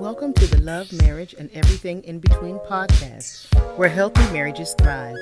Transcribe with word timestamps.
Welcome 0.00 0.32
to 0.32 0.46
the 0.46 0.62
Love, 0.62 0.92
Marriage, 1.02 1.34
and 1.38 1.50
Everything 1.52 2.02
in 2.04 2.20
Between 2.20 2.58
podcast, 2.60 3.52
where 3.76 3.88
healthy 3.90 4.22
marriages 4.32 4.74
thrive. 4.78 5.14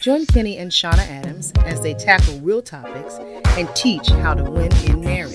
Join 0.00 0.24
Kenny 0.24 0.56
and 0.56 0.70
Shauna 0.70 1.06
Adams 1.10 1.52
as 1.66 1.80
they 1.82 1.92
tackle 1.92 2.38
real 2.40 2.62
topics 2.62 3.16
and 3.58 3.68
teach 3.76 4.08
how 4.08 4.32
to 4.32 4.42
win 4.44 4.72
in 4.86 5.00
marriage. 5.02 5.34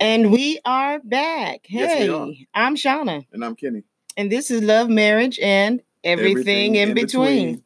And 0.00 0.30
we 0.30 0.60
are 0.64 1.00
back. 1.00 1.66
Yes, 1.68 1.98
Hey, 1.98 2.08
are. 2.08 2.28
I'm 2.54 2.76
Shauna, 2.76 3.26
And 3.32 3.44
I'm 3.44 3.56
Kenny. 3.56 3.82
and 4.16 4.30
this 4.30 4.50
is 4.50 4.62
Love, 4.62 4.88
Marriage, 4.88 5.38
and 5.40 5.82
Everything, 6.04 6.76
in, 6.76 6.94
between. 6.94 7.62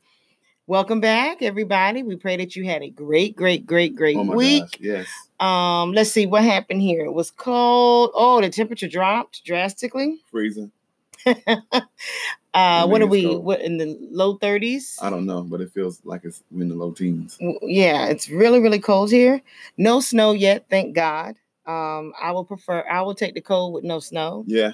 Welcome 0.73 1.01
back, 1.01 1.43
everybody. 1.43 2.03
We 2.03 2.17
pray 2.17 2.39
that 2.39 2.57
you 2.57 2.65
had 2.65 2.83
a 2.83 2.89
great, 2.89 3.37
great, 3.37 3.67
great, 3.67 3.95
great 3.95 4.17
Oh 4.17 4.35
week. 4.35 4.63
gosh. 4.63 4.81
Yes. 4.81 5.07
Um, 5.39 5.93
let's 5.93 6.11
see 6.11 6.25
what 6.25 6.45
happened 6.45 6.81
here. 6.81 7.05
It 7.05 7.13
was 7.13 7.31
cold. 7.31 8.11
Oh, 8.15 8.41
the 8.41 8.49
temperature 8.49 8.89
dropped 8.89 9.45
drastically. 9.45 10.23
Freezing. 10.31 10.73
uh, 11.27 12.87
what 12.87 13.03
are 13.03 13.07
we? 13.07 13.25
cold. 13.25 13.45
What 13.45 13.61
in 13.61 13.77
the 13.77 13.99
low 14.11 14.39
thirties? 14.39 14.99
I 15.03 15.11
don't 15.11 15.27
know, 15.27 15.43
but 15.43 15.61
it 15.61 15.71
feels 15.73 16.01
like 16.05 16.25
it's 16.25 16.43
in 16.51 16.71
the 16.71 16.75
low 16.75 16.93
teens. 16.93 17.37
Yeah, 17.61 18.07
it's 18.07 18.31
really, 18.31 18.59
really 18.59 18.81
cold 18.81 19.11
here. 19.11 19.43
No 19.77 20.01
snow 20.01 20.33
yet, 20.33 20.65
thank 20.71 20.95
God. 20.95 21.37
Um, 21.67 22.15
I 22.19 22.33
will 22.33 22.47
prefer. 22.47 22.83
I 22.91 23.03
will 23.03 23.15
take 23.15 23.35
the 23.35 23.43
cold 23.43 23.75
with 23.75 23.85
no 23.85 23.99
snow. 23.99 24.45
Yeah. 24.47 24.73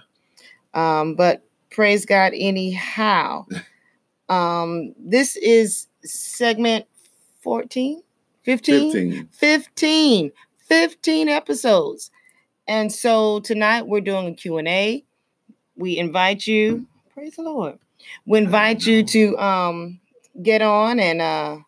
Um, 0.74 1.16
but 1.16 1.42
praise 1.73 2.06
God 2.06 2.34
anyhow. 2.37 3.46
um, 4.28 4.95
this 4.96 5.34
is 5.34 5.88
segment 6.05 6.87
14, 7.43 8.02
15? 8.43 8.93
15. 8.93 9.29
15 9.33 10.33
15 10.69 11.29
episodes. 11.29 12.10
And 12.66 12.93
so 12.93 13.40
tonight 13.40 13.87
we're 13.87 14.01
doing 14.02 14.27
a 14.29 14.35
q&a 14.35 15.05
we 15.77 15.96
invite 15.99 16.46
you 16.46 16.87
praise 17.15 17.37
the 17.37 17.43
lord. 17.43 17.79
We 18.27 18.38
invite 18.38 18.85
you 18.87 19.02
to 19.05 19.38
um 19.38 20.01
get 20.43 20.60
on 20.63 21.01
and 21.01 21.21
uh 21.23 21.59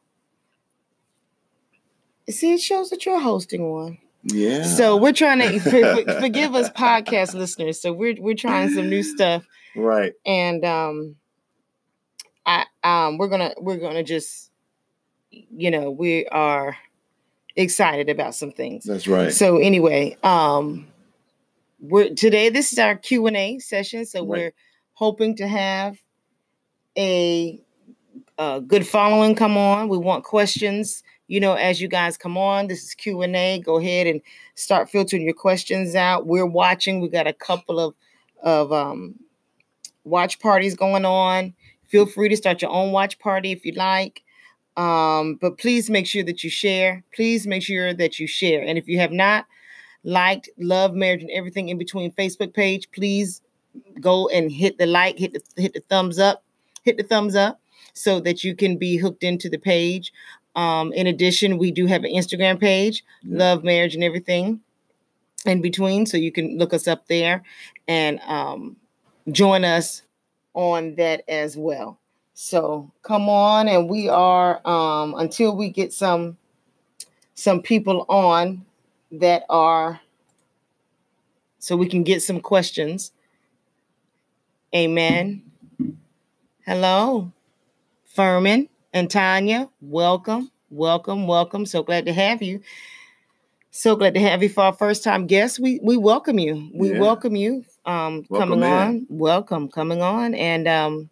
see 2.28 2.52
it 2.54 2.60
shows 2.60 2.90
that 2.90 3.04
you're 3.06 3.20
hosting 3.20 3.70
one. 3.70 3.98
Yeah. 4.22 4.64
so 4.64 4.96
we're 4.96 5.12
trying 5.12 5.40
to 5.40 5.58
for- 5.60 6.04
for- 6.04 6.20
forgive 6.20 6.54
us 6.54 6.68
podcast 6.70 7.34
listeners. 7.34 7.80
So 7.80 7.92
we're 7.92 8.16
we're 8.20 8.34
trying 8.34 8.70
some 8.70 8.88
new 8.90 9.02
stuff. 9.02 9.44
Right. 9.76 10.12
and 10.26 10.64
um 10.64 11.16
um 12.84 13.18
we're 13.18 13.28
gonna 13.28 13.54
we're 13.58 13.76
gonna 13.78 14.02
just 14.02 14.50
you 15.30 15.70
know 15.70 15.90
we 15.90 16.26
are 16.28 16.76
excited 17.56 18.08
about 18.08 18.34
some 18.34 18.52
things. 18.52 18.84
That's 18.84 19.06
right. 19.08 19.32
so 19.32 19.58
anyway 19.58 20.16
um 20.22 20.86
we're 21.80 22.14
today 22.14 22.48
this 22.50 22.72
is 22.72 22.78
our 22.78 22.94
q&a 22.96 23.58
session 23.58 24.04
so 24.06 24.20
Right. 24.20 24.28
we're 24.28 24.52
hoping 24.94 25.34
to 25.36 25.48
have 25.48 25.98
a, 26.96 27.60
a 28.38 28.60
good 28.60 28.86
following 28.86 29.34
come 29.34 29.56
on. 29.56 29.88
We 29.88 29.98
want 29.98 30.24
questions 30.24 31.02
you 31.28 31.40
know 31.40 31.54
as 31.54 31.80
you 31.80 31.88
guys 31.88 32.16
come 32.16 32.36
on. 32.36 32.66
This 32.68 32.82
is 32.84 32.94
q&a 32.94 33.60
go 33.64 33.78
ahead 33.78 34.06
and 34.06 34.20
start 34.54 34.90
filtering 34.90 35.22
your 35.22 35.34
questions 35.34 35.94
out. 35.94 36.26
We're 36.26 36.46
watching. 36.46 37.00
We 37.00 37.08
got 37.08 37.26
a 37.26 37.32
couple 37.32 37.78
of 37.80 37.94
of 38.42 38.72
um 38.72 39.16
watch 40.04 40.40
parties 40.40 40.74
going 40.74 41.04
on 41.04 41.54
feel 41.90 42.06
free 42.06 42.28
to 42.28 42.36
start 42.36 42.62
your 42.62 42.70
own 42.70 42.92
watch 42.92 43.18
party 43.18 43.52
if 43.52 43.64
you'd 43.64 43.76
like 43.76 44.22
um, 44.76 45.34
but 45.34 45.58
please 45.58 45.90
make 45.90 46.06
sure 46.06 46.22
that 46.24 46.42
you 46.44 46.50
share. 46.50 47.02
Please 47.14 47.46
make 47.46 47.62
sure 47.62 47.92
that 47.92 48.18
you 48.18 48.26
share. 48.26 48.62
And 48.62 48.78
if 48.78 48.88
you 48.88 48.98
have 48.98 49.12
not 49.12 49.46
liked 50.04 50.48
Love, 50.58 50.94
Marriage, 50.94 51.22
and 51.22 51.30
Everything 51.30 51.68
in 51.68 51.78
Between 51.78 52.12
Facebook 52.12 52.54
page, 52.54 52.90
please 52.90 53.42
go 54.00 54.28
and 54.28 54.50
hit 54.50 54.78
the 54.78 54.86
like, 54.86 55.18
hit 55.18 55.34
the 55.34 55.60
hit 55.60 55.74
the 55.74 55.80
thumbs 55.80 56.18
up, 56.18 56.44
hit 56.84 56.96
the 56.96 57.02
thumbs 57.02 57.34
up, 57.34 57.60
so 57.92 58.20
that 58.20 58.42
you 58.42 58.54
can 58.54 58.78
be 58.78 58.96
hooked 58.96 59.22
into 59.22 59.50
the 59.50 59.58
page. 59.58 60.12
Um, 60.56 60.92
in 60.92 61.06
addition, 61.06 61.58
we 61.58 61.70
do 61.70 61.86
have 61.86 62.02
an 62.04 62.12
Instagram 62.12 62.58
page. 62.58 63.04
Love, 63.24 63.62
Marriage, 63.62 63.94
and 63.94 64.02
Everything 64.02 64.60
in 65.44 65.60
Between, 65.60 66.06
so 66.06 66.16
you 66.16 66.32
can 66.32 66.58
look 66.58 66.72
us 66.72 66.88
up 66.88 67.06
there 67.08 67.42
and 67.86 68.20
um, 68.20 68.76
join 69.30 69.64
us 69.64 70.02
on 70.54 70.94
that 70.96 71.24
as 71.28 71.56
well. 71.56 71.98
So 72.34 72.90
come 73.02 73.28
on, 73.28 73.68
and 73.68 73.88
we 73.88 74.08
are 74.08 74.66
um, 74.66 75.14
until 75.16 75.56
we 75.56 75.68
get 75.70 75.92
some 75.92 76.36
some 77.34 77.62
people 77.62 78.04
on 78.08 78.64
that 79.12 79.44
are 79.50 80.00
so 81.58 81.76
we 81.76 81.88
can 81.88 82.02
get 82.02 82.22
some 82.22 82.40
questions. 82.40 83.12
Amen. 84.74 85.42
Hello, 86.66 87.32
Furman 88.06 88.68
and 88.92 89.10
Tanya. 89.10 89.68
Welcome, 89.80 90.50
welcome, 90.70 91.26
welcome. 91.26 91.66
So 91.66 91.82
glad 91.82 92.06
to 92.06 92.12
have 92.12 92.42
you. 92.42 92.60
So 93.70 93.96
glad 93.96 94.14
to 94.14 94.20
have 94.20 94.42
you 94.42 94.48
for 94.48 94.64
our 94.64 94.72
first 94.72 95.04
time 95.04 95.26
guest. 95.26 95.60
We 95.60 95.80
we 95.82 95.96
welcome 95.96 96.38
you. 96.38 96.70
We 96.74 96.90
Yeah. 96.90 97.00
welcome 97.00 97.36
you. 97.36 97.64
Um, 97.86 98.24
coming 98.24 98.60
in. 98.60 98.64
on. 98.64 99.06
Welcome, 99.08 99.68
coming 99.68 100.02
on, 100.02 100.34
and 100.34 100.68
um, 100.68 101.10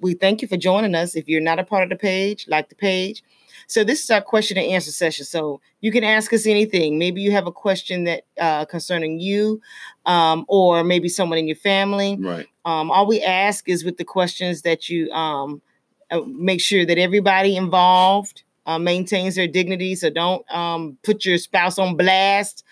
we 0.00 0.14
thank 0.14 0.42
you 0.42 0.48
for 0.48 0.56
joining 0.56 0.94
us. 0.94 1.14
If 1.14 1.28
you're 1.28 1.40
not 1.40 1.58
a 1.58 1.64
part 1.64 1.82
of 1.84 1.90
the 1.90 1.96
page, 1.96 2.46
like 2.48 2.68
the 2.68 2.74
page. 2.74 3.22
So 3.66 3.84
this 3.84 4.02
is 4.02 4.10
our 4.10 4.20
question 4.20 4.58
and 4.58 4.66
answer 4.66 4.90
session. 4.90 5.24
So 5.24 5.60
you 5.80 5.92
can 5.92 6.04
ask 6.04 6.32
us 6.32 6.46
anything. 6.46 6.98
Maybe 6.98 7.20
you 7.20 7.30
have 7.32 7.46
a 7.46 7.52
question 7.52 8.04
that 8.04 8.24
uh, 8.38 8.64
concerning 8.64 9.20
you, 9.20 9.60
um, 10.06 10.44
or 10.48 10.84
maybe 10.84 11.08
someone 11.08 11.38
in 11.38 11.46
your 11.46 11.56
family. 11.56 12.16
Right. 12.18 12.46
Um, 12.64 12.90
all 12.90 13.06
we 13.06 13.22
ask 13.22 13.68
is 13.68 13.84
with 13.84 13.96
the 13.96 14.04
questions 14.04 14.62
that 14.62 14.88
you 14.88 15.10
um, 15.12 15.62
uh, 16.10 16.20
make 16.26 16.60
sure 16.60 16.84
that 16.84 16.98
everybody 16.98 17.56
involved 17.56 18.42
uh, 18.66 18.78
maintains 18.78 19.34
their 19.34 19.48
dignity. 19.48 19.94
So 19.94 20.10
don't 20.10 20.48
um, 20.52 20.98
put 21.02 21.24
your 21.24 21.38
spouse 21.38 21.78
on 21.78 21.96
blast. 21.96 22.64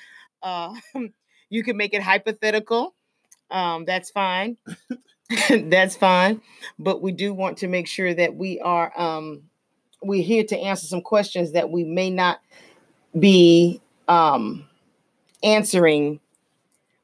Uh, 0.43 0.75
you 1.51 1.63
can 1.63 1.77
make 1.77 1.95
it 1.95 2.03
hypothetical. 2.03 2.95
Um, 3.51 3.85
that's 3.85 4.11
fine. 4.11 4.57
that's 5.51 5.97
fine. 5.97 6.41
But 6.79 7.03
we 7.03 7.13
do 7.13 7.33
want 7.35 7.59
to 7.59 7.69
make 7.69 7.87
sure 7.87 8.13
that 8.15 8.35
we 8.35 8.61
are 8.61 8.93
um, 8.99 9.43
we're 10.03 10.23
here 10.23 10.45
to 10.45 10.59
answer 10.59 10.87
some 10.87 11.03
questions 11.03 11.53
that 11.53 11.71
we 11.71 11.85
may 11.85 12.11
not 12.11 12.41
be 13.19 13.81
um, 14.09 14.67
answering 15.43 16.21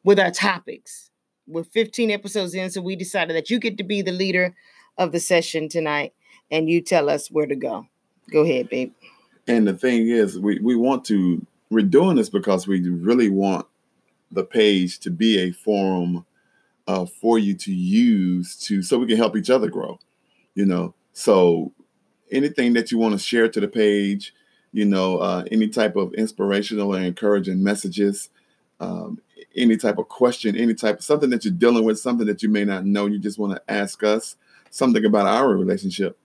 with 0.04 0.18
our 0.18 0.30
topics. 0.30 1.10
We're 1.46 1.64
15 1.64 2.10
episodes 2.10 2.54
in, 2.54 2.70
so 2.70 2.80
we 2.80 2.96
decided 2.96 3.36
that 3.36 3.50
you 3.50 3.58
get 3.58 3.78
to 3.78 3.84
be 3.84 4.02
the 4.02 4.12
leader 4.12 4.54
of 4.98 5.12
the 5.12 5.20
session 5.20 5.68
tonight 5.68 6.14
and 6.50 6.68
you 6.68 6.80
tell 6.80 7.08
us 7.08 7.30
where 7.30 7.46
to 7.46 7.54
go. 7.54 7.86
Go 8.30 8.42
ahead, 8.42 8.68
babe. 8.68 8.92
And 9.46 9.66
the 9.66 9.74
thing 9.74 10.08
is, 10.08 10.38
we, 10.38 10.58
we 10.58 10.74
want 10.74 11.04
to, 11.06 11.44
we're 11.70 11.84
doing 11.84 12.16
this 12.16 12.28
because 12.28 12.66
we 12.66 12.88
really 12.88 13.28
want 13.28 13.66
the 14.32 14.42
page 14.42 14.98
to 15.00 15.10
be 15.10 15.38
a 15.38 15.52
forum 15.52 16.24
uh, 16.86 17.06
for 17.06 17.38
you 17.38 17.54
to 17.54 17.72
use 17.72 18.56
to, 18.56 18.82
so 18.82 18.98
we 18.98 19.06
can 19.06 19.16
help 19.16 19.36
each 19.36 19.50
other 19.50 19.68
grow, 19.68 19.98
you 20.54 20.64
know? 20.64 20.94
So 21.12 21.72
anything 22.30 22.74
that 22.74 22.90
you 22.90 22.98
want 22.98 23.12
to 23.12 23.18
share 23.18 23.48
to 23.48 23.60
the 23.60 23.68
page, 23.68 24.34
you 24.72 24.84
know, 24.84 25.18
uh, 25.18 25.44
any 25.50 25.68
type 25.68 25.96
of 25.96 26.12
inspirational 26.14 26.94
or 26.94 27.00
encouraging 27.00 27.62
messages, 27.62 28.28
um, 28.80 29.20
any 29.56 29.76
type 29.76 29.98
of 29.98 30.08
question, 30.08 30.56
any 30.56 30.74
type 30.74 30.98
of 30.98 31.04
something 31.04 31.30
that 31.30 31.44
you're 31.44 31.54
dealing 31.54 31.84
with, 31.84 31.98
something 31.98 32.26
that 32.26 32.42
you 32.42 32.48
may 32.48 32.64
not 32.64 32.84
know, 32.84 33.06
you 33.06 33.18
just 33.18 33.38
want 33.38 33.54
to 33.54 33.72
ask 33.72 34.02
us 34.02 34.36
something 34.70 35.04
about 35.04 35.26
our 35.26 35.48
relationship, 35.48 36.18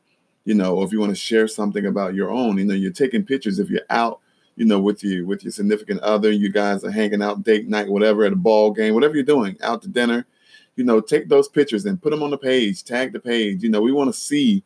you 0.43 0.53
know, 0.53 0.75
or 0.75 0.85
if 0.85 0.91
you 0.91 0.99
want 0.99 1.11
to 1.11 1.15
share 1.15 1.47
something 1.47 1.85
about 1.85 2.13
your 2.13 2.29
own, 2.29 2.57
you 2.57 2.65
know, 2.65 2.73
you're 2.73 2.91
taking 2.91 3.23
pictures 3.23 3.59
if 3.59 3.69
you're 3.69 3.81
out, 3.89 4.19
you 4.57 4.65
know, 4.65 4.79
with 4.79 5.03
you 5.03 5.25
with 5.25 5.43
your 5.43 5.51
significant 5.51 6.01
other, 6.01 6.29
you 6.29 6.51
guys 6.51 6.83
are 6.83 6.91
hanging 6.91 7.21
out, 7.21 7.43
date 7.43 7.69
night, 7.69 7.87
whatever, 7.87 8.25
at 8.25 8.33
a 8.33 8.35
ball 8.35 8.71
game, 8.71 8.93
whatever 8.93 9.15
you're 9.15 9.23
doing, 9.23 9.55
out 9.61 9.81
to 9.81 9.87
dinner, 9.87 10.25
you 10.75 10.83
know, 10.83 11.01
take 11.01 11.29
those 11.29 11.47
pictures 11.47 11.85
and 11.85 12.01
put 12.01 12.11
them 12.11 12.23
on 12.23 12.31
the 12.31 12.37
page, 12.37 12.83
tag 12.83 13.13
the 13.13 13.19
page. 13.19 13.63
You 13.63 13.69
know, 13.69 13.81
we 13.81 13.91
want 13.91 14.13
to 14.13 14.19
see 14.19 14.63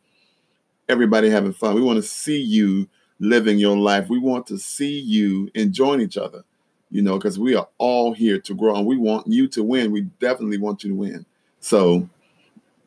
everybody 0.88 1.30
having 1.30 1.52
fun. 1.52 1.74
We 1.74 1.82
want 1.82 1.96
to 1.96 2.02
see 2.02 2.40
you 2.40 2.88
living 3.18 3.58
your 3.58 3.76
life. 3.76 4.08
We 4.08 4.18
want 4.18 4.46
to 4.48 4.58
see 4.58 5.00
you 5.00 5.50
enjoying 5.54 6.00
each 6.00 6.16
other, 6.16 6.44
you 6.90 7.02
know, 7.02 7.16
because 7.16 7.38
we 7.38 7.54
are 7.54 7.68
all 7.78 8.14
here 8.14 8.38
to 8.40 8.54
grow 8.54 8.76
and 8.76 8.86
we 8.86 8.96
want 8.96 9.26
you 9.26 9.48
to 9.48 9.62
win. 9.62 9.90
We 9.90 10.02
definitely 10.20 10.58
want 10.58 10.84
you 10.84 10.90
to 10.90 10.96
win. 10.96 11.26
So 11.60 12.08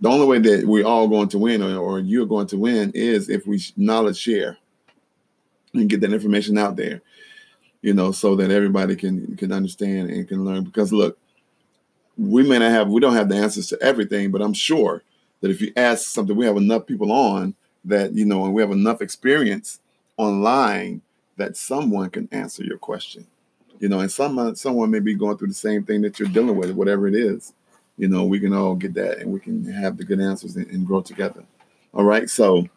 the 0.02 0.10
only 0.10 0.26
way 0.26 0.40
that 0.40 0.66
we're 0.66 0.86
all 0.86 1.08
going 1.08 1.30
to 1.30 1.40
win 1.40 1.62
or, 1.62 1.78
or 1.78 2.00
you're 2.00 2.26
going 2.26 2.48
to 2.48 2.58
win 2.58 2.92
is 2.94 3.30
if 3.30 3.46
we 3.46 3.62
knowledge 3.76 4.18
share 4.18 4.58
and 5.74 5.90
get 5.90 6.02
that 6.02 6.14
information 6.14 6.58
out 6.58 6.76
there, 6.76 7.02
you 7.82 7.94
know, 7.94 8.12
so 8.12 8.36
that 8.36 8.52
everybody 8.52 8.96
can 8.96 9.36
can 9.36 9.52
understand 9.52 10.10
and 10.10 10.28
can 10.28 10.46
learn. 10.46 10.64
Because 10.64 10.94
look, 10.94 11.18
we 12.20 12.44
may 12.44 12.60
not 12.60 12.72
have 12.72 12.90
we 12.90 13.00
don't 13.00 13.16
have 13.16 13.30
the 13.30 13.36
answers 13.36 13.68
to 13.68 13.82
everything, 13.82 14.32
but 14.32 14.42
I'm 14.42 14.54
sure 14.54 15.04
that 15.42 15.50
if 15.50 15.62
you 15.62 15.72
ask 15.76 16.10
something, 16.10 16.36
we 16.36 16.46
have 16.46 16.58
enough 16.58 16.86
people 16.86 17.12
on 17.12 17.56
that 17.86 18.14
you 18.14 18.26
know, 18.26 18.44
and 18.46 18.54
we 18.54 18.62
have 18.62 18.72
enough 18.72 19.02
experience 19.02 19.80
online 20.18 21.02
that 21.38 21.56
someone 21.56 22.10
can 22.10 22.28
answer 22.32 22.64
your 22.64 22.78
question. 22.78 23.26
You 23.80 23.88
know, 23.88 24.02
and 24.02 24.12
someone 24.12 24.48
uh, 24.48 24.56
someone 24.56 24.92
may 24.92 25.00
be 25.00 25.14
going 25.14 25.38
through 25.38 25.48
the 25.48 25.54
same 25.54 25.86
thing 25.86 26.02
that 26.02 26.20
you're 26.20 26.28
dealing 26.28 26.58
with, 26.58 26.72
whatever 26.72 27.08
it 27.08 27.16
is. 27.16 27.54
You 27.98 28.10
know, 28.10 28.26
we 28.26 28.40
can 28.40 28.54
all 28.54 28.76
get 28.76 28.94
that 28.96 29.20
and 29.20 29.32
we 29.32 29.40
can 29.40 29.64
have 29.66 29.98
the 29.98 30.04
good 30.04 30.20
answers 30.20 30.56
and, 30.58 30.68
and 30.68 30.86
grow 30.86 31.02
together. 31.02 31.44
All 31.94 32.04
right. 32.04 32.30
So 32.30 32.68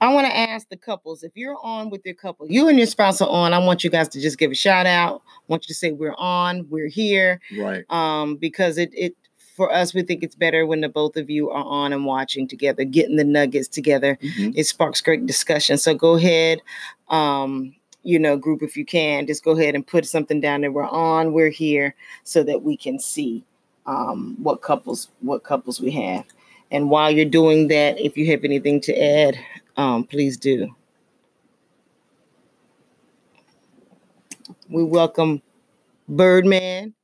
I 0.00 0.12
want 0.12 0.26
to 0.26 0.36
ask 0.36 0.68
the 0.68 0.76
couples 0.76 1.22
if 1.22 1.32
you're 1.34 1.56
on 1.62 1.90
with 1.90 2.02
your 2.04 2.14
couple, 2.14 2.50
you 2.50 2.68
and 2.68 2.78
your 2.78 2.86
spouse 2.86 3.20
are 3.20 3.28
on. 3.28 3.52
I 3.52 3.58
want 3.58 3.84
you 3.84 3.90
guys 3.90 4.08
to 4.10 4.20
just 4.20 4.38
give 4.38 4.50
a 4.50 4.54
shout 4.54 4.86
out. 4.86 5.22
I 5.26 5.42
want 5.48 5.64
you 5.64 5.68
to 5.68 5.74
say 5.74 5.92
we're 5.92 6.14
on, 6.18 6.66
we're 6.70 6.88
here. 6.88 7.40
right. 7.58 7.84
Um, 7.90 8.36
because 8.36 8.78
it 8.78 8.90
it 8.94 9.16
for 9.56 9.72
us, 9.72 9.92
we 9.92 10.02
think 10.02 10.22
it's 10.22 10.36
better 10.36 10.64
when 10.66 10.80
the 10.82 10.88
both 10.88 11.16
of 11.16 11.28
you 11.28 11.50
are 11.50 11.64
on 11.64 11.92
and 11.92 12.04
watching 12.04 12.46
together, 12.46 12.84
getting 12.84 13.16
the 13.16 13.24
nuggets 13.24 13.66
together. 13.66 14.16
Mhm. 14.22 14.52
It 14.56 14.64
sparks 14.64 15.00
great 15.00 15.26
discussion. 15.26 15.78
So 15.78 15.94
go 15.94 16.14
ahead, 16.14 16.60
um, 17.08 17.74
you 18.04 18.20
know, 18.20 18.36
group, 18.36 18.62
if 18.62 18.76
you 18.76 18.84
can, 18.84 19.26
just 19.26 19.42
go 19.44 19.50
ahead 19.58 19.74
and 19.74 19.84
put 19.84 20.06
something 20.06 20.40
down 20.40 20.60
there. 20.60 20.70
We're 20.70 20.86
on, 20.86 21.32
we're 21.32 21.50
here, 21.50 21.96
so 22.22 22.44
that 22.44 22.62
we 22.62 22.76
can 22.76 23.00
see 23.00 23.42
um, 23.86 24.36
what 24.42 24.60
couples 24.62 25.08
what 25.20 25.42
couples 25.42 25.80
we 25.80 25.90
have. 25.92 26.24
And 26.70 26.90
while 26.90 27.10
you're 27.10 27.24
doing 27.24 27.68
that, 27.68 27.98
if 28.00 28.16
you 28.16 28.26
have 28.32 28.44
anything 28.44 28.80
to 28.82 28.94
add, 29.02 29.38
um, 29.76 30.04
please 30.04 30.36
do. 30.36 30.74
We 34.70 34.84
welcome 34.84 35.42
Birdman, 36.08 36.94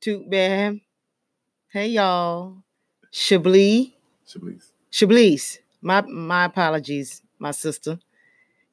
Toot 0.00 0.30
Bam. 0.30 0.80
Hey 1.72 1.88
y'all. 1.88 2.56
Chablis. 3.12 3.92
Chablis. 4.26 4.72
Chablis. 4.90 5.58
My 5.82 6.02
my 6.02 6.46
apologies, 6.46 7.22
my 7.38 7.50
sister. 7.52 7.98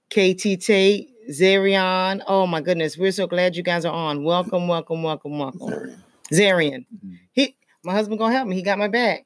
KT 0.09 0.59
Tate, 0.61 1.09
Zarion. 1.31 2.21
Oh 2.27 2.47
my 2.47 2.61
goodness. 2.61 2.97
We're 2.97 3.11
so 3.11 3.27
glad 3.27 3.55
you 3.55 3.63
guys 3.63 3.85
are 3.85 3.93
on. 3.93 4.23
Welcome, 4.23 4.67
welcome, 4.67 5.03
welcome, 5.03 5.39
welcome. 5.39 5.59
Zarian. 5.59 6.03
Zarian. 6.31 6.85
Mhm. 7.05 7.19
He 7.33 7.55
my 7.83 7.93
husband 7.93 8.19
gonna 8.19 8.33
help 8.35 8.47
me. 8.47 8.55
He 8.55 8.63
got 8.63 8.79
my 8.79 8.87
back. 8.89 9.25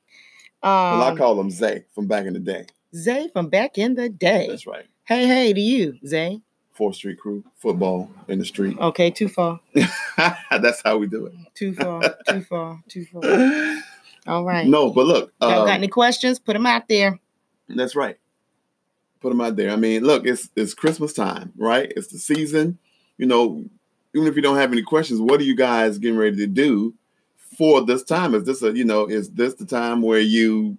Well, 0.63 1.04
I 1.04 1.10
Um 1.12 1.18
call 1.18 1.39
him 1.39 1.51
Zay 1.51 1.86
from 1.94 2.07
back 2.07 2.25
in 2.25 2.33
the 2.33 2.39
day. 2.39 2.65
Zay 2.95 3.27
from 3.27 3.50
back 3.50 3.77
in 3.77 3.95
the 3.95 4.10
day. 4.10 4.48
That's 4.50 4.65
right. 4.65 4.86
Hey, 5.06 5.27
hey 5.27 5.54
to 5.54 5.60
you, 5.60 5.98
Zay. 6.06 6.42
Fourth 6.71 6.95
Street 6.95 7.19
crew, 7.19 7.44
football 7.57 8.10
in 8.27 8.39
the 8.39 8.45
street. 8.45 8.77
Okay, 8.80 9.12
too 9.12 9.27
far. 9.27 9.60
That's 10.50 10.81
how 10.83 10.98
we 10.98 11.07
do 11.07 11.27
it. 11.27 11.33
Too 11.54 11.74
far. 11.74 12.01
too 12.30 12.42
far. 12.42 12.81
Too 12.88 13.06
far. 13.06 13.81
All 14.25 14.44
right. 14.44 14.65
No, 14.65 14.89
but 14.89 15.06
look, 15.06 15.33
Y'all 15.42 15.62
um, 15.62 15.68
got 15.68 15.75
any 15.75 15.88
questions? 15.88 16.39
Put 16.39 16.54
them 16.54 16.65
out 16.65 16.88
there. 16.88 17.19
That's 17.68 17.95
right. 17.95 18.18
Put 19.19 19.30
them 19.30 19.42
out 19.42 19.56
there. 19.56 19.71
I 19.71 19.75
mean, 19.75 20.04
look, 20.04 20.25
it's 20.25 20.50
it's 20.56 20.74
Christmas 20.74 21.13
time, 21.13 21.51
right? 21.57 21.92
It's 21.95 22.07
the 22.07 22.18
season. 22.18 22.80
You 23.18 23.25
know, 23.27 23.65
even 24.15 24.27
if 24.27 24.36
you 24.36 24.42
don't 24.42 24.57
have 24.57 24.71
any 24.71 24.81
questions, 24.81 25.19
what 25.19 25.39
are 25.39 25.45
you 25.45 25.56
guys 25.56 25.98
getting 25.98 26.18
ready 26.18 26.38
to 26.38 26.48
do 26.48 26.94
for 27.57 27.81
this 27.85 28.03
time? 28.03 28.35
Is 28.35 28.44
this 28.44 28.61
a 28.61 28.75
you 28.75 28.85
know, 28.85 29.05
is 29.05 29.29
this 29.31 29.55
the 29.55 29.65
time 29.65 30.01
where 30.01 30.19
you, 30.19 30.77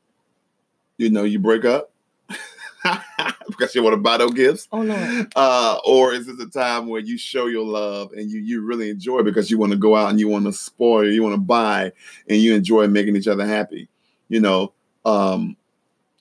you 0.99 1.11
know, 1.11 1.25
you 1.25 1.39
break 1.39 1.65
up 1.65 1.93
because 3.49 3.75
you 3.75 3.83
want 3.83 3.95
to 3.95 4.01
buy 4.01 4.17
those 4.17 4.33
gifts? 4.33 4.69
Oh 4.73 4.81
Lord. 4.81 5.33
Uh, 5.37 5.79
or 5.87 6.13
is 6.13 6.27
this 6.27 6.39
a 6.41 6.49
time 6.49 6.87
where 6.87 7.01
you 7.01 7.19
show 7.19 7.47
your 7.47 7.65
love 7.65 8.13
and 8.13 8.31
you 8.31 8.41
you 8.41 8.63
really 8.63 8.91
enjoy 8.91 9.23
because 9.23 9.51
you 9.51 9.59
want 9.59 9.73
to 9.73 9.79
go 9.79 9.97
out 9.97 10.11
and 10.11 10.21
you 10.21 10.29
want 10.29 10.45
to 10.47 10.53
spoil, 10.53 11.11
you 11.11 11.23
want 11.23 11.35
to 11.35 11.41
buy, 11.41 11.93
and 12.29 12.39
you 12.39 12.55
enjoy 12.55 12.87
making 12.89 13.17
each 13.17 13.29
other 13.29 13.47
happy? 13.47 13.89
You 14.29 14.41
know, 14.41 14.73
um, 15.05 15.57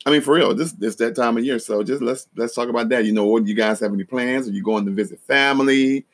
I 0.05 0.11
mean, 0.11 0.21
for 0.21 0.33
real, 0.35 0.53
this 0.53 0.73
this 0.73 0.95
that 0.95 1.15
time 1.15 1.37
of 1.37 1.45
year. 1.45 1.59
So 1.59 1.83
just 1.83 2.01
let's 2.01 2.27
let's 2.35 2.53
talk 2.53 2.69
about 2.69 2.89
that. 2.89 3.05
You 3.05 3.13
know, 3.13 3.25
what 3.25 3.47
you 3.47 3.55
guys 3.55 3.79
have 3.79 3.93
any 3.93 4.03
plans? 4.03 4.47
Are 4.47 4.51
you 4.51 4.63
going 4.63 4.85
to 4.85 4.91
visit 4.91 5.19
family? 5.21 6.05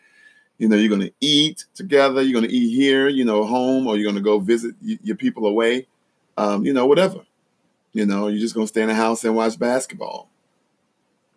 You 0.60 0.68
know, 0.68 0.76
you're 0.76 0.90
going 0.90 1.08
to 1.08 1.14
eat 1.22 1.66
together. 1.74 2.22
You're 2.22 2.40
going 2.40 2.50
to 2.50 2.56
eat 2.56 2.76
here, 2.76 3.08
you 3.08 3.26
know, 3.26 3.46
home, 3.46 3.88
or 3.88 3.96
you're 3.96 4.04
going 4.04 4.16
to 4.16 4.22
go 4.22 4.40
visit 4.40 4.76
y- 4.86 5.00
your 5.02 5.16
people 5.16 5.48
away. 5.48 5.88
Um, 6.38 6.66
you 6.66 6.74
know, 6.74 6.86
whatever. 6.86 7.22
You 7.94 8.06
know, 8.06 8.28
you're 8.28 8.42
just 8.42 8.54
going 8.54 8.68
to 8.68 8.70
stay 8.70 8.82
in 8.82 8.90
the 8.90 8.94
house 8.94 9.24
and 9.24 9.36
watch 9.36 9.58
basketball. 9.58 10.30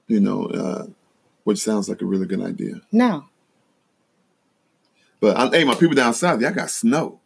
You 0.08 0.20
know, 0.20 0.46
uh, 0.46 0.86
which 1.44 1.60
sounds 1.60 1.88
like 1.88 2.02
a 2.02 2.04
really 2.04 2.26
good 2.26 2.42
idea. 2.42 2.82
No. 2.90 3.26
But 5.20 5.36
I, 5.36 5.48
hey, 5.56 5.64
my 5.64 5.76
people 5.76 5.94
down 5.94 6.14
south, 6.14 6.40
y'all 6.40 6.52
got 6.52 6.68
snow. 6.68 7.20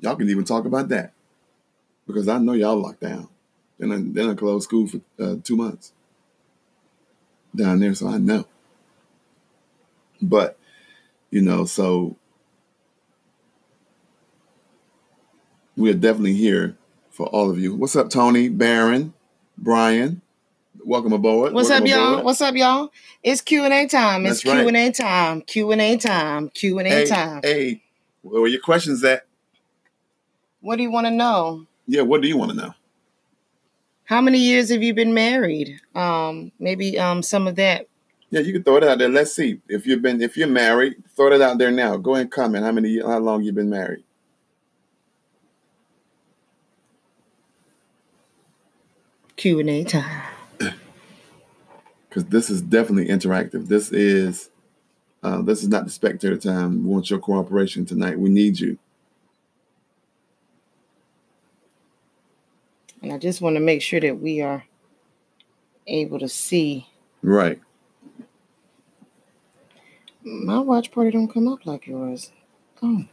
Y'all 0.00 0.16
can 0.16 0.28
even 0.28 0.44
talk 0.44 0.64
about 0.64 0.88
that 0.88 1.12
because 2.06 2.28
I 2.28 2.38
know 2.38 2.52
y'all 2.52 2.76
locked 2.76 3.00
down. 3.00 3.28
Then 3.78 3.92
I, 3.92 3.96
then 4.00 4.30
I 4.30 4.34
closed 4.34 4.64
school 4.64 4.88
for 4.88 5.00
uh, 5.20 5.36
two 5.42 5.56
months 5.56 5.92
down 7.54 7.78
there, 7.78 7.94
so 7.94 8.08
I 8.08 8.18
know. 8.18 8.44
But 10.20 10.58
you 11.34 11.42
know, 11.42 11.64
so 11.64 12.16
we 15.76 15.90
are 15.90 15.94
definitely 15.94 16.34
here 16.34 16.76
for 17.10 17.26
all 17.26 17.50
of 17.50 17.58
you. 17.58 17.74
What's 17.74 17.96
up, 17.96 18.08
Tony, 18.08 18.48
Baron, 18.48 19.12
Brian? 19.58 20.22
Welcome 20.84 21.12
aboard. 21.12 21.52
What's 21.52 21.70
Welcome 21.70 21.86
up, 21.86 21.90
y'all? 21.90 22.08
aboard. 22.12 22.24
What's 22.24 22.40
up, 22.40 22.54
y'all? 22.54 22.92
It's 23.24 23.40
Q 23.40 23.64
and 23.64 23.74
A 23.74 23.88
time. 23.88 24.24
It's. 24.26 24.42
Q 24.42 24.52
and 24.52 24.76
A 24.76 24.92
time. 24.92 25.40
Q 25.40 25.72
and 25.72 25.80
A 25.80 25.96
time. 25.96 26.50
Q 26.50 26.78
and 26.78 26.86
A 26.86 27.04
time. 27.04 27.40
hey, 27.42 27.82
where 28.22 28.40
are 28.40 28.46
your 28.46 28.60
questions 28.60 29.02
at? 29.02 29.26
What 30.60 30.76
do 30.76 30.84
you 30.84 30.90
want 30.92 31.08
to 31.08 31.10
know? 31.10 31.66
Yeah, 31.88 32.02
what 32.02 32.22
do 32.22 32.28
you 32.28 32.36
want 32.36 32.52
to 32.52 32.56
know? 32.56 32.74
How 34.04 34.20
many 34.20 34.38
years 34.38 34.70
have 34.70 34.84
you 34.84 34.94
been 34.94 35.14
married? 35.14 35.80
Um, 35.96 36.52
maybe 36.60 36.96
um 36.96 37.24
some 37.24 37.48
of 37.48 37.56
that. 37.56 37.88
Yeah, 38.30 38.40
you 38.40 38.52
can 38.52 38.64
throw 38.64 38.76
it 38.76 38.84
out 38.84 38.98
there. 38.98 39.08
Let's 39.08 39.34
see 39.34 39.60
if 39.68 39.86
you've 39.86 40.02
been 40.02 40.20
if 40.20 40.36
you're 40.36 40.48
married. 40.48 40.96
Throw 41.14 41.32
it 41.32 41.40
out 41.40 41.58
there 41.58 41.70
now. 41.70 41.96
Go 41.96 42.14
ahead 42.14 42.22
and 42.22 42.32
comment 42.32 42.64
how 42.64 42.72
many 42.72 43.00
how 43.00 43.18
long 43.18 43.42
you've 43.42 43.54
been 43.54 43.70
married. 43.70 44.02
Q 49.36 49.60
and 49.60 49.70
A 49.70 49.84
time. 49.84 50.22
Because 52.08 52.24
this 52.26 52.50
is 52.50 52.62
definitely 52.62 53.08
interactive. 53.08 53.68
This 53.68 53.92
is 53.92 54.50
uh, 55.22 55.42
this 55.42 55.62
is 55.62 55.68
not 55.68 55.84
the 55.84 55.90
spectator 55.90 56.36
time. 56.36 56.84
We 56.84 56.90
want 56.90 57.10
your 57.10 57.18
cooperation 57.18 57.84
tonight. 57.86 58.18
We 58.18 58.28
need 58.30 58.60
you. 58.60 58.78
And 63.02 63.12
I 63.12 63.18
just 63.18 63.40
want 63.40 63.56
to 63.56 63.60
make 63.60 63.82
sure 63.82 64.00
that 64.00 64.20
we 64.20 64.40
are 64.40 64.64
able 65.86 66.18
to 66.18 66.28
see. 66.28 66.88
Right. 67.22 67.60
My 70.24 70.58
watch 70.58 70.90
party 70.90 71.10
don't 71.10 71.28
come 71.32 71.46
up 71.48 71.66
like 71.66 71.86
yours. 71.86 72.32
Oh, 72.82 73.04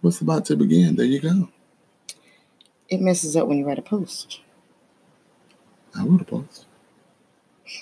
What's 0.00 0.20
about 0.22 0.46
to 0.46 0.56
begin? 0.56 0.96
There 0.96 1.04
you 1.04 1.20
go. 1.20 1.48
it 2.88 3.00
messes 3.00 3.36
up 3.36 3.46
when 3.46 3.58
you 3.58 3.66
write 3.66 3.78
a 3.78 3.82
post. 3.82 4.40
I 5.96 6.04
wrote 6.04 6.22
a 6.22 6.24
post. 6.24 6.64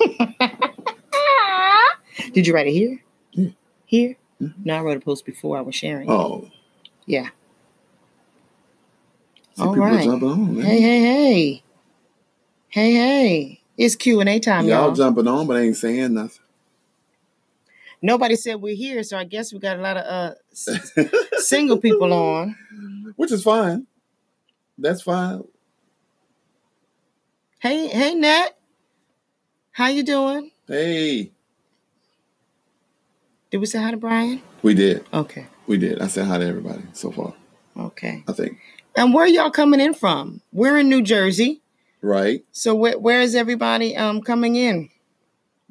Did 2.33 2.47
you 2.47 2.55
write 2.55 2.67
it 2.67 2.73
here? 2.73 3.03
Yeah. 3.33 3.51
Here? 3.87 4.17
Mhm. 4.43 4.55
No, 4.65 4.77
I 4.77 4.81
wrote 4.83 4.97
a 4.97 5.01
post 5.01 5.25
before 5.25 5.57
I 5.57 5.61
was 5.61 5.75
sharing. 5.77 6.11
Oh. 6.11 6.51
Yeah. 7.07 7.29
See, 9.55 9.63
All 9.63 9.75
right. 9.75 10.09
on. 10.09 10.57
Hey, 10.61 10.81
hey, 10.81 11.01
hey. 11.01 11.63
Hey, 12.69 12.93
hey. 12.93 13.61
It's 13.77 13.95
Q 13.97 14.21
and 14.21 14.29
A 14.29 14.39
time, 14.41 14.67
Y'all 14.67 14.87
y'all. 14.89 14.95
jumping 14.95 15.29
on, 15.29 15.47
but 15.47 15.57
ain't 15.57 15.77
saying 15.77 16.15
nothing. 16.15 16.41
Nobody 18.01 18.37
said 18.37 18.57
we're 18.61 18.77
here, 18.77 19.03
so 19.03 19.17
I 19.19 19.25
guess 19.25 19.53
we 19.53 19.59
got 19.59 19.79
a 19.79 19.83
lot 19.83 19.97
of 19.97 20.05
uh 20.05 20.35
s- 20.53 20.93
single 21.47 21.79
people 21.79 22.13
on. 22.13 22.57
Which 23.17 23.33
is 23.33 23.43
fine. 23.43 23.87
That's 24.77 25.03
fine. 25.03 25.43
Hey, 27.61 27.89
hey, 27.89 28.15
Nat. 28.15 28.51
How 29.73 29.89
you 29.89 30.03
doing? 30.05 30.51
Hey, 30.69 31.33
Did 33.51 33.59
we 33.59 33.67
say 33.67 33.81
hi 33.81 33.91
to 33.91 33.97
Brian? 33.97 34.43
we 34.63 34.75
did. 34.75 35.05
Okay. 35.13 35.47
We 35.67 35.79
did. 35.79 36.01
I 36.01 36.07
said 36.09 36.27
hi 36.27 36.39
to 36.39 36.45
everybody 36.47 36.83
so 36.93 37.11
far. 37.11 37.35
Okay. 37.77 38.23
I 38.29 38.33
think. 38.33 38.59
And 38.97 39.15
where 39.15 39.27
y'all 39.27 39.51
coming 39.51 39.81
in 39.81 39.95
from? 39.95 40.41
We're 40.53 40.79
in 40.79 40.89
New 40.89 41.03
Jersey. 41.03 41.63
Right. 42.03 42.45
So 42.53 42.75
where, 42.75 42.99
where 42.99 43.21
is 43.21 43.35
everybody 43.35 43.97
um 43.97 44.21
coming 44.23 44.55
in? 44.57 44.91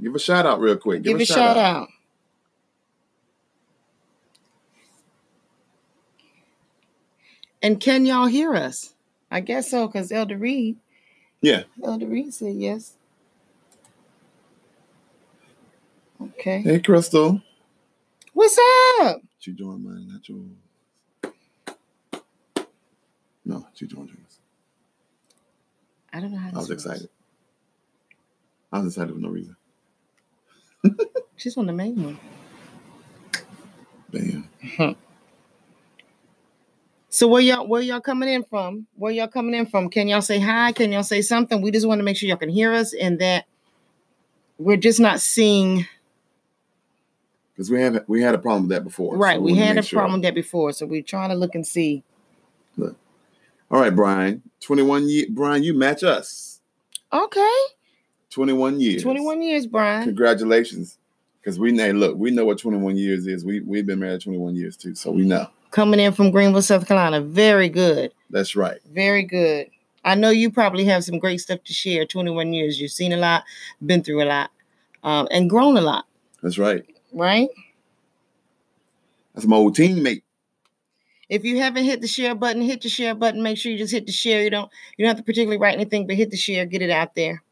Give 0.02 0.14
a 0.16 0.20
shout 0.20 0.46
out 0.46 0.60
real 0.60 0.78
quick. 0.78 1.02
Give, 1.04 1.20
a 1.20 1.26
shout, 1.26 1.58
out. 1.58 1.88
And 7.62 7.80
can 7.80 8.06
y'all 8.06 8.28
hear 8.28 8.56
us? 8.56 8.94
I 9.32 9.40
guess 9.42 9.70
so, 9.70 9.88
because 9.88 10.12
Elder 10.12 10.38
Reed, 10.38 10.78
Yeah. 11.42 11.64
Elder 11.84 12.08
Reed 12.08 12.34
said 12.34 12.56
yes. 12.56 12.94
Okay. 16.22 16.62
Hey, 16.62 16.80
Crystal. 16.80 17.42
What's 18.34 18.58
up? 19.02 19.22
She 19.40 19.52
joined 19.54 19.84
mine, 19.84 20.08
not 20.12 20.28
yours. 20.30 21.34
No, 23.46 23.68
she 23.74 23.88
joined 23.88 24.10
yours. 24.10 24.40
I 26.14 26.20
don't 26.20 26.32
know 26.32 26.38
how 26.38 26.50
I 26.54 26.58
was 26.58 26.70
excited. 26.72 27.10
I 28.72 28.80
was 28.80 28.88
excited 28.94 29.14
for 29.14 29.20
no 29.20 29.30
reason. 29.30 29.56
She's 31.36 31.58
on 31.58 31.66
the 31.68 31.74
main 31.74 32.04
one. 32.04 32.20
Bam. 34.12 34.96
So 37.18 37.28
where 37.28 37.42
y'all 37.42 37.66
where 37.66 37.82
y'all 37.82 38.00
coming 38.00 38.30
in 38.30 38.44
from? 38.44 38.86
Where 38.94 39.12
y'all 39.12 39.28
coming 39.28 39.56
in 39.56 39.66
from? 39.66 39.90
Can 39.90 40.08
y'all 40.08 40.22
say 40.22 40.40
hi? 40.40 40.72
Can 40.72 40.92
y'all 40.92 41.02
say 41.02 41.24
something? 41.24 41.64
We 41.64 41.72
just 41.72 41.88
want 41.88 41.98
to 41.98 42.04
make 42.04 42.16
sure 42.16 42.30
y'all 42.30 42.38
can 42.38 42.48
hear 42.48 42.72
us 42.72 42.94
and 42.94 43.18
that 43.18 43.46
we're 44.60 44.78
just 44.78 45.00
not 45.00 45.20
seeing 45.20 45.88
Because 47.56 47.72
we 47.72 47.82
have 47.82 48.04
we 48.06 48.22
had 48.22 48.36
a 48.36 48.38
problem 48.38 48.68
with 48.68 48.70
that 48.70 48.84
before. 48.84 49.16
so 49.16 49.18
right. 49.18 49.42
We 49.42 49.56
had 49.56 49.80
a 49.80 49.82
sure. 49.82 49.98
problem 49.98 50.20
with 50.20 50.26
that 50.26 50.36
before, 50.36 50.72
so 50.74 50.86
we're 50.86 51.02
trying 51.02 51.30
to 51.30 51.36
look 51.36 51.56
and 51.56 51.66
see. 51.66 52.04
Look, 52.78 52.96
all 53.72 53.82
right, 53.82 53.96
Brian. 53.96 54.44
21 54.60 55.10
year 55.10 55.26
Brian, 55.32 55.64
you 55.64 55.74
match 55.74 56.04
us. 56.04 56.62
Okay, 57.12 57.58
21 58.30 58.80
years. 58.80 59.02
21 59.02 59.42
years, 59.42 59.66
Brian. 59.66 60.04
Congratulations. 60.04 61.00
Because 61.42 61.58
we 61.58 61.72
know, 61.72 61.90
look, 61.94 62.16
we 62.16 62.30
know 62.30 62.46
what 62.46 62.60
21 62.60 62.96
years 62.96 63.26
is. 63.26 63.44
We 63.44 63.62
we've 63.62 63.88
been 63.88 63.98
married 63.98 64.22
21 64.22 64.56
years 64.56 64.78
too, 64.78 64.94
so 64.94 65.10
we 65.10 65.24
know. 65.24 65.48
Coming 65.72 66.00
in 66.00 66.14
from 66.14 66.32
Greenville, 66.32 66.62
South 66.62 66.88
Carolina. 66.88 67.22
Very 67.22 67.70
good. 67.70 68.14
That's 68.30 68.56
right. 68.56 68.78
Very 68.92 69.24
good. 69.24 69.70
I 70.04 70.16
know 70.16 70.30
you 70.30 70.50
probably 70.50 70.86
have 70.86 71.04
some 71.04 71.20
great 71.20 71.42
stuff 71.42 71.64
to 71.66 71.74
share. 71.74 72.06
21 72.06 72.54
years. 72.54 72.80
You've 72.80 72.92
seen 72.92 73.12
a 73.12 73.18
lot, 73.18 73.44
been 73.86 74.04
through 74.04 74.24
a 74.24 74.26
lot, 74.26 74.52
um, 75.04 75.28
and 75.32 75.50
grown 75.50 75.76
a 75.78 75.82
lot, 75.82 76.06
That's 76.42 76.58
right. 76.58 76.86
right? 77.14 77.50
That's 79.36 79.46
my 79.46 79.58
old 79.58 79.76
teammate. 79.76 80.22
If 81.30 81.44
you 81.44 81.60
haven't 81.60 81.84
hit 81.84 82.00
the 82.00 82.08
share 82.08 82.34
button, 82.36 82.62
hit 82.62 82.82
the 82.82 82.90
share 82.90 83.14
button. 83.14 83.44
Make 83.44 83.58
sure 83.58 83.72
you 83.72 83.78
just 83.78 83.92
hit 83.92 84.06
the 84.06 84.14
share. 84.14 84.42
You 84.42 84.50
don't 84.50 84.72
you 84.96 85.04
don't 85.04 85.10
have 85.10 85.18
to 85.18 85.24
particularly 85.24 85.58
write 85.58 85.76
anything, 85.76 86.08
but 86.08 86.16
hit 86.16 86.32
the 86.32 86.38
share, 86.38 86.66
get 86.66 86.82
it 86.82 86.90
out 86.90 87.16
there. 87.16 87.44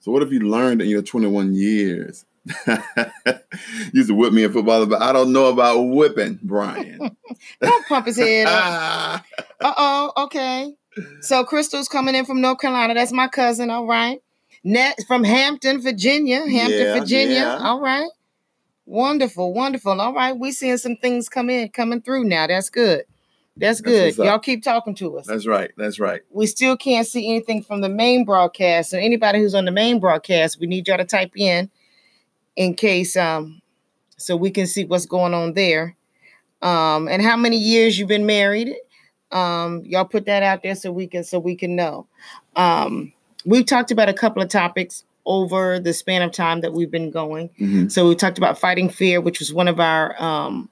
So 0.00 0.10
what 0.10 0.22
have 0.22 0.32
you 0.32 0.40
learned 0.40 0.80
in 0.80 0.88
your 0.88 1.02
21 1.02 1.54
years? 1.54 2.24
Used 3.92 4.08
to 4.08 4.14
whip 4.14 4.32
me 4.32 4.44
in 4.44 4.52
football, 4.52 4.86
but 4.86 5.02
I 5.02 5.12
don't 5.12 5.32
know 5.32 5.46
about 5.46 5.80
whipping, 5.82 6.38
Brian. 6.42 7.16
Don't 7.60 7.86
pump 7.86 8.06
his 8.06 8.16
head 8.16 8.46
up. 8.46 9.24
Uh 9.58 9.72
oh, 9.78 10.12
okay. 10.24 10.74
So 11.22 11.42
Crystal's 11.42 11.88
coming 11.88 12.14
in 12.14 12.26
from 12.26 12.42
North 12.42 12.58
Carolina. 12.58 12.92
That's 12.92 13.10
my 13.10 13.26
cousin. 13.26 13.70
All 13.70 13.86
right. 13.86 14.20
Net 14.62 14.98
from 15.08 15.24
Hampton, 15.24 15.80
Virginia. 15.80 16.40
Hampton, 16.46 16.78
Yeah, 16.78 16.98
Virginia. 17.00 17.34
yeah. 17.36 17.58
All 17.62 17.80
right. 17.80 18.06
Wonderful, 18.84 19.54
wonderful. 19.54 19.98
All 19.98 20.12
right. 20.12 20.36
We 20.38 20.52
seeing 20.52 20.76
some 20.76 20.96
things 20.96 21.30
come 21.30 21.48
in, 21.48 21.70
coming 21.70 22.02
through 22.02 22.24
now. 22.24 22.46
That's 22.46 22.68
good. 22.68 23.04
That's 23.56 23.80
That's 23.80 23.80
good. 23.80 24.04
what's 24.08 24.18
up. 24.18 24.26
Y'all 24.26 24.38
keep 24.38 24.62
talking 24.62 24.94
to 24.96 25.18
us. 25.18 25.26
That's 25.26 25.46
right. 25.46 25.70
That's 25.78 25.98
right. 25.98 26.20
we 26.30 26.46
still 26.46 26.76
can't 26.76 27.06
see 27.06 27.26
anything 27.30 27.62
from 27.62 27.80
the 27.80 27.88
main 27.88 28.26
broadcast. 28.26 28.90
So 28.90 28.98
anybody 28.98 29.38
who's 29.38 29.54
on 29.54 29.64
the 29.64 29.70
main 29.72 29.98
broadcast, 30.00 30.60
we 30.60 30.66
need 30.66 30.86
y'all 30.86 30.98
to 30.98 31.04
type 31.06 31.32
in 31.34 31.70
in 32.56 32.74
case 32.74 33.16
um 33.16 33.60
so 34.16 34.36
we 34.36 34.50
can 34.50 34.66
see 34.66 34.84
what's 34.84 35.06
going 35.06 35.34
on 35.34 35.52
there. 35.54 35.94
Um 36.62 37.08
and 37.08 37.22
how 37.22 37.36
many 37.36 37.56
years 37.58 37.98
you've 37.98 38.08
been 38.08 38.26
married. 38.26 38.74
Um 39.32 39.82
y'all 39.84 40.04
put 40.04 40.26
that 40.26 40.42
out 40.42 40.62
there 40.62 40.74
so 40.74 40.90
we 40.92 41.06
can 41.06 41.24
so 41.24 41.38
we 41.38 41.54
can 41.54 41.76
know. 41.76 42.06
Um 42.56 43.12
we've 43.44 43.66
talked 43.66 43.90
about 43.90 44.08
a 44.08 44.14
couple 44.14 44.42
of 44.42 44.48
topics 44.48 45.04
over 45.26 45.78
the 45.80 45.92
span 45.92 46.22
of 46.22 46.30
time 46.32 46.60
that 46.60 46.72
we've 46.72 46.90
been 46.90 47.10
going. 47.10 47.50
Mhm. 47.60 47.90
So 47.90 48.08
we 48.08 48.14
talked 48.14 48.38
about 48.38 48.58
fighting 48.58 48.88
fear, 48.88 49.20
which 49.20 49.38
was 49.40 49.52
one 49.52 49.68
of 49.68 49.80
our 49.80 50.20
um 50.22 50.68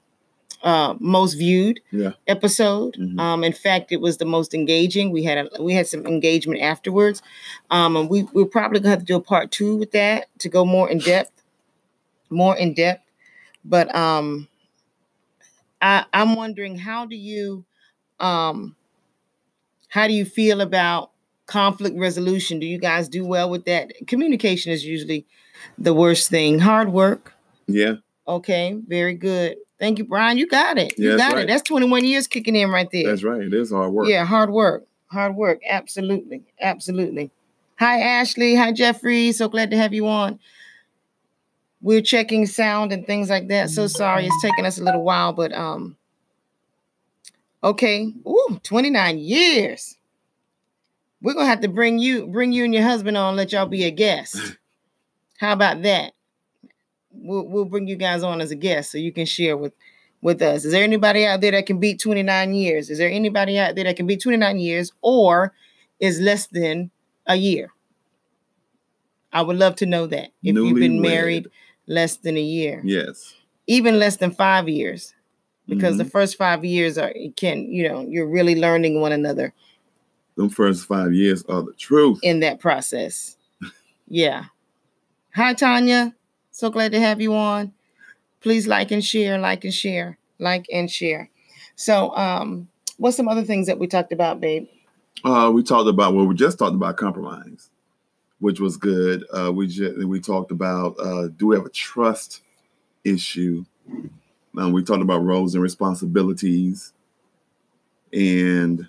uh 0.63 0.95
most 0.99 1.33
viewed 1.35 1.79
Yeah. 1.91 2.13
episode. 2.27 2.95
Mhm. 2.95 3.19
Um, 3.19 3.43
in 3.43 3.53
fact, 3.53 3.91
it 3.91 4.01
was 4.01 4.17
the 4.17 4.25
most 4.25 4.53
engaging. 4.55 5.11
We 5.11 5.23
had 5.23 5.37
a, 5.53 5.61
we 5.61 5.73
had 5.73 5.85
some 5.85 6.07
engagement 6.07 6.61
afterwards, 6.61 7.21
um, 7.69 7.95
and 7.95 8.09
we 8.09 8.23
we're 8.33 8.45
probably 8.45 8.79
gonna 8.79 8.91
have 8.91 8.99
to 8.99 9.05
do 9.05 9.17
a 9.17 9.21
part 9.21 9.51
two 9.51 9.75
with 9.75 9.91
that 9.91 10.27
to 10.39 10.49
go 10.49 10.65
more 10.65 10.89
in 10.89 10.97
depth, 10.99 11.34
more 12.29 12.55
in 12.55 12.73
depth. 12.73 13.03
But 13.63 13.93
um, 13.95 14.47
I 15.81 16.05
I'm 16.13 16.35
wondering 16.35 16.77
how 16.77 17.05
do 17.05 17.15
you 17.15 17.65
um 18.19 18.75
how 19.89 20.07
do 20.07 20.13
you 20.13 20.25
feel 20.25 20.61
about 20.61 21.11
conflict 21.45 21.97
resolution? 21.97 22.59
Do 22.59 22.65
you 22.65 22.77
guys 22.77 23.07
do 23.07 23.25
well 23.25 23.49
with 23.49 23.65
that? 23.65 23.93
Communication 24.07 24.71
is 24.71 24.85
usually 24.85 25.25
the 25.77 25.93
worst 25.93 26.29
thing. 26.29 26.59
Hard 26.59 26.91
work. 26.91 27.33
Yeah. 27.67 27.95
Okay, 28.27 28.77
very 28.87 29.13
good. 29.13 29.57
Thank 29.79 29.99
you, 29.99 30.05
Brian. 30.05 30.37
You 30.37 30.47
got 30.47 30.77
it. 30.77 30.93
Yeah, 30.97 31.11
you 31.11 31.17
got 31.17 31.33
right. 31.33 31.43
it. 31.43 31.47
That's 31.47 31.61
21 31.63 32.05
years 32.05 32.27
kicking 32.27 32.55
in 32.55 32.69
right 32.69 32.89
there. 32.91 33.07
That's 33.07 33.23
right. 33.23 33.41
It 33.41 33.53
is 33.53 33.71
hard 33.71 33.91
work. 33.91 34.07
Yeah, 34.07 34.25
hard 34.25 34.49
work. 34.49 34.87
Hard 35.07 35.35
work. 35.35 35.61
Absolutely. 35.67 36.43
Absolutely. 36.59 37.29
Hi, 37.77 37.99
Ashley. 37.99 38.55
Hi, 38.55 38.71
Jeffrey. 38.71 39.31
So 39.31 39.49
glad 39.49 39.69
to 39.71 39.77
have 39.77 39.93
you 39.93 40.07
on. 40.07 40.39
We're 41.85 42.01
checking 42.01 42.47
sound 42.47 42.91
and 42.91 43.05
things 43.05 43.29
like 43.29 43.47
that. 43.49 43.69
So 43.69 43.85
sorry 43.85 44.25
it's 44.25 44.41
taking 44.41 44.65
us 44.65 44.79
a 44.79 44.83
little 44.83 45.03
while, 45.03 45.33
but 45.33 45.53
um 45.53 45.97
okay. 47.63 48.11
Ooh, 48.27 48.59
29 48.63 49.19
years. 49.19 49.95
We're 51.21 51.35
gonna 51.35 51.45
have 51.45 51.61
to 51.61 51.67
bring 51.67 51.99
you 51.99 52.25
bring 52.25 52.53
you 52.53 52.63
and 52.63 52.73
your 52.73 52.81
husband 52.81 53.17
on, 53.17 53.35
let 53.35 53.51
y'all 53.51 53.67
be 53.67 53.83
a 53.83 53.91
guest. 53.91 54.35
How 55.37 55.53
about 55.53 55.83
that? 55.83 56.13
We'll, 57.11 57.47
we'll 57.47 57.65
bring 57.65 57.87
you 57.87 57.97
guys 57.97 58.23
on 58.23 58.41
as 58.41 58.49
a 58.49 58.55
guest 58.55 58.91
so 58.91 58.97
you 58.97 59.11
can 59.11 59.27
share 59.27 59.55
with 59.55 59.73
with 60.23 60.41
us. 60.41 60.65
Is 60.65 60.71
there 60.71 60.83
anybody 60.83 61.23
out 61.23 61.41
there 61.41 61.51
that 61.51 61.67
can 61.67 61.79
beat 61.79 61.99
29 61.99 62.55
years? 62.55 62.89
Is 62.89 62.97
there 62.97 63.11
anybody 63.11 63.59
out 63.59 63.75
there 63.75 63.83
that 63.83 63.95
can 63.95 64.07
beat 64.07 64.23
29 64.23 64.57
years 64.57 64.91
or 65.03 65.53
is 65.99 66.19
less 66.19 66.47
than 66.47 66.89
a 67.27 67.35
year? 67.35 67.69
I 69.31 69.43
would 69.43 69.57
love 69.57 69.75
to 69.75 69.85
know 69.85 70.07
that. 70.07 70.29
If 70.41 70.55
you've 70.55 70.79
been 70.79 70.99
married 70.99 71.47
less 71.87 72.17
than 72.17 72.37
a 72.37 72.41
year, 72.41 72.81
Yes. 72.83 73.33
even 73.67 73.99
less 73.99 74.17
than 74.17 74.31
five 74.31 74.67
years, 74.69 75.13
because 75.67 75.95
Mhm. 75.95 75.99
the 75.99 76.05
first 76.05 76.37
five 76.37 76.63
years 76.65 76.97
are 76.97 77.11
it 77.15 77.35
can, 77.35 77.71
you 77.71 77.87
know, 77.87 78.01
you're 78.07 78.27
really 78.27 78.55
learning 78.55 79.01
one 79.01 79.11
another 79.11 79.53
Them 80.37 80.49
first 80.49 80.85
five 80.87 81.13
years 81.13 81.43
are 81.47 81.61
the 81.63 81.73
truth. 81.77 82.19
in 82.21 82.41
that 82.41 82.59
process. 82.59 83.37
Yeah. 84.07 84.45
Hi, 85.33 85.53
Tanya. 85.53 86.13
So 86.51 86.69
glad 86.69 86.91
to 86.91 86.99
have 86.99 87.21
you 87.21 87.33
on. 87.33 87.73
Please 88.41 88.67
like 88.67 88.91
and 88.91 89.03
share, 89.03 89.37
like 89.39 89.63
and 89.63 89.73
share, 89.73 90.17
like 90.39 90.67
and 90.71 90.89
share. 90.91 91.29
So, 91.75 92.15
um, 92.15 92.67
what's 92.97 93.17
some 93.17 93.27
other 93.27 93.43
things 93.43 93.67
that 93.67 93.79
we 93.79 93.87
talked 93.87 94.11
about, 94.13 94.39
babe? 94.39 94.67
Uh, 95.23 95.51
we 95.53 95.63
talked 95.63 95.89
about 95.89 96.13
well, 96.13 96.25
we 96.25 96.35
just 96.35 96.59
talked 96.59 96.75
about 96.75 96.97
compromise, 96.97 97.69
which 98.39 98.59
was 98.59 98.77
good. 98.77 99.23
Uh, 99.31 99.51
we 99.51 99.67
just, 99.67 99.97
we 100.05 100.19
talked 100.19 100.51
about 100.51 100.95
uh, 100.99 101.27
do 101.27 101.47
we 101.47 101.55
have 101.55 101.65
a 101.65 101.69
trust 101.69 102.41
issue? 103.03 103.65
Um, 104.57 104.71
we 104.71 104.83
talked 104.83 105.01
about 105.01 105.23
roles 105.23 105.53
and 105.53 105.63
responsibilities, 105.63 106.93
and 108.13 108.87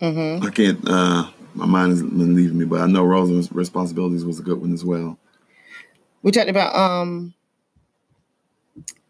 Mm-hmm. 0.00 0.46
I 0.46 0.50
can't. 0.50 0.88
Uh, 0.88 1.30
my 1.54 1.66
mind 1.66 1.98
been 1.98 2.34
leaving 2.34 2.58
me, 2.58 2.64
but 2.64 2.80
I 2.80 2.86
know 2.86 3.04
roles 3.04 3.30
and 3.30 3.56
responsibilities 3.56 4.24
was 4.24 4.38
a 4.38 4.42
good 4.42 4.60
one 4.60 4.72
as 4.72 4.84
well. 4.84 5.18
We 6.22 6.30
talked 6.32 6.48
about 6.48 6.74
um, 6.74 7.34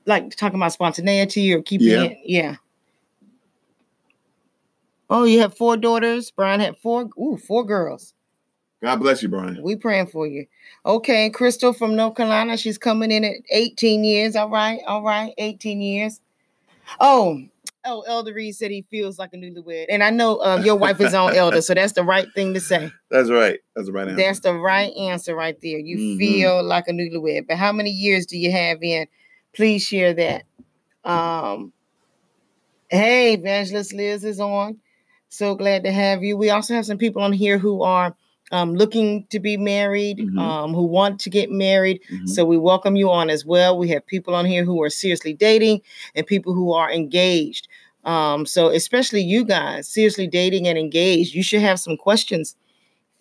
like 0.07 0.35
talking 0.37 0.59
about 0.59 0.73
spontaneity 0.73 1.53
or 1.53 1.63
keeping 1.63 1.89
Yeah. 1.89 2.05
it. 2.05 2.19
Yeah. 2.25 2.57
Oh, 5.11 5.25
you 5.25 5.41
have 5.41 5.57
four 5.57 5.77
daughters. 5.77 6.31
Brian 6.31 6.61
had 6.61 6.77
four. 6.79 7.11
Ooh, 7.19 7.37
four 7.37 7.65
girls. 7.65 8.15
God 8.83 8.97
bless 8.97 9.23
you, 9.23 9.29
Brian. 9.29 9.61
We 9.63 9.77
praying 9.77 10.07
for 10.07 10.27
you. 10.27 10.47
Okay, 10.87 11.29
Crystal 11.31 11.73
from 11.75 11.97
North 11.97 12.15
Carolina. 12.15 12.57
She's 12.57 12.79
coming 12.79 13.11
in 13.11 13.25
at 13.25 13.35
18 13.51 14.05
years. 14.05 14.37
All 14.37 14.49
right, 14.49 14.81
all 14.87 15.03
right, 15.03 15.35
18 15.37 15.83
years. 15.83 16.21
Oh, 16.99 17.43
oh, 17.85 18.03
Elder 18.03 18.33
Reed 18.33 18.55
said 18.55 18.71
he 18.71 18.83
feels 18.91 19.19
like 19.19 19.35
a 19.35 19.37
newlywed. 19.37 19.87
And 19.91 20.03
I 20.03 20.11
know 20.11 20.41
um, 20.43 20.63
your 20.63 20.77
wife 20.77 21.01
is 21.01 21.13
on 21.13 21.35
Elder, 21.37 21.61
so 21.61 21.75
that's 21.75 21.93
the 21.93 22.05
right 22.05 22.27
thing 22.35 22.55
to 22.55 22.61
say. 22.61 22.91
That's 23.11 23.29
right. 23.31 23.59
That's 23.77 23.89
the 23.89 23.93
right 23.93 24.09
answer. 24.09 24.17
That's 24.23 24.41
the 24.41 24.55
right 24.55 24.93
answer 24.97 25.35
right 25.35 25.61
there. 25.61 25.79
You 25.79 25.99
Mhm. 25.99 26.19
feel 26.19 26.63
like 26.63 26.89
a 26.89 26.93
newlywed. 26.93 27.49
But 27.49 27.59
how 27.59 27.73
many 27.73 27.91
years 27.91 28.25
do 28.27 28.39
you 28.39 28.51
have 28.53 28.79
in? 28.83 29.07
Please 29.53 29.83
share 29.85 30.15
that. 30.15 30.45
Um, 31.05 31.73
hey, 32.89 33.35
Evangelist 33.35 33.93
Liz 33.93 34.25
is 34.25 34.41
on. 34.41 34.79
So 35.31 35.55
glad 35.55 35.85
to 35.85 35.93
have 35.93 36.23
you. 36.25 36.37
We 36.37 36.51
also 36.51 36.75
have 36.75 36.85
some 36.85 36.99
people 36.99 37.23
on 37.23 37.33
here 37.33 37.57
who 37.59 37.83
are 37.83 38.15
um, 38.53 38.75
looking 38.75 39.25
to 39.31 39.39
be 39.39 39.57
married, 39.57 40.19
Mhm. 40.19 40.37
um, 40.41 40.75
who 40.75 40.83
want 40.83 41.21
to 41.21 41.31
get 41.31 41.53
married. 41.53 42.01
Mhm. 42.11 42.29
So 42.29 42.45
we 42.45 42.59
welcome 42.59 42.97
you 42.97 43.09
on 43.09 43.31
as 43.31 43.47
well. 43.47 43.79
We 43.79 43.89
have 43.91 44.05
people 44.05 44.35
on 44.35 44.45
here 44.45 44.65
who 44.65 44.83
are 44.83 44.91
seriously 44.91 45.33
dating 45.33 45.83
and 46.17 46.27
people 46.27 46.53
who 46.53 46.73
are 46.73 46.91
engaged. 46.91 47.69
Um, 48.05 48.45
so 48.47 48.67
especially 48.71 49.23
you 49.23 49.45
guys, 49.45 49.87
seriously 49.87 50.27
dating 50.27 50.67
and 50.67 50.77
engaged, 50.77 51.33
you 51.33 51.45
should 51.45 51.61
have 51.61 51.79
some 51.79 51.97
questions 51.97 52.57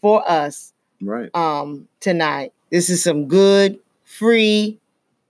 for 0.01 0.27
us 0.27 0.73
right. 0.99 1.29
um 1.35 1.87
tonight. 1.99 2.51
This 2.71 2.89
is 2.89 3.03
some 3.03 3.27
good, 3.27 3.77
free, 4.05 4.79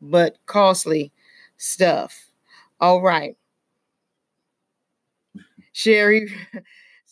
but 0.02 0.38
costly 0.46 1.12
stuff. 1.58 2.28
All 2.80 3.02
right. 3.02 3.36
Sherry 5.74 6.32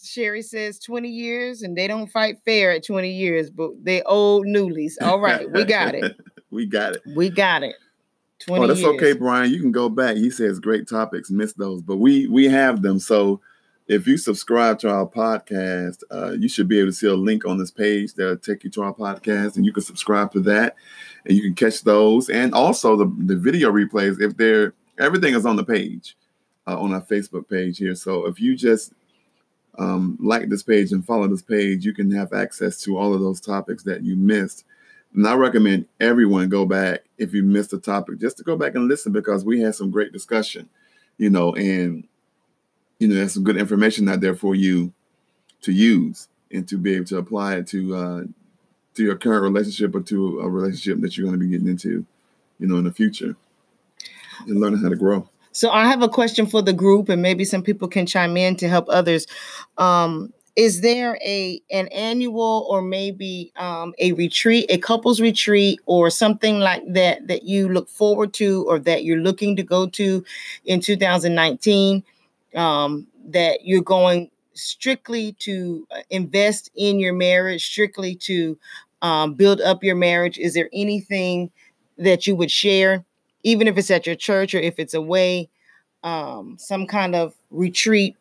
Sherry 0.04 0.42
says 0.42 0.80
20 0.80 1.10
years 1.10 1.62
and 1.62 1.76
they 1.76 1.88
don't 1.88 2.08
fight 2.08 2.38
fair 2.46 2.72
at 2.72 2.86
20 2.86 3.12
years, 3.12 3.50
but 3.50 3.72
they 3.84 4.02
old 4.04 4.46
newlies. 4.46 4.94
All 5.02 5.20
right, 5.20 5.52
we 5.52 5.64
got 5.64 5.96
it. 5.96 6.16
we 6.52 6.66
got 6.66 6.96
it. 6.96 7.02
We 7.16 7.30
got 7.30 7.64
it. 7.64 7.76
20 8.40 8.64
oh, 8.64 8.68
that's 8.68 8.82
years. 8.82 8.96
okay, 8.96 9.14
Brian. 9.14 9.52
You 9.52 9.60
can 9.60 9.72
go 9.72 9.90
back. 9.90 10.16
He 10.16 10.30
says 10.30 10.60
great 10.60 10.88
topics, 10.88 11.32
miss 11.32 11.54
those, 11.54 11.82
but 11.82 11.98
we 11.98 12.28
we 12.28 12.46
have 12.46 12.84
them. 12.84 13.00
So 13.00 13.42
if 13.88 14.06
you 14.06 14.18
subscribe 14.18 14.78
to 14.80 14.90
our 14.90 15.08
podcast, 15.08 16.04
uh, 16.12 16.34
you 16.34 16.48
should 16.48 16.68
be 16.68 16.78
able 16.78 16.90
to 16.90 16.94
see 16.94 17.08
a 17.08 17.16
link 17.16 17.46
on 17.46 17.58
this 17.58 17.72
page 17.72 18.14
that'll 18.14 18.38
take 18.38 18.64
you 18.64 18.70
to 18.72 18.84
our 18.84 18.94
podcast, 18.94 19.56
and 19.56 19.66
you 19.66 19.74
can 19.74 19.82
subscribe 19.82 20.32
to 20.34 20.40
that, 20.42 20.76
and 21.26 21.36
you 21.36 21.42
can 21.42 21.56
catch 21.56 21.84
those, 21.84 22.30
and 22.30 22.54
also 22.54 22.96
the 22.96 23.12
the 23.26 23.36
video 23.36 23.72
replays. 23.72 24.22
If 24.22 24.38
they're 24.38 24.74
everything 25.00 25.34
is 25.34 25.46
on 25.46 25.56
the 25.56 25.66
page, 25.66 26.16
uh, 26.68 26.80
on 26.80 26.94
our 26.94 27.02
Facebook 27.02 27.50
page 27.50 27.78
here. 27.78 27.96
So 27.96 28.28
if 28.28 28.40
you 28.40 28.56
just 28.56 28.94
um, 29.78 30.18
like 30.22 30.50
this 30.50 30.64
page 30.64 30.92
and 30.92 31.06
follow 31.06 31.28
this 31.28 31.42
page, 31.42 31.86
you 31.86 31.94
can 31.94 32.12
have 32.12 32.34
access 32.34 32.82
to 32.82 32.98
all 32.98 33.14
of 33.14 33.22
those 33.22 33.40
topics 33.40 33.84
that 33.84 34.04
you 34.04 34.16
missed. 34.16 34.66
And 35.14 35.28
I 35.28 35.36
recommend 35.36 35.86
everyone 36.00 36.50
go 36.50 36.66
back 36.66 37.06
if 37.18 37.34
you 37.34 37.44
missed 37.44 37.74
a 37.74 37.78
topic, 37.78 38.20
just 38.20 38.38
to 38.38 38.44
go 38.44 38.58
back 38.58 38.76
and 38.76 38.88
listen 38.88 39.12
because 39.12 39.46
we 39.46 39.62
had 39.62 39.76
some 39.76 39.90
great 39.90 40.12
discussion, 40.12 40.70
you 41.18 41.30
know, 41.30 41.54
and 41.54 42.08
you 43.00 43.08
know 43.08 43.16
there's 43.16 43.34
some 43.34 43.44
good 43.44 43.58
information 43.58 44.10
out 44.10 44.22
there 44.22 44.36
for 44.36 44.56
you 44.56 44.92
to 45.62 45.72
use 45.72 46.28
and 46.52 46.68
to 46.68 46.78
be 46.78 46.96
able 46.96 47.06
to 47.06 47.18
apply 47.18 47.56
it 47.56 47.68
to 47.68 47.96
uh, 47.96 48.24
to 48.96 49.04
your 49.04 49.16
current 49.16 49.44
relationship 49.44 49.96
or 49.96 50.02
to 50.02 50.40
a 50.40 50.50
relationship 50.50 51.02
that 51.02 51.16
you're 51.16 51.28
going 51.28 51.40
to 51.40 51.46
be 51.46 51.52
getting 51.52 51.68
into, 51.68 52.06
you 52.60 52.68
know, 52.68 52.78
in 52.78 52.84
the 52.84 52.92
future, 52.92 53.36
and 54.48 54.60
learning 54.60 54.82
how 54.82 54.90
to 54.90 54.96
grow. 54.96 55.30
So 55.58 55.72
I 55.72 55.88
have 55.88 56.04
a 56.04 56.08
question 56.08 56.46
for 56.46 56.62
the 56.62 56.72
group, 56.72 57.10
and 57.10 57.20
maybe 57.20 57.44
some 57.44 57.64
people 57.64 57.88
can 57.88 58.06
chime 58.06 58.38
in 58.38 58.58
to 58.58 58.70
help 58.70 58.86
others. 58.90 59.26
Um, 59.80 60.32
is 60.56 60.82
there 60.82 61.18
a 61.26 61.60
an 61.72 61.88
annual 61.88 62.68
or 62.70 62.84
maybe 62.84 63.52
um, 63.56 63.96
a 63.98 64.12
retreat, 64.12 64.68
a 64.70 64.78
couples 64.78 65.20
retreat, 65.20 65.80
or 65.88 66.12
something 66.12 66.60
like 66.60 66.84
that 66.94 67.26
that 67.28 67.42
you 67.42 67.70
look 67.70 67.90
forward 67.90 68.34
to, 68.34 68.66
or 68.68 68.78
that 68.78 69.04
you're 69.04 69.18
looking 69.18 69.56
to 69.56 69.64
go 69.64 69.88
to 69.88 70.24
in 70.66 70.80
2019? 70.80 72.04
Um, 72.54 73.08
that 73.30 73.66
you're 73.66 73.82
going 73.82 74.30
strictly 74.54 75.32
to 75.40 75.88
uh, 75.90 76.02
invest 76.12 76.70
in 76.76 77.00
your 77.00 77.14
marriage, 77.14 77.66
strictly 77.66 78.14
to 78.30 78.60
um, 79.02 79.34
build 79.34 79.62
up 79.62 79.84
your 79.84 79.96
marriage. 79.96 80.38
Is 80.38 80.54
there 80.54 80.70
anything 80.72 81.50
that 81.98 82.28
you 82.28 82.36
would 82.36 82.52
share? 82.52 83.04
Even 83.44 83.68
if 83.68 83.78
it's 83.78 83.92
at 83.92 84.06
your 84.06 84.16
church 84.16 84.54
or 84.54 84.60
if 84.60 84.80
it's 84.80 84.94
away, 84.94 85.50
um, 86.04 86.58
some 86.60 86.88
kind 86.88 87.16
of 87.16 87.34
retreat 87.50 88.16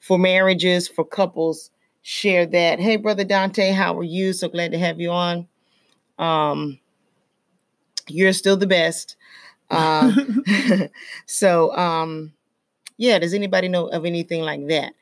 for 0.00 0.18
marriages, 0.18 0.88
for 0.88 1.04
couples, 1.04 1.70
share 2.02 2.46
that. 2.46 2.80
Hey, 2.80 2.96
Brother 2.96 3.24
Dante, 3.24 3.72
how 3.72 3.98
are 3.98 4.04
you? 4.04 4.32
So 4.32 4.48
glad 4.48 4.72
to 4.72 4.78
have 4.78 5.00
you 5.00 5.10
on. 5.10 5.46
Um, 6.18 6.78
you're 8.08 8.32
still 8.32 8.56
the 8.56 8.66
best. 8.66 9.16
Uh, 9.70 10.12
so, 11.26 11.76
um, 11.76 12.32
yeah, 12.96 13.18
does 13.18 13.34
anybody 13.34 13.68
know 13.68 13.86
of 13.88 14.04
anything 14.04 14.42
like 14.42 14.66
that? 14.68 14.92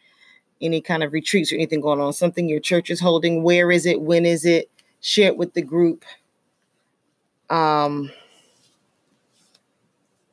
Any 0.60 0.80
kind 0.80 1.02
of 1.02 1.12
retreats 1.12 1.52
or 1.52 1.56
anything 1.56 1.80
going 1.80 2.00
on? 2.00 2.12
Something 2.12 2.48
your 2.48 2.60
church 2.60 2.90
is 2.90 3.00
holding? 3.00 3.42
Where 3.42 3.70
is 3.70 3.86
it? 3.86 4.00
When 4.00 4.26
is 4.26 4.44
it? 4.44 4.70
Share 5.00 5.28
it 5.28 5.36
with 5.36 5.54
the 5.54 5.62
group. 5.62 6.04
Um, 7.48 8.10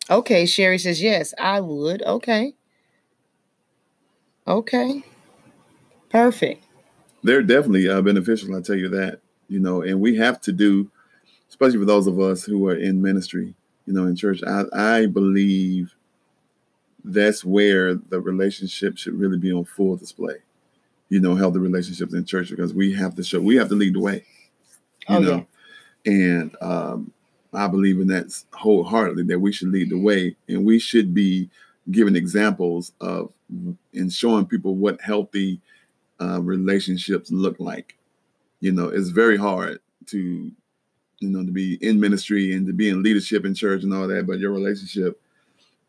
Okay, 0.10 0.46
Sherry 0.46 0.78
says, 0.78 1.02
yes, 1.02 1.34
I 1.40 1.60
would. 1.60 2.02
Okay. 2.04 2.54
Okay. 4.48 5.04
Perfect. 6.10 6.64
They're 7.24 7.42
definitely 7.42 7.90
uh, 7.90 8.02
beneficial, 8.02 8.56
I 8.56 8.62
tell 8.62 8.76
you 8.76 8.90
that, 8.90 9.20
you 9.48 9.60
know, 9.60 9.82
and 9.82 10.00
we 10.00 10.16
have 10.18 10.40
to 10.42 10.52
do, 10.52 10.92
especially 11.50 11.80
for 11.80 11.86
those 11.86 12.06
of 12.06 12.20
us 12.20 12.44
who 12.44 12.68
are 12.68 12.76
in 12.76 13.02
ministry, 13.02 13.56
you 13.88 13.94
know, 13.94 14.06
in 14.06 14.16
church, 14.16 14.42
I, 14.46 14.64
I 14.74 15.06
believe 15.08 15.96
that's 17.04 17.44
where 17.44 17.96
the 17.96 18.20
relationship 18.20 18.98
should 18.98 19.20
really 19.20 19.40
be 19.40 19.52
on 19.52 19.66
full 19.66 19.96
display. 19.96 20.36
You 21.10 21.20
know, 21.20 21.36
healthy 21.36 21.60
relationships 21.60 22.14
in 22.14 22.26
church 22.26 22.50
because 22.50 22.74
we 22.74 22.94
have 22.94 23.16
to 23.16 23.24
show, 23.24 23.40
we 23.40 23.56
have 23.56 23.70
to 23.70 23.76
lead 23.76 23.96
the 23.96 24.00
way. 24.00 24.26
You 25.08 25.16
oh, 25.16 25.20
know, 25.20 25.48
yeah. 26.04 26.12
and 26.14 26.58
um, 26.62 27.12
I 27.56 27.68
believe 27.68 28.00
in 28.00 28.08
that 28.08 28.28
wholeheartedly 28.54 29.24
that 29.24 29.40
we 29.40 29.52
should 29.52 29.70
lead 29.70 29.90
the 29.90 30.00
way 30.00 30.36
and 30.48 30.66
we 30.66 30.80
should 30.80 31.14
be 31.14 31.50
giving 31.92 32.16
examples 32.16 32.92
of 33.02 33.32
and 33.94 34.12
showing 34.12 34.46
people 34.46 34.76
what 34.76 35.00
healthy 35.02 35.62
uh, 36.20 36.42
relationships 36.42 37.32
look 37.32 37.60
like. 37.60 37.96
You 38.60 38.72
know, 38.72 38.90
it's 38.90 39.10
very 39.10 39.38
hard 39.38 39.80
to, 40.08 40.52
you 41.20 41.30
know, 41.30 41.46
to 41.46 41.52
be 41.52 41.76
in 41.82 42.00
ministry 42.00 42.54
and 42.54 42.66
to 42.68 42.74
be 42.74 42.90
in 42.90 43.04
leadership 43.04 43.46
in 43.46 43.54
church 43.54 43.84
and 43.84 43.94
all 43.94 44.08
that, 44.08 44.26
but 44.26 44.40
your 44.40 44.52
relationship 44.52 45.22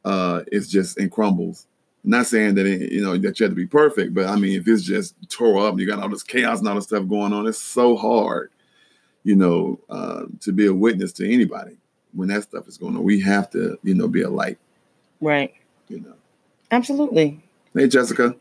uh, 0.04 0.42
is 0.52 0.70
just 0.70 0.98
in 0.98 1.10
crumbles. 1.10 1.66
not 2.04 2.26
saying 2.26 2.54
that 2.54 2.66
it, 2.66 2.92
you 2.92 3.02
know 3.02 3.16
that 3.16 3.40
you 3.40 3.44
have 3.44 3.52
to 3.52 3.56
be 3.56 3.66
perfect, 3.66 4.14
but 4.14 4.26
I 4.26 4.36
mean, 4.36 4.60
if 4.60 4.68
it's 4.68 4.82
just 4.82 5.14
tore 5.28 5.66
up, 5.66 5.72
and 5.72 5.80
you 5.80 5.86
got 5.86 6.00
all 6.00 6.08
this 6.08 6.22
chaos 6.22 6.60
and 6.60 6.68
all 6.68 6.76
this 6.76 6.84
stuff 6.84 7.08
going 7.08 7.32
on, 7.32 7.46
it's 7.46 7.58
so 7.58 7.96
hard 7.96 8.50
you 9.26 9.34
know, 9.34 9.80
uh, 9.90 10.22
to 10.40 10.52
be 10.52 10.66
a 10.66 10.72
witness 10.72 11.12
to 11.12 11.28
anybody 11.28 11.76
when 12.12 12.28
that 12.28 12.44
stuff 12.44 12.68
is 12.68 12.78
going 12.78 12.96
on. 12.96 13.02
We 13.02 13.20
have 13.22 13.50
to, 13.50 13.76
you 13.82 13.92
know, 13.92 14.06
be 14.06 14.22
a 14.22 14.30
light. 14.30 14.56
Right. 15.20 15.52
You 15.88 15.98
know. 16.00 16.14
Absolutely. 16.70 17.42
Hey, 17.74 17.88
Jessica. 17.88 18.36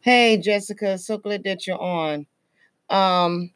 Hey, 0.00 0.38
Jessica. 0.38 0.96
So 0.96 1.18
glad 1.18 1.44
that 1.44 1.66
you're 1.66 1.80
on. 1.80 2.26
Um, 2.88 3.50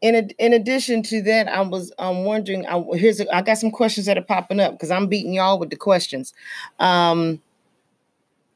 in 0.00 0.30
in 0.38 0.54
addition 0.54 1.02
to 1.02 1.20
that, 1.24 1.48
I 1.48 1.60
was 1.60 1.92
um 1.98 2.24
wondering. 2.24 2.64
I, 2.66 2.82
here's 2.94 3.20
a, 3.20 3.34
I 3.34 3.42
got 3.42 3.58
some 3.58 3.70
questions 3.70 4.06
that 4.06 4.16
are 4.16 4.22
popping 4.22 4.58
up 4.58 4.72
because 4.72 4.90
I'm 4.90 5.06
beating 5.06 5.34
y'all 5.34 5.58
with 5.58 5.68
the 5.68 5.76
questions. 5.76 6.32
Um, 6.78 7.42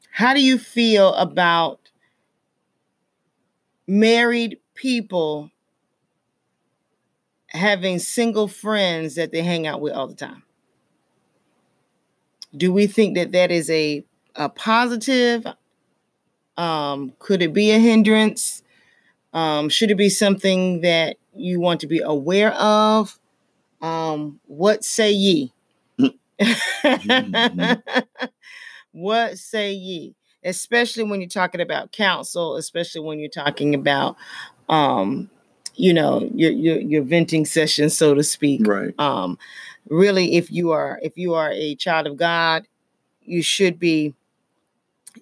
how 0.09 0.33
do 0.33 0.41
you 0.41 0.57
feel 0.57 1.13
about 1.13 1.79
married 3.85 4.57
people 4.73 5.51
having 7.55 7.99
single 7.99 8.47
friends 8.47 9.15
that 9.15 9.31
they 9.31 9.41
hang 9.41 9.65
out 9.67 9.81
with 9.81 9.93
all 9.93 10.07
the 10.07 10.15
time? 10.15 10.43
Do 12.55 12.71
we 12.71 12.87
think 12.87 13.15
that 13.15 13.31
that 13.33 13.51
is 13.51 13.69
a, 13.69 14.05
a 14.35 14.49
positive? 14.49 15.45
Um, 16.57 17.13
could 17.19 17.41
it 17.41 17.53
be 17.53 17.71
a 17.71 17.79
hindrance? 17.79 18.63
Um, 19.33 19.67
should 19.69 19.91
it 19.91 19.95
be 19.95 20.09
something 20.09 20.81
that 20.81 21.17
you 21.35 21.59
want 21.59 21.81
to 21.81 21.87
be 21.87 21.99
aware 21.99 22.53
of? 22.53 23.19
Um, 23.81 24.39
what 24.45 24.85
say 24.85 25.11
ye? 25.11 25.53
what 28.91 29.37
say 29.37 29.73
ye? 29.73 30.15
Especially 30.43 31.03
when 31.03 31.19
you're 31.19 31.27
talking 31.27 31.59
about 31.59 31.91
counsel, 31.91 32.55
especially 32.55 33.01
when 33.01 33.19
you're 33.19 33.29
talking 33.29 33.75
about 33.75 34.15
um, 34.69 35.29
you 35.75 35.93
know 35.93 36.29
your 36.33 36.51
your 36.51 36.79
your 36.79 37.03
venting 37.03 37.45
session 37.45 37.89
so 37.89 38.13
to 38.13 38.23
speak. 38.23 38.65
Right. 38.67 38.93
Um 38.99 39.37
really 39.89 40.35
if 40.35 40.51
you 40.51 40.71
are 40.71 40.99
if 41.03 41.17
you 41.17 41.33
are 41.35 41.51
a 41.51 41.75
child 41.75 42.07
of 42.07 42.17
god 42.17 42.67
you 43.21 43.43
should 43.43 43.77
be 43.79 44.13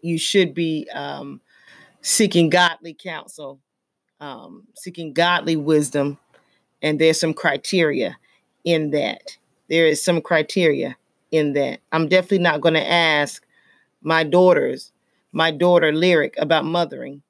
you 0.01 0.17
should 0.17 0.53
be 0.53 0.87
um 0.93 1.41
seeking 2.01 2.49
godly 2.49 2.93
counsel 2.93 3.59
um 4.21 4.63
seeking 4.75 5.11
godly 5.11 5.55
wisdom 5.55 6.17
and 6.81 6.99
there's 6.99 7.19
some 7.19 7.33
criteria 7.33 8.17
in 8.65 8.91
that. 8.91 9.37
There 9.69 9.87
is 9.87 10.03
some 10.03 10.21
criteria 10.21 10.95
in 11.31 11.53
that. 11.53 11.79
I'm 11.91 12.07
definitely 12.07 12.39
not 12.39 12.61
going 12.61 12.75
to 12.75 12.87
ask 12.87 13.43
my 14.01 14.23
daughters 14.23 14.91
my 15.35 15.49
daughter 15.49 15.91
lyric 15.91 16.35
about 16.37 16.63
mothering 16.63 17.23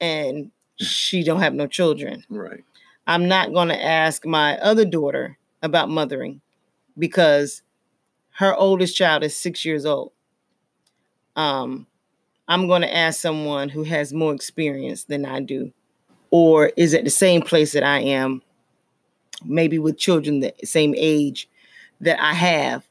and 0.00 0.52
she 0.82 1.22
don't 1.22 1.40
have 1.40 1.54
no 1.54 1.66
children. 1.66 2.24
Right. 2.28 2.64
I'm 3.06 3.28
not 3.28 3.52
going 3.52 3.68
to 3.68 3.84
ask 3.84 4.24
my 4.24 4.58
other 4.58 4.84
daughter 4.84 5.38
about 5.62 5.88
mothering 5.88 6.40
because 6.98 7.62
her 8.36 8.54
oldest 8.54 8.96
child 8.96 9.22
is 9.22 9.36
6 9.36 9.64
years 9.64 9.86
old. 9.86 10.12
Um 11.36 11.86
I'm 12.48 12.66
going 12.66 12.82
to 12.82 12.94
ask 12.94 13.20
someone 13.20 13.68
who 13.68 13.84
has 13.84 14.12
more 14.12 14.34
experience 14.34 15.04
than 15.04 15.24
I 15.24 15.40
do 15.40 15.72
or 16.30 16.72
is 16.76 16.92
at 16.92 17.04
the 17.04 17.10
same 17.10 17.40
place 17.40 17.72
that 17.72 17.84
I 17.84 18.00
am 18.00 18.42
maybe 19.44 19.78
with 19.78 19.96
children 19.96 20.40
the 20.40 20.52
same 20.64 20.94
age 20.96 21.48
that 22.00 22.20
I 22.20 22.34
have 22.34 22.86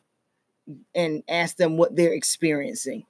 and 0.96 1.22
ask 1.30 1.58
them 1.58 1.78
what 1.78 1.96
they're 1.96 2.14
experiencing 2.14 3.06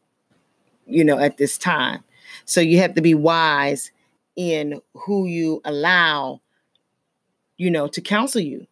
you 0.85 1.03
know 1.03 1.17
at 1.17 1.37
this 1.37 1.57
time. 1.57 2.03
So 2.45 2.61
you 2.61 2.79
have 2.79 2.95
to 2.95 3.01
be 3.01 3.13
wise 3.13 3.91
in 4.35 4.81
who 4.93 5.25
you 5.25 5.61
allow, 5.65 6.41
you 7.57 7.69
know, 7.69 7.87
to 7.87 8.01
counsel 8.01 8.41
you, 8.41 8.67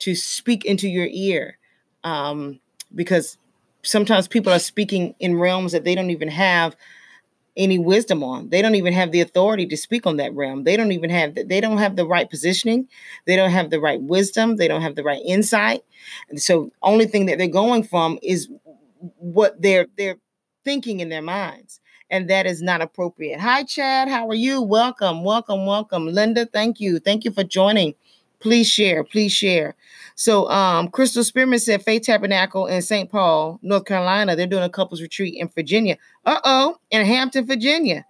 to 0.00 0.14
speak 0.14 0.64
into 0.64 0.88
your 0.88 1.08
ear. 1.10 1.58
Um, 2.04 2.60
because 2.94 3.36
sometimes 3.82 4.28
people 4.28 4.52
are 4.52 4.58
speaking 4.58 5.14
in 5.20 5.38
realms 5.38 5.72
that 5.72 5.84
they 5.84 5.94
don't 5.94 6.10
even 6.10 6.28
have 6.28 6.76
any 7.56 7.78
wisdom 7.78 8.22
on. 8.22 8.48
They 8.48 8.62
don't 8.62 8.74
even 8.74 8.92
have 8.92 9.12
the 9.12 9.20
authority 9.20 9.66
to 9.66 9.76
speak 9.76 10.06
on 10.06 10.16
that 10.16 10.34
realm. 10.34 10.64
They 10.64 10.76
don't 10.76 10.92
even 10.92 11.10
have 11.10 11.34
the, 11.34 11.44
they 11.44 11.60
don't 11.60 11.78
have 11.78 11.96
the 11.96 12.06
right 12.06 12.28
positioning. 12.28 12.88
They 13.26 13.36
don't 13.36 13.50
have 13.50 13.70
the 13.70 13.80
right 13.80 14.00
wisdom. 14.00 14.56
They 14.56 14.68
don't 14.68 14.82
have 14.82 14.94
the 14.94 15.02
right 15.02 15.20
insight. 15.24 15.84
And 16.28 16.40
so 16.40 16.70
only 16.82 17.06
thing 17.06 17.26
that 17.26 17.38
they're 17.38 17.48
going 17.48 17.82
from 17.82 18.18
is 18.22 18.48
what 19.18 19.60
they're 19.60 19.86
they're 19.96 20.16
thinking 20.64 21.00
in 21.00 21.08
their 21.08 21.22
minds. 21.22 21.79
And 22.10 22.28
that 22.28 22.46
is 22.46 22.60
not 22.60 22.80
appropriate. 22.80 23.40
Hi, 23.40 23.62
Chad. 23.62 24.08
How 24.08 24.28
are 24.28 24.34
you? 24.34 24.60
Welcome, 24.60 25.22
welcome, 25.22 25.64
welcome. 25.64 26.06
Linda, 26.06 26.46
thank 26.46 26.80
you. 26.80 26.98
Thank 26.98 27.24
you 27.24 27.30
for 27.30 27.44
joining. 27.44 27.94
Please 28.40 28.68
share. 28.68 29.04
Please 29.04 29.32
share. 29.32 29.76
So, 30.16 30.50
um, 30.50 30.88
Crystal 30.88 31.22
Spearman 31.22 31.58
said 31.58 31.82
Faith 31.82 32.02
Tabernacle 32.02 32.66
in 32.66 32.82
St. 32.82 33.10
Paul, 33.10 33.58
North 33.62 33.84
Carolina. 33.84 34.34
They're 34.34 34.46
doing 34.46 34.64
a 34.64 34.68
couples 34.68 35.00
retreat 35.00 35.34
in 35.36 35.48
Virginia. 35.48 35.98
Uh 36.24 36.40
oh, 36.44 36.76
in 36.90 37.06
Hampton, 37.06 37.46
Virginia. 37.46 38.04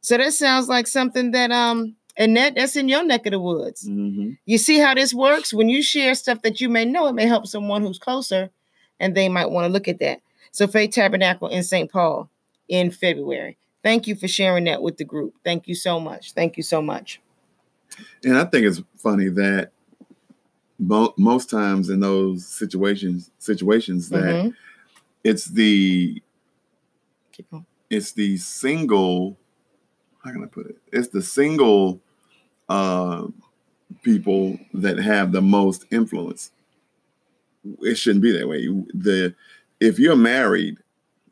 So 0.00 0.16
that 0.18 0.32
sounds 0.32 0.68
like 0.68 0.86
something 0.86 1.30
that 1.30 1.50
um 1.50 1.96
Annette, 2.18 2.54
that's 2.56 2.76
in 2.76 2.88
your 2.88 3.04
neck 3.04 3.26
of 3.26 3.32
the 3.32 3.40
woods. 3.40 3.88
Mm-hmm. 3.88 4.32
You 4.46 4.58
see 4.58 4.78
how 4.78 4.94
this 4.94 5.12
works? 5.12 5.52
When 5.52 5.68
you 5.68 5.82
share 5.82 6.14
stuff 6.14 6.42
that 6.42 6.60
you 6.60 6.68
may 6.68 6.84
know, 6.84 7.06
it 7.08 7.12
may 7.12 7.26
help 7.26 7.46
someone 7.46 7.82
who's 7.82 7.98
closer, 7.98 8.50
and 8.98 9.14
they 9.14 9.28
might 9.28 9.50
want 9.50 9.66
to 9.66 9.72
look 9.72 9.88
at 9.88 9.98
that. 9.98 10.20
So 10.50 10.66
Faith 10.66 10.92
Tabernacle 10.92 11.48
in 11.48 11.62
St. 11.62 11.90
Paul 11.90 12.30
in 12.68 12.90
February. 12.90 13.56
Thank 13.82 14.06
you 14.06 14.16
for 14.16 14.28
sharing 14.28 14.64
that 14.64 14.82
with 14.82 14.96
the 14.96 15.04
group. 15.04 15.34
Thank 15.44 15.68
you 15.68 15.74
so 15.74 16.00
much. 16.00 16.32
Thank 16.32 16.56
you 16.56 16.62
so 16.62 16.82
much. 16.82 17.20
And 18.24 18.36
I 18.36 18.44
think 18.44 18.66
it's 18.66 18.82
funny 18.96 19.28
that 19.28 19.70
mo- 20.78 21.14
most 21.16 21.48
times 21.48 21.88
in 21.88 22.00
those 22.00 22.46
situations 22.46 23.30
situations 23.38 24.08
that 24.10 24.34
Mhm. 24.34 24.54
it's 25.24 25.46
the 25.46 26.22
it's 27.90 28.12
the 28.12 28.36
single 28.36 29.38
how 30.24 30.32
can 30.32 30.42
i 30.42 30.46
put 30.46 30.66
it 30.66 30.76
it's 30.92 31.08
the 31.08 31.22
single 31.22 32.00
uh 32.68 33.26
people 34.02 34.58
that 34.74 34.98
have 34.98 35.32
the 35.32 35.40
most 35.40 35.86
influence 35.90 36.50
it 37.82 37.94
shouldn't 37.96 38.22
be 38.22 38.32
that 38.32 38.48
way 38.48 38.66
the 38.92 39.34
if 39.80 39.98
you're 39.98 40.16
married 40.16 40.76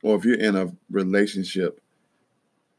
or 0.04 0.16
if 0.16 0.24
you're 0.24 0.38
in 0.38 0.54
a 0.54 0.72
relationship 0.90 1.80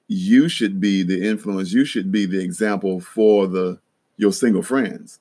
you 0.08 0.48
should 0.48 0.80
be 0.80 1.04
the 1.04 1.28
influence 1.28 1.74
you 1.74 1.84
should 1.84 2.12
be 2.12 2.26
the 2.26 2.42
example 2.42 3.00
for 3.00 3.48
the 3.48 3.80
your 4.18 4.32
single 4.32 4.62
friends 4.62 5.20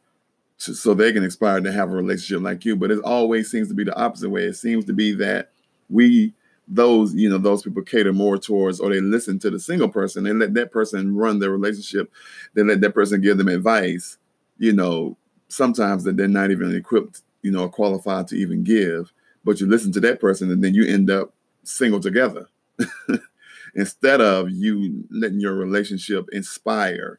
so, 0.56 0.72
so 0.72 0.94
they 0.94 1.12
can 1.12 1.24
aspire 1.24 1.60
to 1.60 1.72
have 1.72 1.90
a 1.90 1.94
relationship 1.94 2.42
like 2.42 2.64
you. 2.64 2.76
But 2.76 2.90
it 2.90 3.00
always 3.00 3.50
seems 3.50 3.68
to 3.68 3.74
be 3.74 3.84
the 3.84 3.96
opposite 3.96 4.30
way. 4.30 4.44
It 4.44 4.54
seems 4.54 4.84
to 4.86 4.92
be 4.92 5.12
that 5.14 5.50
we 5.90 6.32
those 6.66 7.14
you 7.14 7.28
know 7.28 7.36
those 7.36 7.62
people 7.62 7.82
cater 7.82 8.12
more 8.12 8.38
towards 8.38 8.80
or 8.80 8.88
they 8.88 9.00
listen 9.00 9.38
to 9.40 9.50
the 9.50 9.60
single 9.60 9.88
person. 9.88 10.24
They 10.24 10.32
let 10.32 10.54
that 10.54 10.72
person 10.72 11.14
run 11.14 11.38
their 11.38 11.50
relationship. 11.50 12.10
They 12.54 12.62
let 12.62 12.80
that 12.80 12.94
person 12.94 13.20
give 13.20 13.38
them 13.38 13.48
advice 13.48 14.18
you 14.58 14.72
know 14.72 15.16
sometimes 15.48 16.04
that 16.04 16.16
they're 16.16 16.28
not 16.28 16.50
even 16.50 16.74
equipped 16.74 17.22
you 17.42 17.50
know 17.50 17.68
qualified 17.68 18.28
to 18.28 18.36
even 18.36 18.64
give. 18.64 19.12
But 19.44 19.60
you 19.60 19.66
listen 19.66 19.92
to 19.92 20.00
that 20.00 20.20
person 20.20 20.50
and 20.50 20.64
then 20.64 20.74
you 20.74 20.86
end 20.86 21.10
up 21.10 21.34
single 21.64 22.00
together. 22.00 22.48
Instead 23.74 24.20
of 24.20 24.50
you 24.50 25.04
letting 25.10 25.40
your 25.40 25.54
relationship 25.54 26.28
inspire 26.32 27.18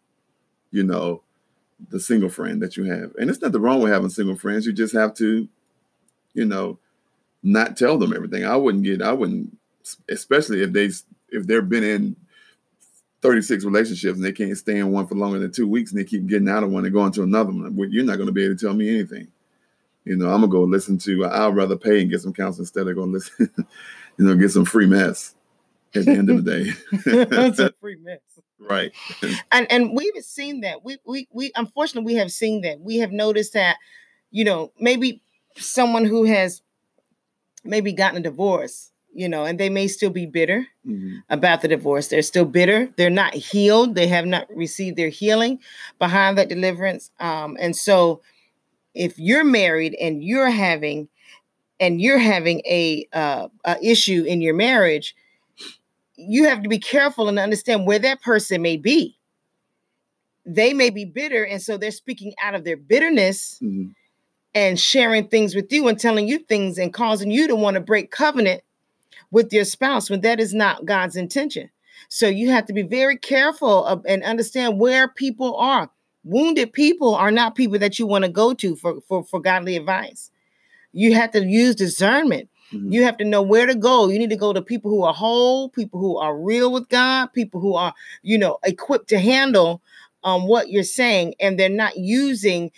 you 0.75 0.83
know 0.83 1.21
the 1.89 1.99
single 1.99 2.29
friend 2.29 2.61
that 2.61 2.75
you 2.75 2.83
have. 2.83 3.13
And 3.17 3.29
it's 3.29 3.41
nothing 3.41 3.61
wrong 3.61 3.81
with 3.81 3.91
having 3.91 4.09
single 4.09 4.35
friends. 4.35 4.65
You 4.65 4.73
just 4.73 4.93
have 4.93 5.13
to 5.15 5.47
you 6.33 6.45
know 6.45 6.79
not 7.41 7.77
tell 7.77 7.97
them 7.97 8.13
everything. 8.13 8.45
I 8.45 8.57
wouldn't 8.57 8.83
get 8.83 9.01
i 9.01 9.13
wouldn't 9.13 9.57
especially 10.09 10.61
if 10.61 10.73
they 10.73 10.89
if 11.29 11.47
they've 11.47 11.69
been 11.69 11.83
in 11.83 12.15
36 13.21 13.63
relationships 13.63 14.17
and 14.17 14.25
they 14.25 14.31
can't 14.31 14.57
stay 14.57 14.77
in 14.77 14.91
one 14.91 15.07
for 15.07 15.15
longer 15.15 15.39
than 15.39 15.51
two 15.51 15.67
weeks 15.67 15.91
and 15.91 15.99
they 15.99 16.03
keep 16.03 16.27
getting 16.27 16.49
out 16.49 16.63
of 16.63 16.71
one 16.71 16.85
and 16.85 16.93
going 16.93 17.11
to 17.13 17.23
another 17.23 17.51
one 17.51 17.75
you're 17.91 18.03
not 18.03 18.17
going 18.17 18.27
to 18.27 18.33
be 18.33 18.43
able 18.43 18.55
to 18.55 18.65
tell 18.65 18.75
me 18.75 18.89
anything. 18.89 19.27
You 20.03 20.17
know 20.17 20.27
i'm 20.27 20.41
gonna 20.41 20.51
go 20.51 20.63
listen 20.63 20.97
to 20.99 21.25
i'd 21.25 21.55
rather 21.55 21.77
pay 21.77 22.01
and 22.01 22.11
get 22.11 22.21
some 22.21 22.33
counseling 22.33 22.63
instead 22.63 22.87
of 22.87 22.95
going 22.95 23.13
listen 23.13 23.49
you 24.17 24.25
know 24.25 24.35
get 24.35 24.51
some 24.51 24.65
free 24.65 24.85
mess 24.87 25.35
at 25.95 26.05
the 26.05 26.11
end 26.11 26.29
of 26.29 26.43
the 26.43 26.51
day. 26.51 26.71
It's 26.91 27.59
a 27.59 27.71
free 27.79 27.97
mess. 28.01 28.19
right. 28.59 28.91
And 29.51 29.69
and 29.71 29.95
we've 29.95 30.23
seen 30.23 30.61
that. 30.61 30.83
We 30.83 30.97
we 31.05 31.27
we 31.31 31.51
unfortunately 31.55 32.13
we 32.13 32.19
have 32.19 32.31
seen 32.31 32.61
that. 32.61 32.79
We 32.79 32.97
have 32.97 33.11
noticed 33.11 33.53
that 33.53 33.77
you 34.31 34.43
know 34.43 34.71
maybe 34.79 35.21
someone 35.57 36.05
who 36.05 36.25
has 36.25 36.61
maybe 37.63 37.93
gotten 37.93 38.17
a 38.17 38.23
divorce 38.23 38.91
you 39.13 39.27
know 39.29 39.45
and 39.45 39.59
they 39.59 39.69
may 39.69 39.87
still 39.87 40.09
be 40.09 40.25
bitter 40.25 40.67
Mhm. 40.85 41.23
about 41.29 41.61
the 41.61 41.67
divorce. 41.69 42.07
They're 42.09 42.21
still 42.21 42.45
bitter. 42.45 42.89
They're 42.97 43.09
not 43.09 43.33
healed. 43.33 43.95
They 43.95 44.07
have 44.07 44.25
not 44.25 44.47
received 44.55 44.97
their 44.97 45.09
healing 45.09 45.59
behind 45.99 46.37
that 46.37 46.49
deliverance. 46.49 47.11
Um 47.19 47.57
and 47.59 47.75
so 47.75 48.21
if 48.93 49.17
you're 49.17 49.43
married 49.45 49.95
and 49.99 50.23
you're 50.23 50.49
having 50.49 51.07
and 51.79 52.01
you're 52.01 52.17
having 52.19 52.61
a 52.65 53.07
uh 53.13 53.47
a 53.65 53.77
issue 53.83 54.23
in 54.27 54.41
your 54.41 54.53
marriage 54.53 55.15
you 56.17 56.45
have 56.45 56.63
to 56.63 56.69
be 56.69 56.79
careful 56.79 57.27
and 57.27 57.37
understand 57.37 57.85
where 57.85 57.99
that 57.99 58.21
person 58.21 58.61
may 58.61 58.77
be 58.77 59.17
they 60.45 60.73
may 60.73 60.89
be 60.89 61.05
bitter 61.05 61.43
and 61.45 61.61
so 61.61 61.77
they're 61.77 61.91
speaking 61.91 62.33
out 62.41 62.55
of 62.55 62.63
their 62.63 62.77
bitterness 62.77 63.59
Mhm. 63.61 63.93
and 64.53 64.79
sharing 64.79 65.27
things 65.27 65.55
with 65.55 65.71
you 65.71 65.87
and 65.87 65.99
telling 65.99 66.27
you 66.27 66.39
things 66.39 66.77
and 66.77 66.93
causing 66.93 67.31
you 67.31 67.47
to 67.47 67.55
want 67.55 67.75
to 67.75 67.81
break 67.81 68.11
covenant 68.11 68.61
with 69.31 69.51
your 69.51 69.65
spouse 69.65 70.09
when 70.09 70.21
that 70.21 70.39
is 70.39 70.53
not 70.53 70.85
God's 70.85 71.15
intention. 71.15 71.69
So 72.09 72.27
you 72.27 72.51
have 72.51 72.65
to 72.67 72.73
be 72.73 72.83
very 72.83 73.17
careful 73.17 73.83
of, 73.85 74.05
and 74.07 74.23
understand 74.23 74.79
where 74.79 75.07
people 75.07 75.55
are. 75.57 75.89
Wounded 76.23 76.73
people 76.73 77.15
are 77.15 77.31
not 77.31 77.55
people 77.55 77.79
that 77.79 77.97
you 77.99 78.05
want 78.05 78.23
to 78.23 78.29
go 78.31 78.53
to 78.53 78.75
for, 78.75 79.01
for, 79.01 79.23
for 79.23 79.39
godly 79.41 79.75
advice. 79.75 80.29
You 80.95 81.13
have 81.13 81.31
to 81.31 81.45
use 81.45 81.75
discernment. 81.75 82.49
Mhm. 82.73 82.91
You 82.91 83.03
have 83.03 83.17
to 83.17 83.25
know 83.25 83.41
where 83.41 83.65
to 83.65 83.75
go. 83.75 84.07
You 84.07 84.17
need 84.17 84.29
to 84.31 84.35
go 84.35 84.53
to 84.53 84.61
people 84.61 84.89
who 84.89 85.03
are 85.03 85.13
whole, 85.13 85.69
people 85.69 85.99
who 85.99 86.17
are 86.17 86.35
real 86.37 86.71
with 86.71 86.89
God, 86.89 87.27
people 87.33 87.59
who 87.61 87.75
are, 87.75 87.93
you 88.23 88.37
know, 88.37 88.57
equipped 88.63 89.09
to 89.09 89.19
handle 89.19 89.81
um, 90.23 90.47
what 90.47 90.69
you're 90.69 90.83
saying, 90.83 91.35
and 91.39 91.59
they're 91.59 91.69
not 91.69 91.97
using 91.97 92.71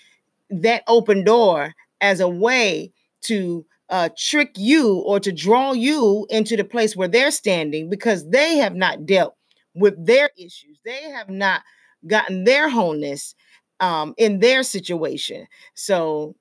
that 0.49 0.83
open 0.87 1.23
door 1.23 1.73
as 2.01 2.19
a 2.19 2.27
way 2.27 2.91
to 3.21 3.65
uh, 3.89 4.09
trick 4.17 4.51
you 4.57 4.95
or 5.05 5.19
to 5.19 5.31
draw 5.31 5.71
you 5.73 6.25
into 6.29 6.57
the 6.57 6.63
place 6.63 6.95
where 6.95 7.07
they're 7.07 7.31
standing 7.31 7.89
because 7.89 8.29
they 8.29 8.57
have 8.57 8.75
not 8.75 9.05
dealt 9.05 9.35
with 9.73 9.93
their 10.05 10.29
issues. 10.37 10.79
They 10.83 11.03
have 11.11 11.29
not 11.29 11.61
gotten 12.05 12.43
their 12.43 12.69
wholeness 12.69 13.35
um, 13.79 14.13
in 14.17 14.39
their 14.39 14.63
situation. 14.63 15.47
So 15.75 16.35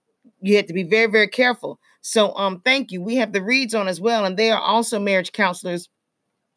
you 0.46 0.56
have 0.56 0.66
to 0.66 0.72
be 0.72 0.82
very, 0.84 1.06
very 1.10 1.28
careful. 1.28 1.78
So 2.02 2.34
um, 2.36 2.60
thank 2.64 2.92
you. 2.92 3.02
We 3.02 3.16
have 3.16 3.32
the 3.32 3.42
Reeds 3.42 3.74
on 3.74 3.88
as 3.88 4.00
well, 4.00 4.24
and 4.24 4.36
they 4.36 4.50
are 4.50 4.60
also 4.60 4.98
marriage 4.98 5.32
counselors. 5.32 5.88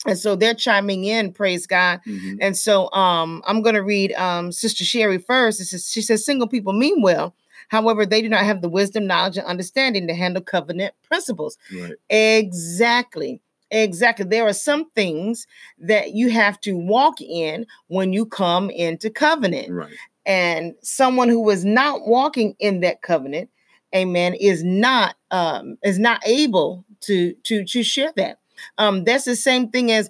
And 0.05 0.17
so 0.17 0.35
they're 0.35 0.53
chiming 0.53 1.03
in, 1.03 1.33
praise 1.33 1.67
God. 1.67 1.99
Mhm. 2.07 2.37
And 2.39 2.55
so 2.55 2.91
um, 2.93 3.41
I'm 3.45 3.61
going 3.61 3.75
to 3.75 3.83
read 3.83 4.13
um, 4.13 4.51
Sister 4.51 4.85
Sherry 4.85 5.17
first. 5.17 5.59
It 5.59 5.65
says, 5.65 5.89
she 5.91 6.01
says, 6.01 6.23
single 6.25 6.47
people 6.47 6.71
mean 6.71 7.01
well. 7.01 7.35
However, 7.67 8.05
they 8.05 8.21
do 8.21 8.29
not 8.29 8.45
have 8.45 8.61
the 8.61 8.69
wisdom, 8.69 9.05
knowledge, 9.07 9.37
and 9.37 9.45
understanding 9.45 10.07
to 10.07 10.13
handle 10.13 10.41
covenant 10.41 10.93
principles. 11.03 11.57
right 11.75 11.93
Exactly. 12.09 13.41
Exactly. 13.71 14.25
There 14.25 14.47
are 14.47 14.53
some 14.53 14.89
things 14.91 15.45
that 15.79 16.13
you 16.13 16.29
have 16.29 16.59
to 16.61 16.73
walk 16.77 17.21
in 17.21 17.67
when 17.87 18.13
you 18.13 18.25
come 18.25 18.69
into 18.69 19.09
covenant. 19.09 19.69
right 19.71 19.93
And 20.25 20.73
someone 20.81 21.29
who 21.29 21.47
is 21.49 21.65
not 21.65 22.07
walking 22.07 22.55
in 22.59 22.79
that 22.81 23.01
covenant, 23.01 23.49
amen, 23.95 24.35
is 24.35 24.63
not 24.63 25.15
um 25.31 25.77
is 25.83 25.99
not 25.99 26.21
able 26.25 26.85
to 27.01 27.33
to 27.43 27.63
to 27.65 27.83
share 27.83 28.11
that. 28.17 28.39
Um, 28.77 29.03
that's 29.03 29.25
the 29.25 29.35
same 29.35 29.69
thing 29.69 29.91
as 29.91 30.09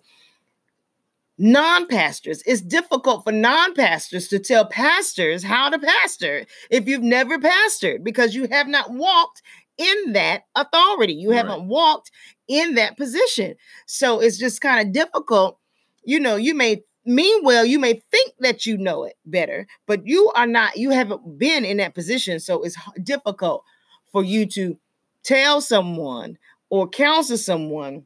non-pastors. 1.37 2.43
It's 2.45 2.61
difficult 2.61 3.23
for 3.23 3.31
non-pastors 3.31 4.27
to 4.29 4.39
tell 4.39 4.65
pastors 4.65 5.43
how 5.43 5.69
to 5.69 5.79
pastor 5.79 6.45
if 6.69 6.87
you've 6.87 7.03
never 7.03 7.37
pastored 7.37 8.03
because 8.03 8.35
you 8.35 8.47
have 8.51 8.67
not 8.67 8.91
walked 8.91 9.41
in 9.77 10.13
that 10.13 10.43
authority. 10.55 11.13
You 11.13 11.29
Right. 11.29 11.37
haven't 11.37 11.67
walked 11.67 12.11
in 12.47 12.75
that 12.75 12.97
position. 12.97 13.55
So 13.85 14.19
it's 14.19 14.37
just 14.37 14.59
kind 14.59 14.85
of 14.85 14.93
difficult. 14.93 15.57
You 16.03 16.19
know, 16.19 16.35
you 16.35 16.53
may 16.55 16.83
mean 17.05 17.43
well, 17.43 17.65
you 17.65 17.79
may 17.79 18.01
think 18.11 18.33
that 18.39 18.65
you 18.65 18.77
know 18.77 19.03
it 19.03 19.15
better, 19.25 19.67
but 19.87 20.05
you 20.05 20.31
are 20.35 20.47
not, 20.47 20.77
you 20.77 20.91
haven't 20.91 21.37
been 21.37 21.65
in 21.65 21.77
that 21.77 21.95
position. 21.95 22.39
So 22.39 22.63
it's 22.63 22.77
difficult 23.03 23.63
for 24.11 24.23
you 24.23 24.45
to 24.47 24.77
tell 25.23 25.61
someone 25.61 26.37
or 26.69 26.87
counsel 26.87 27.37
someone 27.37 28.05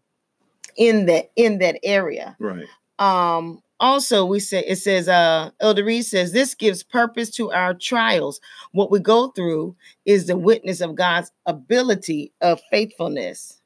in 0.75 1.05
that 1.05 1.31
in 1.35 1.59
that 1.59 1.79
area. 1.83 2.35
Right. 2.39 2.65
Um 2.99 3.61
also 3.79 4.25
we 4.25 4.39
say 4.39 4.63
it 4.65 4.77
says 4.77 5.07
uh 5.09 5.51
elder 5.59 5.83
reed 5.83 6.05
says 6.05 6.31
this 6.31 6.55
gives 6.55 6.83
purpose 6.83 7.29
to 7.31 7.51
our 7.51 7.73
trials. 7.73 8.39
What 8.71 8.91
we 8.91 8.99
go 8.99 9.29
through 9.29 9.75
is 10.05 10.27
the 10.27 10.37
witness 10.37 10.81
of 10.81 10.95
god's 10.95 11.31
ability 11.45 12.31
of 12.41 12.61
faithfulness 12.71 13.59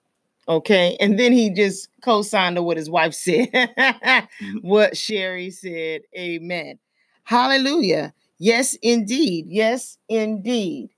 Okay. 0.50 0.96
And 1.00 1.20
then 1.20 1.32
he 1.34 1.50
just 1.50 1.90
co 2.02 2.22
signed 2.22 2.56
to 2.56 2.64
what 2.64 2.78
his 2.78 2.90
wife 2.90 3.14
said, 3.14 3.50
Mm-hmm. 3.52 4.58
what 4.68 4.96
Sherry 4.98 5.52
said. 5.52 6.02
Amen. 6.18 6.80
Hallelujah. 7.24 8.14
Yes, 8.40 8.76
indeed. 8.82 9.48
Yes, 9.50 9.98
indeed. 10.08 10.90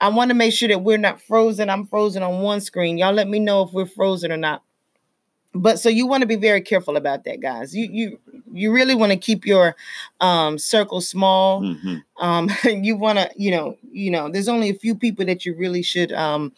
I 0.00 0.08
want 0.08 0.28
to 0.30 0.34
make 0.34 0.52
sure 0.52 0.68
that 0.68 0.82
we're 0.82 0.98
not 0.98 1.20
frozen. 1.20 1.70
I'm 1.70 1.86
frozen 1.86 2.22
on 2.22 2.40
one 2.42 2.60
screen. 2.60 2.98
Y'all 2.98 3.12
let 3.12 3.28
me 3.28 3.38
know 3.38 3.62
if 3.62 3.72
we're 3.72 3.86
frozen 3.86 4.30
or 4.30 4.36
not. 4.36 4.62
But 5.54 5.80
so 5.80 5.88
you 5.88 6.06
want 6.06 6.20
to 6.20 6.26
be 6.26 6.36
very 6.36 6.60
careful 6.60 6.96
about 6.96 7.24
that, 7.24 7.40
guys. 7.40 7.74
You 7.74 7.88
you 7.90 8.18
you 8.52 8.72
really 8.72 8.94
want 8.94 9.12
to 9.12 9.18
keep 9.18 9.46
your 9.46 9.76
um 10.20 10.58
circle 10.58 11.00
small 11.00 11.62
Mhm. 11.62 12.02
um 12.20 12.50
you 12.84 12.96
want 12.96 13.18
to 13.18 13.30
you 13.36 13.50
know 13.50 13.76
you 13.90 14.10
know 14.10 14.28
there's 14.30 14.48
only 14.48 14.68
a 14.68 14.74
few 14.74 14.94
people 14.94 15.24
that 15.26 15.46
you 15.46 15.54
really 15.56 15.82
should 15.82 16.12
um 16.12 16.52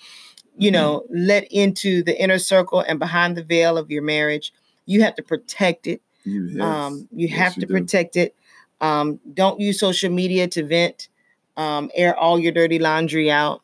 you 0.57 0.71
know 0.71 1.05
let 1.11 1.45
into 1.53 2.03
the 2.03 2.21
inner 2.23 2.39
circle 2.39 2.81
and 2.81 2.99
behind 2.99 3.37
the 3.37 3.43
veil 3.45 3.79
of 3.79 3.91
your 3.91 4.03
marriage 4.03 4.53
you 4.87 5.03
have 5.03 5.15
to 5.15 5.23
protect 5.23 5.87
it 5.87 6.01
You, 6.25 6.49
yes. 6.53 6.65
um 6.67 7.09
you 7.13 7.29
Yes, 7.29 7.39
have 7.39 7.57
you 7.57 7.63
to 7.63 7.67
do. 7.67 7.73
protect 7.73 8.17
it 8.17 8.35
um 8.81 9.21
don't 9.35 9.61
use 9.61 9.79
social 9.81 10.11
media 10.11 10.47
to 10.49 10.65
vent 10.65 11.09
um 11.57 11.91
air 11.95 12.17
all 12.17 12.39
your 12.39 12.53
dirty 12.53 12.79
laundry 12.79 13.31
out 13.31 13.63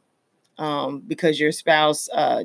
um 0.58 1.00
because 1.06 1.40
your 1.40 1.52
spouse 1.52 2.08
uh 2.12 2.44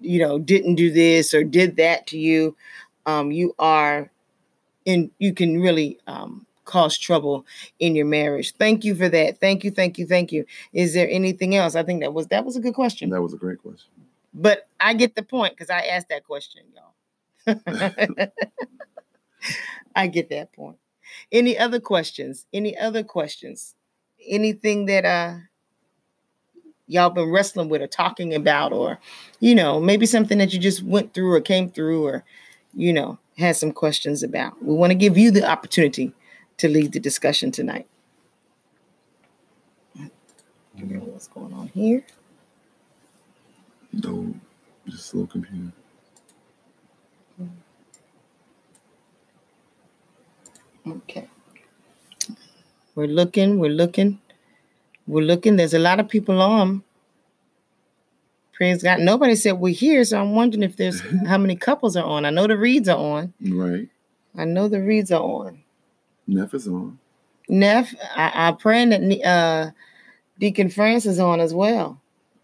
you 0.00 0.18
know 0.20 0.38
didn't 0.38 0.76
do 0.76 0.90
this 0.90 1.34
or 1.34 1.44
did 1.44 1.76
that 1.76 2.06
to 2.06 2.18
you 2.18 2.56
um 3.06 3.30
you 3.32 3.54
are 3.58 4.10
in 4.86 5.10
you 5.18 5.34
can 5.34 5.60
really 5.60 5.98
um 6.08 6.46
cause 6.68 6.96
trouble 6.96 7.44
in 7.80 7.96
your 7.96 8.06
marriage. 8.06 8.54
Thank 8.56 8.84
you 8.84 8.94
for 8.94 9.08
that. 9.08 9.40
Thank 9.40 9.64
you 9.64 9.70
thank 9.72 9.98
you 9.98 10.06
thank 10.06 10.30
you. 10.30 10.44
Is 10.72 10.94
there 10.94 11.08
anything 11.10 11.56
else? 11.56 11.74
I 11.74 11.82
think 11.82 12.02
that 12.02 12.14
was 12.14 12.28
that 12.28 12.44
was 12.44 12.56
a 12.56 12.60
good 12.60 12.74
question. 12.74 13.10
That 13.10 13.22
was 13.22 13.34
a 13.34 13.38
great 13.38 13.58
question. 13.58 13.90
but 14.34 14.68
i 14.78 14.92
get 14.92 15.14
the 15.16 15.22
point 15.22 15.54
because 15.54 15.70
i 15.70 15.80
asked 15.80 16.08
that 16.10 16.24
question 16.24 16.62
y'all. 16.76 16.92
I 19.96 20.06
get 20.06 20.28
that 20.30 20.52
point. 20.52 20.76
Any 21.32 21.58
other 21.58 21.80
questions? 21.80 22.46
Any 22.52 22.76
other 22.76 23.02
questions? 23.02 23.74
Anything 24.26 24.86
that 24.86 25.04
uh 25.04 25.34
y'all 26.86 27.10
been 27.10 27.30
wrestling 27.30 27.68
with 27.68 27.82
or 27.82 27.86
talking 27.86 28.34
about 28.34 28.72
or 28.72 28.98
you 29.40 29.54
know 29.54 29.80
maybe 29.80 30.06
something 30.06 30.38
that 30.38 30.52
you 30.52 30.58
just 30.58 30.82
went 30.82 31.14
through 31.14 31.32
or 31.32 31.40
came 31.40 31.70
through 31.70 32.06
or 32.06 32.24
you 32.74 32.92
know 32.92 33.18
had 33.38 33.56
some 33.56 33.72
questions 33.72 34.22
about? 34.22 34.62
We 34.62 34.74
want 34.74 34.90
to 34.90 34.94
give 34.94 35.16
you 35.16 35.30
the 35.30 35.48
opportunity 35.48 36.12
to 36.58 36.68
lead 36.68 36.92
the 36.92 37.00
discussion 37.00 37.50
tonight 37.50 37.86
what's 41.18 41.26
going 41.28 41.52
on 41.52 41.66
here 41.68 42.04
No, 43.92 44.34
just 44.86 45.12
a 45.12 45.16
little 45.16 45.26
computer. 45.26 45.72
Okay. 50.86 51.28
We're 52.94 53.06
looking, 53.06 53.58
we're 53.58 53.70
looking, 53.70 54.20
we're 55.06 55.24
looking. 55.24 55.56
There's 55.56 55.74
a 55.74 55.78
lot 55.78 56.00
of 56.00 56.08
people 56.08 56.40
on. 56.40 56.82
Praise 58.52 58.82
God. 58.82 59.00
Nobody 59.00 59.36
said 59.36 59.52
we're 59.52 59.74
here, 59.74 60.04
so 60.04 60.20
I'm 60.20 60.34
wondering 60.34 60.62
if 60.62 60.76
there's 60.76 61.00
how 61.26 61.38
many 61.38 61.56
couples 61.56 61.96
are 61.96 62.04
on. 62.04 62.24
I 62.24 62.30
know 62.30 62.46
the 62.46 62.56
Reeds 62.56 62.88
are 62.88 62.98
on. 62.98 63.34
Right. 63.40 63.88
I 64.36 64.44
know 64.44 64.68
the 64.68 64.80
Reeds 64.80 65.12
are 65.12 65.22
on. 65.22 65.62
Neff 66.28 66.52
is 66.54 66.68
on. 66.68 66.98
Neff, 67.48 67.94
I, 68.14 68.30
I'm 68.34 68.56
praying 68.58 68.90
that 68.90 69.26
uh, 69.26 69.70
Deacon 70.38 70.68
Francis 70.68 71.14
is 71.14 71.18
on 71.18 71.40
as 71.40 71.54
well. 71.54 72.00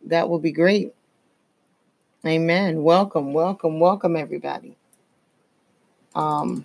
That 0.07 0.29
would 0.29 0.43
be 0.43 0.53
great. 0.53 0.95
Amen. 2.27 2.83
Welcome, 2.83 3.35
welcome, 3.35 3.81
welcome, 3.81 4.17
everybody. 4.17 4.77
Um, 6.15 6.65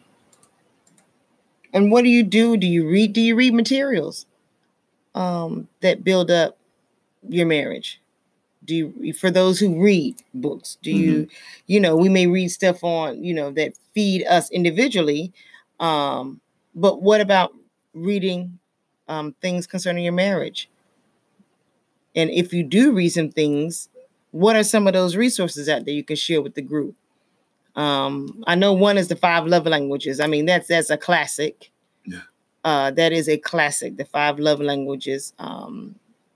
and 1.73 1.91
what 1.91 2.03
do 2.03 2.10
you 2.10 2.23
do? 2.23 2.55
Do 2.55 2.65
you 2.65 2.88
read? 2.88 3.12
Do 3.12 3.19
you 3.19 3.36
read 3.36 3.53
materials 3.53 4.25
um, 5.13 5.67
that 5.82 6.03
build 6.05 6.32
up 6.32 6.58
your 7.27 7.45
marriage? 7.45 8.01
Do 8.63 8.75
you, 8.75 9.13
for 9.13 9.32
those 9.32 9.60
who 9.60 9.82
read 9.82 10.21
books, 10.34 10.77
do 10.84 10.91
you, 10.91 11.27
you 11.65 11.79
know, 11.79 11.95
we 11.95 12.08
may 12.08 12.27
read 12.27 12.49
stuff 12.49 12.84
on, 12.84 13.23
you 13.23 13.34
know, 13.34 13.51
that 13.51 13.73
feed 13.95 14.23
us 14.27 14.51
individually, 14.51 15.34
um, 15.79 16.39
but 16.75 17.01
what 17.01 17.21
about 17.21 17.53
reading 17.93 18.60
um, 19.08 19.36
things 19.41 19.67
concerning 19.67 20.03
your 20.03 20.13
marriage? 20.13 20.69
And 22.15 22.29
if 22.29 22.53
you 22.53 22.63
do 22.63 22.91
read 22.91 23.10
some 23.10 23.29
things, 23.29 23.89
what 24.32 24.55
are 24.55 24.63
some 24.63 24.88
of 24.88 24.93
those 24.93 25.15
resources 25.15 25.69
out 25.69 25.86
there 25.86 25.93
you 25.93 26.03
can 26.03 26.15
share 26.15 26.41
with 26.41 26.55
the 26.55 26.62
group? 26.62 26.95
Um, 27.75 28.43
I 28.47 28.55
know 28.55 28.73
one 28.73 28.97
is 28.97 29.08
the 29.08 29.15
five 29.15 29.45
love 29.47 29.65
languages. 29.65 30.19
I 30.19 30.27
mean, 30.27 30.45
that's 30.45 30.67
that's 30.67 30.89
a 30.89 30.97
classic. 30.97 31.71
Yeah. 32.05 32.21
Uh, 32.63 32.91
that 32.91 33.13
is 33.13 33.29
a 33.29 33.38
classic. 33.38 33.97
The 33.97 34.05
five 34.05 34.39
love 34.39 34.60
languages. 34.60 35.34
Um, 35.39 35.95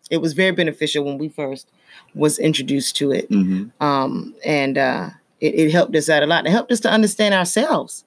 it 0.09 0.17
was 0.17 0.33
very 0.33 0.51
beneficial 0.51 1.03
when 1.03 1.17
we 1.17 1.29
first 1.29 1.67
was 2.13 2.39
introduced 2.39 2.95
to 2.97 3.11
it, 3.11 3.27
hmm 3.29 3.65
um, 3.79 4.35
and 4.45 4.77
uh, 4.77 5.09
it, 5.39 5.55
it 5.55 5.71
helped 5.71 5.95
us 5.95 6.09
out 6.09 6.23
a 6.23 6.25
lot. 6.25 6.45
It 6.45 6.51
helped 6.51 6.71
us 6.71 6.79
to 6.81 6.89
understand 6.89 7.33
ourselves 7.33 8.05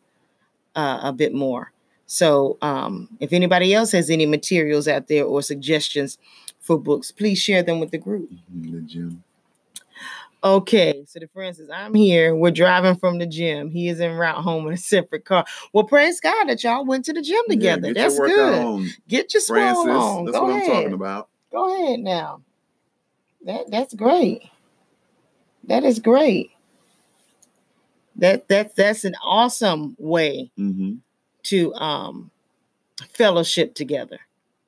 uh, 0.74 1.00
a 1.02 1.12
bit 1.12 1.34
more. 1.34 1.72
So, 2.07 2.57
um, 2.62 3.09
if 3.21 3.33
anybody 3.33 3.75
else 3.75 3.92
has 3.92 4.11
any 4.11 4.27
materials 4.27 4.87
out 4.87 5.09
there 5.09 5.25
or 5.25 5.42
suggestions 5.42 6.19
for 6.61 6.79
books, 6.79 7.11
please 7.11 7.38
share 7.40 7.62
them 7.62 7.81
with 7.81 7.90
the 7.90 7.99
group. 7.99 8.31
The 8.55 8.81
gym. 8.83 9.23
Okay, 10.45 11.03
so 11.09 11.19
the 11.19 11.27
friend 11.29 11.57
says, 11.57 11.69
I'm 11.71 11.95
here. 11.95 12.37
We're 12.37 12.53
driving 12.53 12.95
from 12.95 13.19
the 13.19 13.27
gym. 13.27 13.69
He 13.71 13.88
is 13.88 14.01
en 14.01 14.12
route 14.16 14.37
home 14.37 14.66
in 14.69 14.75
a 14.75 14.77
separate 14.77 15.25
car. 15.25 15.45
Well, 15.73 15.85
praise 15.85 16.21
God 16.21 16.49
that 16.49 16.62
y'all 16.62 16.85
went 16.85 17.05
to 17.07 17.12
the 17.12 17.23
gym 17.23 17.42
together. 17.49 17.88
Yeah, 17.88 17.95
That's 17.95 18.19
good. 18.21 18.62
on, 18.62 18.88
Get 19.09 19.35
your 19.35 19.40
Francis. 19.40 19.85
swole 19.85 19.90
on. 19.90 20.25
That's 20.27 20.37
Go 20.37 20.45
what 20.45 20.53
I'm 20.53 20.66
talking 20.66 20.92
about. 20.92 21.29
Go 21.51 21.85
ahead 21.85 22.01
now. 22.01 22.42
That 23.45 23.71
that's 23.71 23.95
great. 23.95 24.42
That 25.64 25.83
is 25.85 25.99
great. 25.99 26.51
That 28.16 28.49
that 28.49 28.77
that's 28.77 29.05
an 29.05 29.14
awesome 29.23 29.97
way 29.99 30.51
hmm 30.57 30.95
to 31.46 31.74
um 31.74 32.30
fellowship 33.11 33.74
together. 33.74 34.18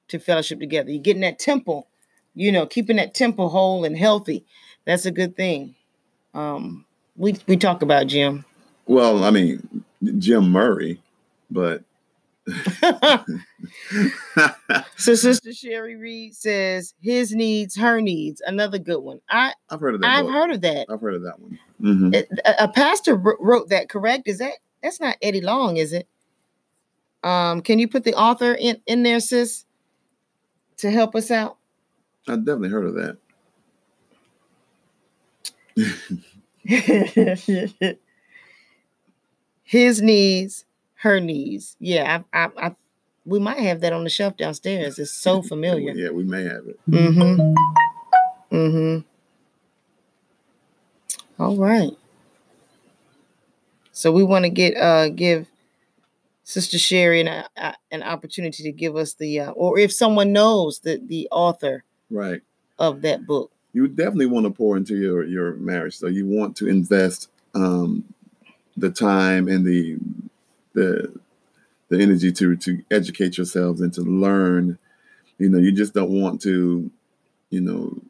To 0.09 0.19
fellowship 0.19 0.59
together. 0.61 0.91
You're 0.91 1.03
getting 1.03 1.23
that 1.23 1.39
temple, 1.39 1.87
you 2.35 2.51
know, 2.51 2.67
keeping 2.67 2.97
that 2.97 3.15
temple 3.15 3.49
whole 3.51 3.85
and 3.85 3.97
healthy. 3.97 4.45
That's 4.85 5.07
a 5.07 5.11
good 5.11 5.37
thing. 5.37 5.75
Um 6.35 6.85
we 7.17 7.37
we 7.47 7.57
talk 7.57 7.83
about 7.83 8.07
Jim. 8.07 8.45
Well, 8.87 9.25
I 9.25 9.31
mean, 9.31 9.85
Jim 10.19 10.51
Murray, 10.51 11.01
but 11.51 11.83
so 14.97 15.15
Sister 15.15 15.53
Sherry 15.53 15.97
Reed 15.97 16.35
says 16.35 16.95
his 17.01 17.35
needs, 17.35 17.77
her 17.77 18.01
needs. 18.01 18.41
Another 18.47 18.79
good 18.79 19.01
one. 19.01 19.21
I 19.29 19.53
I've 19.69 19.81
heard 19.81 19.95
of 19.97 20.01
that. 20.01 20.07
I've 20.09 20.25
book. 20.25 20.33
heard 20.33 20.51
of 20.53 20.61
that. 20.63 20.87
I've 20.89 21.01
heard 21.01 21.15
of 21.17 21.23
that 21.23 21.39
one. 21.41 21.59
hmm 21.81 22.15
a, 22.15 22.25
a 22.65 22.69
pastor 22.69 23.17
wrote 23.17 23.69
that 23.69 23.89
correct 23.89 24.27
is 24.29 24.39
that 24.39 24.55
that's 24.83 25.01
not 25.01 25.17
eddie 25.21 25.41
long 25.41 25.77
is 25.77 25.93
it 25.93 26.09
um 27.25 27.61
can 27.61 27.79
you 27.79 27.89
put 27.89 28.05
the 28.05 28.15
author 28.15 28.53
in 28.55 28.81
in 28.87 29.03
there 29.03 29.21
sis 29.21 29.65
to 30.77 30.91
help 30.91 31.15
us 31.15 31.31
out 31.31 31.57
I 32.29 32.37
definitely 32.37 32.69
heard 32.69 32.85
of 32.85 32.95
that. 32.95 33.17
his 39.65 40.03
knees 40.03 40.65
her 40.97 41.21
knees 41.21 41.77
yeah 41.79 42.23
I, 42.33 42.45
I 42.45 42.51
i 42.69 42.77
we 43.25 43.39
might 43.39 43.59
have 43.59 43.81
that 43.83 43.93
on 43.93 44.05
the 44.05 44.11
shelf 44.11 44.37
downstairs 44.37 44.99
it's 44.99 45.13
so 45.13 45.43
familiar 45.53 45.93
Yeah, 45.93 46.11
we 46.11 46.25
may 46.25 46.43
have 46.45 46.67
it. 46.67 46.79
Mm-hmm. 46.91 47.55
Mm-hmm. 48.57 48.99
All 51.43 51.57
right. 51.57 51.93
So 53.93 54.11
we 54.11 54.25
want 54.25 54.45
to 54.45 54.49
get 54.49 54.77
uh 54.77 55.11
give 55.11 55.47
Sister 56.49 56.79
Sherry 56.79 57.21
an, 57.21 57.45
uh, 57.59 57.73
an 57.91 58.03
opportunity 58.03 58.63
to 58.63 58.73
give 58.73 58.97
us 58.97 59.13
the 59.13 59.39
uh, 59.41 59.51
or 59.51 59.79
if 59.79 59.93
someone 59.93 60.33
knows 60.33 60.79
the 60.79 60.97
the 60.97 61.29
author 61.31 61.85
Right. 62.11 62.41
of 62.79 63.03
that 63.03 63.27
book. 63.27 63.53
You 63.75 63.87
definitely 63.87 64.27
want 64.27 64.47
to 64.47 64.51
pour 64.51 64.79
into 64.79 64.97
your 64.97 65.25
your 65.25 65.57
marriage. 65.57 65.99
So 65.99 66.07
you 66.07 66.25
want 66.25 66.57
to 66.57 66.67
invest 66.67 67.29
um, 67.55 68.03
the 68.79 68.89
time 68.91 69.47
and 69.47 69.67
the 69.67 69.99
the 70.73 71.13
the 71.91 72.01
energy 72.01 72.33
to 72.33 72.57
to 72.57 72.83
educate 72.91 73.37
yourselves 73.37 73.83
and 73.83 73.93
to 73.93 74.01
learn. 74.01 74.79
You 75.37 75.51
know, 75.51 75.59
you 75.59 75.71
just 75.71 75.93
don't 75.93 76.11
want 76.19 76.41
to, 76.43 76.91
you 77.51 77.61
know, 77.61 78.01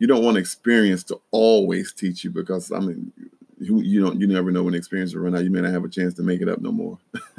you 0.00 0.08
don't 0.08 0.24
want 0.24 0.36
experience 0.36 1.04
to 1.04 1.20
always 1.30 1.92
teach 1.92 2.24
you 2.24 2.30
because 2.30 2.72
I 2.72 2.80
mean, 2.80 3.12
you, 3.60 3.80
you 3.82 4.00
don't 4.00 4.20
you 4.20 4.26
never 4.26 4.50
know 4.50 4.64
when 4.64 4.74
experience 4.74 5.14
will 5.14 5.22
run 5.22 5.36
out. 5.36 5.44
You 5.44 5.50
may 5.50 5.60
not 5.60 5.70
have 5.70 5.84
a 5.84 5.88
chance 5.88 6.14
to 6.14 6.24
make 6.24 6.40
it 6.40 6.48
up 6.48 6.60
no 6.60 6.72
more. 6.72 6.98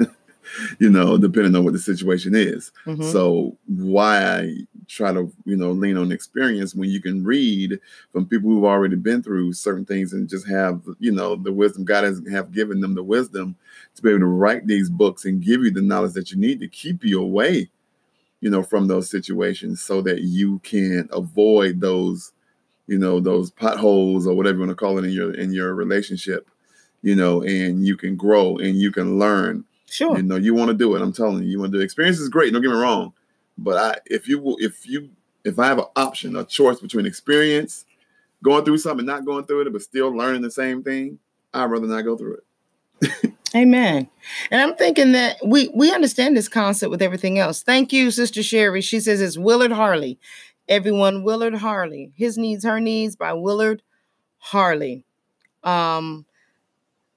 you 0.78 0.90
know, 0.90 1.18
depending 1.18 1.54
on 1.56 1.64
what 1.64 1.72
the 1.72 1.78
situation 1.78 2.34
is. 2.34 2.72
Mhm. 2.86 3.12
So 3.12 3.56
why 3.66 4.66
try 4.88 5.12
to 5.12 5.32
you 5.44 5.56
know 5.56 5.72
lean 5.72 5.96
on 5.96 6.12
experience 6.12 6.74
when 6.74 6.88
you 6.88 7.00
can 7.00 7.24
read 7.24 7.78
from 8.12 8.26
people 8.26 8.50
who've 8.50 8.64
already 8.64 8.96
been 8.96 9.22
through 9.22 9.52
certain 9.52 9.84
things 9.84 10.12
and 10.12 10.28
just 10.28 10.46
have 10.46 10.80
you 11.00 11.12
know 11.12 11.36
the 11.36 11.52
wisdom 11.52 11.84
God 11.84 12.04
has 12.04 12.20
have 12.30 12.52
given 12.52 12.80
them 12.80 12.94
the 12.94 13.02
wisdom 13.02 13.56
to 13.94 14.02
be 14.02 14.10
able 14.10 14.20
to 14.20 14.26
write 14.26 14.66
these 14.66 14.88
books 14.88 15.24
and 15.24 15.42
give 15.42 15.62
you 15.62 15.70
the 15.70 15.82
knowledge 15.82 16.12
that 16.12 16.30
you 16.30 16.36
need 16.36 16.60
to 16.60 16.68
keep 16.68 17.04
you 17.04 17.20
away 17.20 17.68
you 18.40 18.50
know 18.50 18.62
from 18.62 18.86
those 18.86 19.10
situations 19.10 19.82
so 19.82 20.00
that 20.02 20.22
you 20.22 20.58
can 20.60 21.08
avoid 21.12 21.80
those 21.80 22.32
you 22.86 22.98
know 22.98 23.18
those 23.20 23.50
potholes 23.50 24.26
or 24.26 24.34
whatever 24.34 24.58
you 24.58 24.66
want 24.66 24.70
to 24.70 24.76
call 24.76 24.98
it 24.98 25.04
in 25.04 25.10
your 25.10 25.34
in 25.34 25.52
your 25.52 25.74
relationship 25.74 26.48
you 27.02 27.14
know 27.16 27.42
and 27.42 27.84
you 27.86 27.96
can 27.96 28.16
grow 28.16 28.56
and 28.58 28.76
you 28.76 28.92
can 28.92 29.18
learn 29.18 29.64
Sure. 29.96 30.14
you 30.14 30.22
know, 30.22 30.36
you 30.36 30.52
want 30.52 30.68
to 30.68 30.74
do 30.74 30.94
it. 30.94 31.00
I'm 31.00 31.12
telling 31.12 31.42
you, 31.42 31.48
you 31.48 31.58
want 31.58 31.72
to 31.72 31.78
do 31.78 31.80
it. 31.80 31.84
Experience 31.84 32.18
is 32.18 32.28
great. 32.28 32.52
Don't 32.52 32.60
get 32.60 32.70
me 32.70 32.76
wrong, 32.76 33.14
but 33.56 33.78
I, 33.78 33.98
if 34.04 34.28
you 34.28 34.38
will, 34.38 34.56
if 34.60 34.86
you, 34.86 35.08
if 35.42 35.58
I 35.58 35.68
have 35.68 35.78
an 35.78 35.86
option, 35.96 36.36
a 36.36 36.44
choice 36.44 36.80
between 36.80 37.06
experience, 37.06 37.86
going 38.44 38.66
through 38.66 38.76
something, 38.76 39.06
not 39.06 39.24
going 39.24 39.46
through 39.46 39.62
it, 39.62 39.72
but 39.72 39.80
still 39.80 40.14
learning 40.14 40.42
the 40.42 40.50
same 40.50 40.82
thing, 40.82 41.18
I'd 41.54 41.70
rather 41.70 41.86
not 41.86 42.02
go 42.02 42.14
through 42.14 42.40
it. 43.00 43.32
Amen. 43.56 44.06
And 44.50 44.60
I'm 44.60 44.76
thinking 44.76 45.12
that 45.12 45.38
we 45.42 45.70
we 45.74 45.90
understand 45.94 46.36
this 46.36 46.48
concept 46.48 46.90
with 46.90 47.00
everything 47.00 47.38
else. 47.38 47.62
Thank 47.62 47.90
you, 47.90 48.10
Sister 48.10 48.42
Sherry. 48.42 48.82
She 48.82 49.00
says 49.00 49.22
it's 49.22 49.38
Willard 49.38 49.72
Harley. 49.72 50.18
Everyone, 50.68 51.22
Willard 51.22 51.54
Harley. 51.54 52.12
His 52.16 52.36
needs, 52.36 52.64
her 52.64 52.80
needs 52.80 53.16
by 53.16 53.32
Willard 53.32 53.82
Harley. 54.36 55.06
Um, 55.64 56.26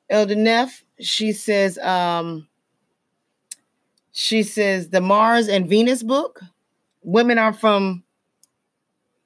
Elder 0.09 0.35
Neff, 0.35 0.85
she 0.99 1.33
says, 1.33 1.77
um, 1.79 2.47
she 4.11 4.43
says 4.43 4.89
the 4.89 5.01
Mars 5.01 5.47
and 5.47 5.67
Venus 5.67 6.03
book. 6.03 6.41
Women 7.01 7.37
are 7.37 7.53
from 7.53 8.03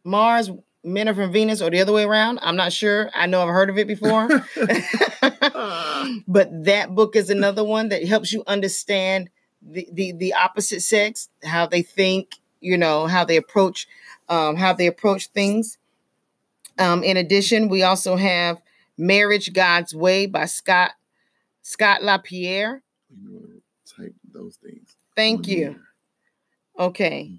Mars, 0.04 0.52
men 0.84 1.10
are 1.10 1.13
from 1.13 1.32
Venus, 1.32 1.62
or 1.62 1.69
the 1.69 1.82
other 1.82 1.93
way 1.93 2.04
around. 2.04 2.39
I'm 2.41 2.56
not 2.56 2.74
sure. 2.74 3.10
I 3.15 3.26
know 3.26 3.41
I've 3.41 3.50
heard 3.50 3.69
of 3.69 3.78
it 3.78 3.88
before. 3.88 4.28
but 6.28 6.65
that 6.65 6.93
book 6.93 7.15
is 7.15 7.30
another 7.30 7.63
one 7.63 7.89
that 7.89 8.06
helps 8.06 8.32
you 8.32 8.43
understand 8.48 9.30
the, 9.62 9.88
the 9.91 10.12
the 10.12 10.34
opposite 10.34 10.82
sex, 10.82 11.30
how 11.43 11.65
they 11.65 11.82
think, 11.82 12.36
you 12.60 12.78
know, 12.78 13.08
how 13.08 13.24
they 13.24 13.38
approach 13.38 13.88
um, 14.30 14.56
how 14.56 14.74
they 14.74 14.88
approach 14.88 15.28
things. 15.28 15.78
Um, 16.78 17.04
in 17.04 17.17
addition, 17.17 17.69
we 17.69 17.84
also 17.84 18.15
have 18.15 18.62
Marriage 18.98 19.54
God's 19.54 19.96
Way 19.96 20.26
by 20.26 20.46
Scott 20.46 20.91
Scott 21.62 22.04
LaPierre. 22.04 22.84
You 23.10 23.32
want 23.32 23.63
to 23.86 23.96
type 23.96 24.15
those 24.34 24.58
things. 24.58 24.96
Thank 25.15 25.48
you. 25.48 25.58
here. 25.58 25.82
Okay. 26.80 27.32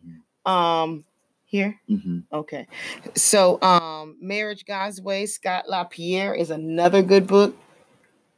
Mhm. 0.46 0.50
Um 0.50 1.04
here. 1.44 1.78
Mhm. 1.90 2.24
Okay. 2.32 2.66
So 3.14 3.60
um 3.62 4.16
Marriage 4.20 4.64
God's 4.64 5.00
Way, 5.00 5.26
Scott 5.26 5.68
LaPierre 5.68 6.34
is 6.34 6.50
another 6.50 7.02
good 7.02 7.26
book. 7.26 7.56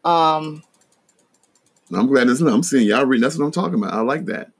Um, 0.04 0.62
I'm 1.92 2.06
glad 2.06 2.28
this. 2.28 2.40
I'm 2.40 2.62
seeing 2.62 2.86
y'all 2.86 3.04
reading. 3.04 3.22
That's 3.22 3.38
what 3.38 3.44
I'm 3.44 3.50
talking 3.52 3.74
about. 3.74 3.92
I 3.92 4.00
like 4.00 4.26
that. 4.26 4.50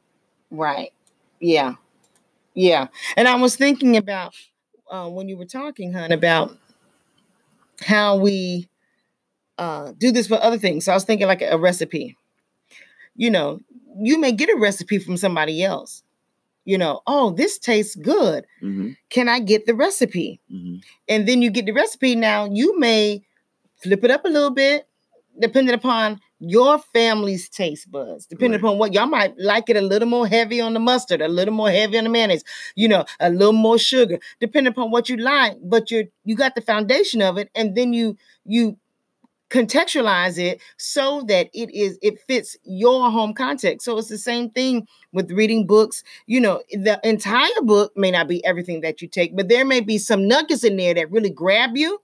right. 0.50 0.92
Yeah. 1.40 1.74
Yeah. 2.54 2.88
And 3.16 3.28
I 3.28 3.36
was 3.36 3.56
thinking 3.56 3.96
about 3.96 4.34
uh, 4.90 5.08
when 5.08 5.28
you 5.28 5.36
were 5.36 5.44
talking, 5.44 5.92
hun, 5.92 6.10
about 6.12 6.56
how 7.80 8.16
we 8.16 8.68
uh, 9.58 9.92
do 9.98 10.10
this 10.10 10.26
for 10.26 10.42
other 10.42 10.58
things. 10.58 10.84
So 10.84 10.92
I 10.92 10.96
was 10.96 11.04
thinking 11.04 11.26
like 11.26 11.42
a 11.42 11.58
recipe. 11.58 12.16
You 13.16 13.30
know, 13.30 13.60
you 14.00 14.18
may 14.20 14.32
get 14.32 14.50
a 14.50 14.56
recipe 14.56 14.98
from 14.98 15.16
somebody 15.16 15.62
else. 15.62 16.02
You 16.64 16.78
know, 16.78 17.00
oh, 17.06 17.30
this 17.30 17.58
tastes 17.58 17.94
good. 17.96 18.44
hmm 18.60 18.90
Can 19.10 19.28
I 19.28 19.40
get 19.40 19.66
the 19.66 19.74
recipe? 19.74 20.40
hmm 20.50 20.76
and 21.08 21.26
then 21.28 21.40
you 21.42 21.50
get 21.50 21.66
the 21.66 21.72
recipe. 21.72 22.14
Now 22.16 22.46
you 22.50 22.78
may 22.78 23.22
flip 23.82 24.02
it 24.04 24.10
up 24.10 24.24
a 24.24 24.28
little 24.28 24.50
bit, 24.50 24.86
depending 25.40 25.74
upon 25.74 26.20
your 26.40 26.78
family's 26.78 27.48
taste 27.48 27.90
buds, 27.90 28.26
depending 28.26 28.60
Right. 28.60 28.66
upon 28.66 28.78
what 28.78 28.92
y'all 28.92 29.06
might 29.06 29.34
like 29.38 29.70
it 29.70 29.76
a 29.76 29.80
little 29.80 30.08
more 30.08 30.26
heavy 30.26 30.60
on 30.60 30.74
the 30.74 30.80
mustard, 30.80 31.20
a 31.22 31.28
little 31.28 31.54
more 31.54 31.70
heavy 31.70 31.96
on 31.98 32.04
the 32.04 32.10
mayonnaise, 32.10 32.44
you 32.74 32.88
know, 32.88 33.04
a 33.20 33.30
little 33.30 33.52
more 33.52 33.78
sugar, 33.78 34.18
depending 34.40 34.70
upon 34.72 34.90
what 34.90 35.08
you 35.08 35.16
like. 35.16 35.56
But 35.62 35.90
you 35.90 36.08
you 36.24 36.34
got 36.36 36.54
the 36.54 36.60
foundation 36.60 37.22
of 37.22 37.38
it, 37.38 37.50
and 37.54 37.74
then 37.76 37.92
you 37.92 38.16
you 38.44 38.76
contextualize 39.50 40.38
it 40.38 40.60
so 40.76 41.22
that 41.28 41.48
it 41.54 41.70
is 41.72 41.98
it 42.02 42.20
fits 42.26 42.56
your 42.64 43.10
home 43.10 43.32
context. 43.32 43.84
So 43.84 43.96
it's 43.98 44.08
the 44.08 44.18
same 44.18 44.50
thing 44.50 44.86
with 45.12 45.30
reading 45.30 45.66
books. 45.66 46.02
You 46.26 46.40
know 46.40 46.62
the 46.70 47.00
entire 47.04 47.62
book 47.62 47.92
may 47.96 48.10
not 48.10 48.28
be 48.28 48.44
everything 48.44 48.80
that 48.80 49.00
you 49.00 49.08
take 49.08 49.36
but 49.36 49.48
there 49.48 49.64
may 49.64 49.80
be 49.80 49.98
some 49.98 50.26
nuggets 50.26 50.64
in 50.64 50.76
there 50.76 50.94
that 50.94 51.10
really 51.10 51.30
grab 51.30 51.76
you 51.76 52.00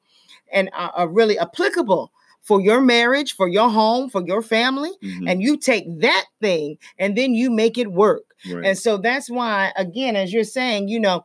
and 0.53 0.71
are, 0.73 0.93
are 0.95 1.09
really 1.09 1.39
applicable 1.39 2.13
for 2.43 2.61
your 2.61 2.81
marriage 2.81 3.35
for 3.35 3.49
your 3.49 3.71
home 3.71 4.11
for 4.11 4.25
your 4.27 4.43
family 4.43 4.91
hmm 5.01 5.29
and 5.29 5.43
you 5.43 5.57
take 5.57 5.85
that 6.01 6.27
thing 6.41 6.77
and 6.99 7.17
then 7.17 7.35
you 7.35 7.51
make 7.51 7.79
it 7.79 7.93
work. 7.93 8.23
Right. 8.51 8.67
and 8.67 8.79
so 8.79 8.99
that's 8.99 9.31
why, 9.31 9.73
again, 9.77 10.17
as 10.17 10.33
you're 10.33 10.43
saying, 10.43 10.89
you 10.89 10.99
know, 10.99 11.25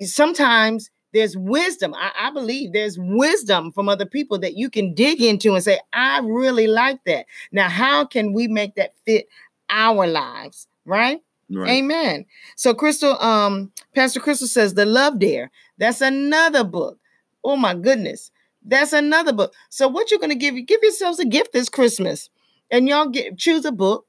sometimes 0.00 0.90
there's 1.12 1.36
wisdom. 1.36 1.94
I, 1.94 2.10
I 2.18 2.30
believe 2.30 2.72
there's 2.72 2.98
wisdom 2.98 3.72
from 3.72 3.88
other 3.88 4.06
people 4.06 4.38
that 4.40 4.56
you 4.56 4.70
can 4.70 4.94
dig 4.94 5.20
into 5.20 5.54
and 5.54 5.62
say, 5.62 5.80
I 5.92 6.20
really 6.20 6.66
like 6.66 7.04
that. 7.04 7.26
Now, 7.52 7.68
how 7.68 8.04
can 8.04 8.32
we 8.32 8.48
make 8.48 8.74
that 8.76 8.94
fit 9.04 9.28
our 9.68 10.06
lives? 10.06 10.68
Right? 10.84 11.20
right. 11.50 11.70
Amen. 11.70 12.26
So 12.56 12.74
Crystal, 12.74 13.20
um, 13.20 13.72
Pastor 13.94 14.20
Crystal 14.20 14.46
says 14.46 14.74
the 14.74 14.86
love 14.86 15.18
dare. 15.18 15.50
That's 15.78 16.00
another 16.00 16.64
book. 16.64 16.98
Oh 17.42 17.56
my 17.56 17.74
goodness. 17.74 18.30
That's 18.64 18.92
another 18.92 19.32
book. 19.32 19.54
So 19.70 19.88
what 19.88 20.10
you're 20.10 20.20
gonna 20.20 20.34
give 20.34 20.54
you 20.54 20.64
give 20.64 20.82
yourselves 20.82 21.18
a 21.18 21.24
gift 21.24 21.52
this 21.52 21.68
Christmas. 21.68 22.28
And 22.70 22.88
y'all 22.88 23.08
get 23.08 23.38
choose 23.38 23.64
a 23.64 23.72
book 23.72 24.06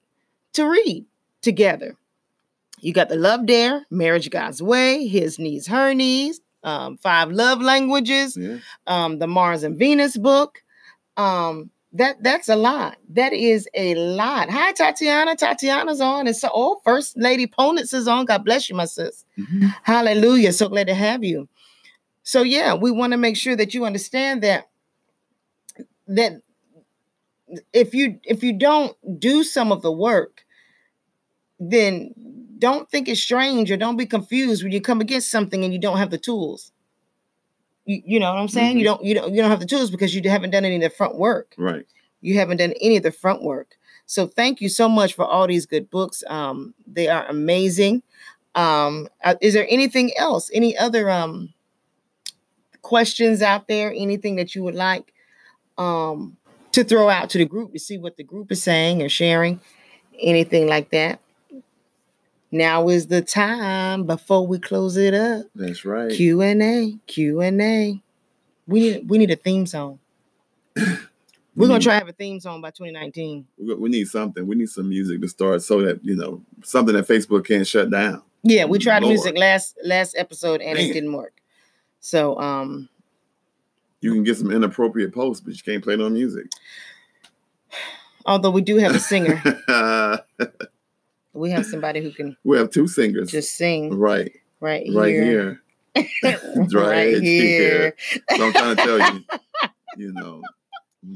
to 0.54 0.70
read 0.70 1.06
together. 1.42 1.96
You 2.80 2.94
got 2.94 3.10
the 3.10 3.16
Love 3.16 3.46
Dare, 3.46 3.86
Marriage 3.90 4.30
God's 4.30 4.62
Way, 4.62 5.08
His 5.08 5.38
Needs, 5.40 5.68
Her 5.68 5.94
Needs, 5.94 6.42
um, 6.64 6.98
Five 6.98 7.32
Love 7.32 7.62
Languages, 7.62 8.38
Yeah. 8.38 8.58
um, 8.88 9.20
the 9.20 9.28
Mars 9.28 9.64
and 9.64 9.78
Venus 9.78 10.18
book. 10.18 10.64
Um, 11.18 11.70
that 11.94 12.24
that's 12.24 12.48
a 12.48 12.56
lot. 12.56 12.98
That 13.10 13.34
is 13.34 13.68
a 13.74 13.96
lot. 13.96 14.50
Hi, 14.50 14.72
Tatiana. 14.72 15.36
Tatiana's 15.36 16.00
on. 16.00 16.26
It's 16.28 16.40
so 16.42 16.50
oh, 16.54 16.80
First 16.86 17.18
Lady 17.18 17.48
Ponitz 17.48 17.94
is 17.94 18.08
on. 18.08 18.26
God 18.26 18.46
bless 18.46 18.70
you, 18.70 18.76
my 18.76 18.86
sis. 18.86 19.26
Mhm. 19.38 19.76
Hallelujah. 19.84 20.54
So 20.54 20.70
glad 20.70 20.88
to 20.88 20.94
have 20.94 21.24
you. 21.24 21.50
So 22.24 22.44
yeah, 22.44 22.76
we 22.76 22.92
want 22.92 23.12
to 23.12 23.18
make 23.18 23.36
sure 23.36 23.56
that 23.58 23.74
you 23.74 23.84
understand 23.84 24.42
that 24.44 24.70
that 26.08 26.42
if 27.74 27.94
you 27.94 28.20
if 28.24 28.42
you 28.44 28.54
don't 28.54 28.96
do 29.20 29.44
some 29.44 29.74
of 29.74 29.82
the 29.82 29.92
work, 29.92 30.46
then 31.60 32.41
don't 32.62 32.90
think 32.90 33.10
it's 33.10 33.20
strange 33.22 33.70
or 33.72 33.78
don't 33.78 33.98
be 33.98 34.06
confused 34.06 34.64
when 34.64 34.72
you 34.72 34.80
come 34.80 35.02
against 35.02 35.30
something 35.32 35.64
and 35.66 35.74
you 35.74 35.80
don't 35.80 35.98
have 35.98 36.12
the 36.12 36.18
tools. 36.18 36.72
You, 37.86 38.02
you 38.06 38.20
know 38.20 38.32
what 38.32 38.40
I'm 38.40 38.48
saying? 38.48 38.78
You 38.78 38.86
don't 38.86 39.04
you 39.04 39.14
don't 39.16 39.34
you 39.34 39.42
don't 39.42 39.50
have 39.50 39.60
the 39.60 39.66
tools 39.74 39.90
because 39.92 40.14
you 40.16 40.22
haven't 40.30 40.52
done 40.52 40.64
any 40.64 40.76
of 40.76 40.82
the 40.82 40.90
front 40.90 41.16
work 41.18 41.56
Right. 41.58 41.86
you 42.22 42.38
haven't 42.38 42.58
done 42.58 42.74
any 42.80 42.98
of 42.98 43.04
the 43.04 43.12
front 43.12 43.42
work. 43.44 43.70
So 44.06 44.28
thank 44.28 44.62
you 44.62 44.70
so 44.70 44.88
much 44.88 45.14
for 45.16 45.26
all 45.26 45.48
these 45.48 45.66
good 45.66 45.90
books. 45.90 46.24
Um, 46.28 46.74
they 46.86 47.08
are 47.08 47.26
amazing. 47.28 48.04
Um, 48.56 49.08
uh, 49.24 49.36
is 49.42 49.54
there 49.54 49.66
anything 49.70 50.12
else? 50.18 50.52
Any 50.54 50.78
other 50.78 51.10
um 51.10 51.54
questions 52.82 53.42
out 53.42 53.68
there? 53.68 53.92
Anything 53.96 54.36
that 54.38 54.54
you 54.56 54.64
would 54.64 54.76
like 54.76 55.14
um 55.78 56.38
to 56.74 56.84
throw 56.84 57.10
out 57.10 57.30
to 57.32 57.38
the 57.38 57.46
group 57.46 57.74
to 57.74 57.80
see 57.80 57.98
what 57.98 58.16
the 58.18 58.24
group 58.24 58.52
is 58.52 58.62
saying 58.62 59.02
or 59.02 59.10
sharing? 59.10 59.60
Anything 60.22 60.68
like 60.68 60.92
that? 60.92 61.20
Now 62.52 62.90
is 62.90 63.08
the 63.08 63.22
time 63.22 64.06
before 64.06 64.46
we 64.46 64.60
close 64.60 64.98
it 64.98 65.14
up. 65.14 65.46
That's 65.56 65.86
right. 65.86 66.12
Q 66.12 66.42
and 66.42 66.62
A, 66.62 66.98
Q 67.08 67.42
and 67.42 67.62
A. 67.62 68.02
We 68.68 68.80
need 68.80 69.10
we 69.10 69.18
need 69.18 69.32
a 69.32 69.36
theme 69.36 69.66
song. 69.66 70.00
We're 71.56 71.68
gonna 71.68 71.80
try 71.80 71.94
to 71.94 72.00
have 72.00 72.10
a 72.10 72.14
theme 72.14 72.40
song 72.40 72.62
by 72.62 72.72
2019. 72.72 73.46
We 73.58 73.90
need 73.90 74.08
something. 74.08 74.48
We 74.48 74.56
need 74.56 74.70
some 74.70 74.90
music 74.90 75.22
to 75.22 75.28
start 75.28 75.62
so 75.62 75.82
that 75.82 76.04
you 76.04 76.16
know 76.16 76.42
something 76.64 76.96
that 76.96 77.08
Facebook 77.08 77.46
can't 77.46 77.68
shut 77.68 77.90
down. 77.90 78.22
Yeah, 78.44 78.66
we 78.66 78.80
tried 78.80 79.04
Lord. 79.04 79.14
music 79.14 79.38
last 79.38 79.78
last 79.84 80.16
episode 80.18 80.62
and 80.62 80.78
Man. 80.78 80.90
it 80.90 80.94
didn't 80.94 81.14
work. 81.14 81.34
So 82.00 82.40
um 82.40 82.90
You 84.00 84.14
can 84.14 84.24
get 84.24 84.38
some 84.38 84.52
inappropriate 84.52 85.14
posts, 85.14 85.42
but 85.42 85.54
you 85.56 85.62
can't 85.64 85.84
play 85.84 85.96
no 85.96 86.10
music. 86.10 86.48
although 88.26 88.52
we 88.52 88.62
do 88.62 88.78
have 88.78 88.96
a 88.96 89.00
singer, 89.00 89.42
we 91.34 91.52
have 91.52 91.66
somebody 91.66 92.02
who 92.02 92.12
can 92.12 92.36
we 92.44 92.58
have 92.58 92.70
two 92.70 92.88
singers. 92.88 93.32
just 93.32 93.56
sing 93.56 93.98
right, 93.98 94.32
right 94.60 94.86
here. 94.86 95.00
right 95.00 95.14
here. 95.14 95.62
right, 96.24 96.72
Right 96.72 97.22
here. 97.22 97.96
So 98.36 98.46
I'm 98.46 98.54
trying 98.54 98.76
to 98.78 98.82
tell 98.84 99.14
you, 99.14 99.24
you 99.98 100.14
know, 100.14 100.42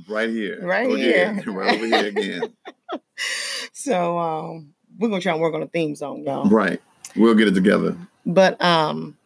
right 0.09 0.30
here, 0.30 0.59
Right 0.61 0.91
again, 0.91 1.38
here. 1.39 1.53
right 1.53 1.76
over 1.76 1.86
here 1.86 2.05
again. 2.07 2.53
So 3.74 4.18
um 4.18 4.74
we're 4.97 5.09
gonna 5.09 5.22
try 5.22 5.34
and 5.34 5.41
work 5.41 5.53
on 5.53 5.63
a 5.63 5.68
theme 5.68 5.95
song, 5.95 6.24
y'all. 6.24 6.49
Right. 6.49 6.82
We'll 7.16 7.36
get 7.36 7.47
it 7.47 7.53
together. 7.53 7.97
But 8.26 8.61
um, 8.63 9.18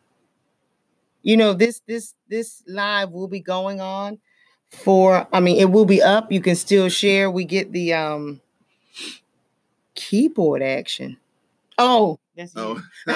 you 1.24 1.38
know, 1.38 1.54
this 1.54 1.82
this 1.88 2.14
this 2.28 2.62
live 2.68 3.12
will 3.12 3.28
be 3.28 3.40
going 3.40 3.82
on 3.82 4.20
for 4.70 5.28
I 5.34 5.40
mean, 5.40 5.58
it 5.58 5.72
will 5.72 5.86
be 5.86 6.02
up. 6.02 6.32
You 6.32 6.42
can 6.42 6.56
still 6.56 6.90
share. 6.90 7.32
We 7.32 7.46
get 7.46 7.72
the 7.72 7.94
um 7.94 8.42
keyboard 10.00 10.62
action. 10.62 11.18
Oh, 11.78 12.20
that's 12.36 12.54
Oh, 12.56 12.82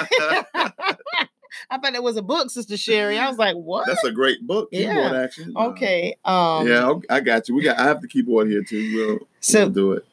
I 1.70 1.78
thought 1.78 1.94
it 1.94 2.02
was 2.02 2.16
a 2.16 2.22
book, 2.22 2.50
Sister 2.50 2.76
Sherry. 2.76 3.18
I 3.18 3.28
was 3.28 3.38
like, 3.38 3.54
what? 3.56 3.86
that's 3.86 4.04
a 4.04 4.10
great 4.12 4.46
book. 4.46 4.68
Yeah. 4.72 4.92
Keyboard 4.94 5.12
action. 5.24 5.52
Uh, 5.56 5.66
okay. 5.68 6.16
Um 6.24 6.66
yeah, 6.68 6.92
I 7.10 7.20
got 7.20 7.48
you. 7.48 7.54
We 7.54 7.62
got. 7.62 7.78
I 7.78 7.84
have 7.84 8.00
the 8.02 8.08
keyboard 8.08 8.48
here 8.48 8.62
too. 8.62 8.92
We'll, 8.94 9.28
So- 9.40 9.60
we'll 9.60 9.70
do 9.70 9.92
it. 9.92 10.04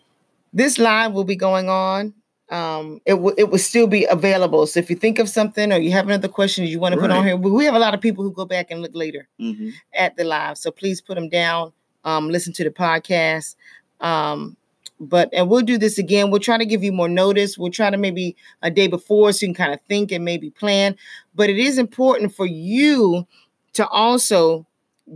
this 0.53 0.77
live 0.77 1.13
will 1.13 1.23
be 1.23 1.35
going 1.35 1.69
on. 1.69 2.13
Um, 2.49 2.99
it 3.05 3.13
will 3.13 3.33
it 3.37 3.45
will 3.49 3.57
still 3.59 3.87
be 3.87 4.03
available. 4.05 4.67
So 4.67 4.79
if 4.81 4.89
you 4.89 4.97
think 4.97 5.19
of 5.19 5.29
something 5.29 5.71
or 5.71 5.77
you 5.77 5.91
have 5.91 6.05
another 6.07 6.27
question 6.27 6.65
you 6.65 6.79
want 6.79 6.93
to 6.93 6.99
put 6.99 7.09
on 7.09 7.25
here, 7.25 7.37
we 7.37 7.49
we 7.49 7.63
have 7.65 7.75
a 7.75 7.79
lot 7.79 7.93
of 7.93 8.01
people 8.01 8.23
who 8.25 8.31
go 8.33 8.45
back 8.45 8.71
and 8.71 8.81
look 8.81 8.91
later 8.93 9.27
hmm 9.39 9.69
at 9.93 10.15
the 10.17 10.23
live. 10.25 10.57
So 10.57 10.69
please 10.71 10.99
put 11.01 11.15
them 11.15 11.29
down. 11.29 11.71
Um, 12.03 12.29
listen 12.29 12.51
to 12.53 12.63
the 12.65 12.69
podcast. 12.71 13.55
Um, 14.01 14.57
but 15.01 15.29
and 15.33 15.49
we'll 15.49 15.61
do 15.61 15.77
this 15.77 15.97
again. 15.97 16.29
We'll 16.29 16.39
try 16.39 16.57
to 16.57 16.65
give 16.65 16.83
you 16.83 16.91
more 16.91 17.09
notice. 17.09 17.57
We'll 17.57 17.71
try 17.71 17.89
to 17.89 17.97
maybe 17.97 18.37
a 18.61 18.69
day 18.69 18.87
before 18.87 19.33
so 19.33 19.45
you 19.45 19.53
can 19.53 19.65
kind 19.65 19.73
of 19.73 19.81
think 19.89 20.11
and 20.11 20.23
maybe 20.23 20.51
plan. 20.51 20.95
But 21.33 21.49
it 21.49 21.57
is 21.57 21.79
important 21.79 22.35
for 22.35 22.45
you 22.45 23.25
to 23.73 23.87
also 23.87 24.67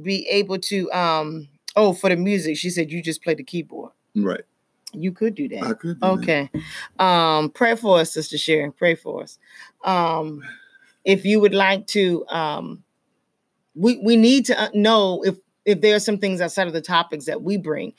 be 0.01 0.27
able 0.27 0.57
to 0.57 0.91
um 0.91 1.47
oh 1.75 1.93
for 1.93 2.09
the 2.09 2.15
music. 2.15 2.57
She 2.57 2.71
said 2.71 2.91
you 2.91 3.03
just 3.03 3.23
play 3.23 3.35
the 3.35 3.43
keyboard. 3.43 3.91
Right. 4.15 4.41
You 4.93 5.11
could 5.11 5.35
do 5.35 5.47
that. 5.49 5.63
I 5.63 5.73
could. 5.73 5.99
do 5.99 6.07
that. 6.07 6.19
Okay. 6.19 6.49
Um, 6.99 7.49
pray 7.49 7.75
for 7.75 7.99
us, 7.99 8.13
Sister 8.13 8.37
Sharon. 8.37 8.71
Pray 8.71 8.95
for 8.95 9.23
us. 9.23 9.37
Um, 9.83 10.41
if 11.03 11.25
you 11.25 11.39
would 11.41 11.53
like 11.53 11.85
to, 11.87 12.25
um, 12.27 12.83
we 13.75 13.97
we 13.97 14.15
need 14.15 14.45
to 14.45 14.59
uh, 14.59 14.69
know 14.73 15.21
if 15.23 15.35
if 15.65 15.81
there 15.81 15.95
are 15.95 15.99
some 15.99 16.17
things 16.17 16.41
outside 16.41 16.67
of 16.67 16.73
the 16.73 16.81
topics 16.81 17.25
that 17.25 17.41
we 17.41 17.57
bring. 17.57 17.93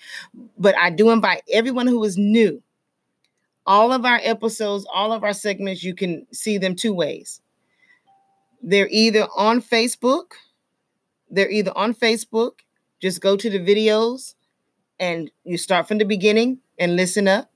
But 0.58 0.76
I 0.78 0.90
do 0.90 1.10
invite 1.10 1.42
everyone 1.52 1.86
who 1.86 2.02
is 2.04 2.16
new. 2.16 2.62
All 3.66 3.92
of 3.92 4.04
our 4.04 4.20
episodes, 4.22 4.86
all 4.92 5.12
of 5.12 5.24
our 5.24 5.32
segments, 5.32 5.82
you 5.82 5.94
can 5.94 6.26
see 6.32 6.56
them 6.58 6.76
two 6.76 6.94
ways. 6.94 7.40
They're 8.62 8.88
either 8.90 9.26
on 9.36 9.60
Facebook. 9.60 10.32
They're 11.28 11.50
either 11.50 11.72
on 11.76 11.94
Facebook. 11.94 12.60
Just 13.00 13.20
go 13.20 13.36
to 13.36 13.50
the 13.50 13.58
videos 13.58 14.34
and 14.98 15.30
you 15.44 15.58
start 15.58 15.88
from 15.88 15.98
the 15.98 16.04
beginning 16.04 16.58
and 16.78 16.96
listen 16.96 17.28
up, 17.28 17.50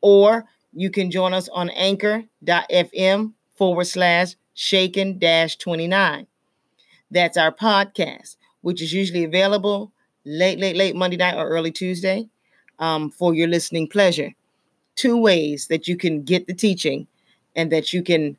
or 0.00 0.44
you 0.72 0.90
can 0.90 1.10
join 1.10 1.34
us 1.34 1.48
on 1.48 1.70
anchor.fm 1.70 3.32
forward 3.54 3.86
slash 3.86 4.36
shaken 4.54 5.18
dash 5.18 5.56
29. 5.56 6.26
That's 7.10 7.36
our 7.36 7.52
podcast, 7.52 8.36
which 8.62 8.82
is 8.82 8.92
usually 8.92 9.24
available 9.24 9.92
late, 10.24 10.58
late, 10.58 10.76
late 10.76 10.94
Monday 10.96 11.16
night 11.16 11.36
or 11.36 11.48
early 11.48 11.70
Tuesday 11.72 12.28
um, 12.78 13.10
for 13.10 13.34
your 13.34 13.48
listening 13.48 13.88
pleasure. 13.88 14.32
Two 14.96 15.16
ways 15.16 15.66
that 15.68 15.88
you 15.88 15.96
can 15.96 16.22
get 16.22 16.46
the 16.46 16.54
teaching 16.54 17.06
and 17.56 17.72
that 17.72 17.92
you 17.92 18.02
can 18.02 18.36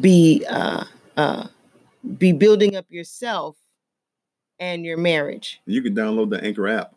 be 0.00 0.44
uh, 0.48 0.84
uh, 1.16 1.46
be 2.18 2.32
building 2.32 2.74
up 2.76 2.86
yourself 2.90 3.56
and 4.58 4.84
your 4.84 4.96
marriage. 4.96 5.60
You 5.66 5.82
can 5.82 5.94
download 5.94 6.30
the 6.30 6.42
Anchor 6.42 6.68
app. 6.68 6.94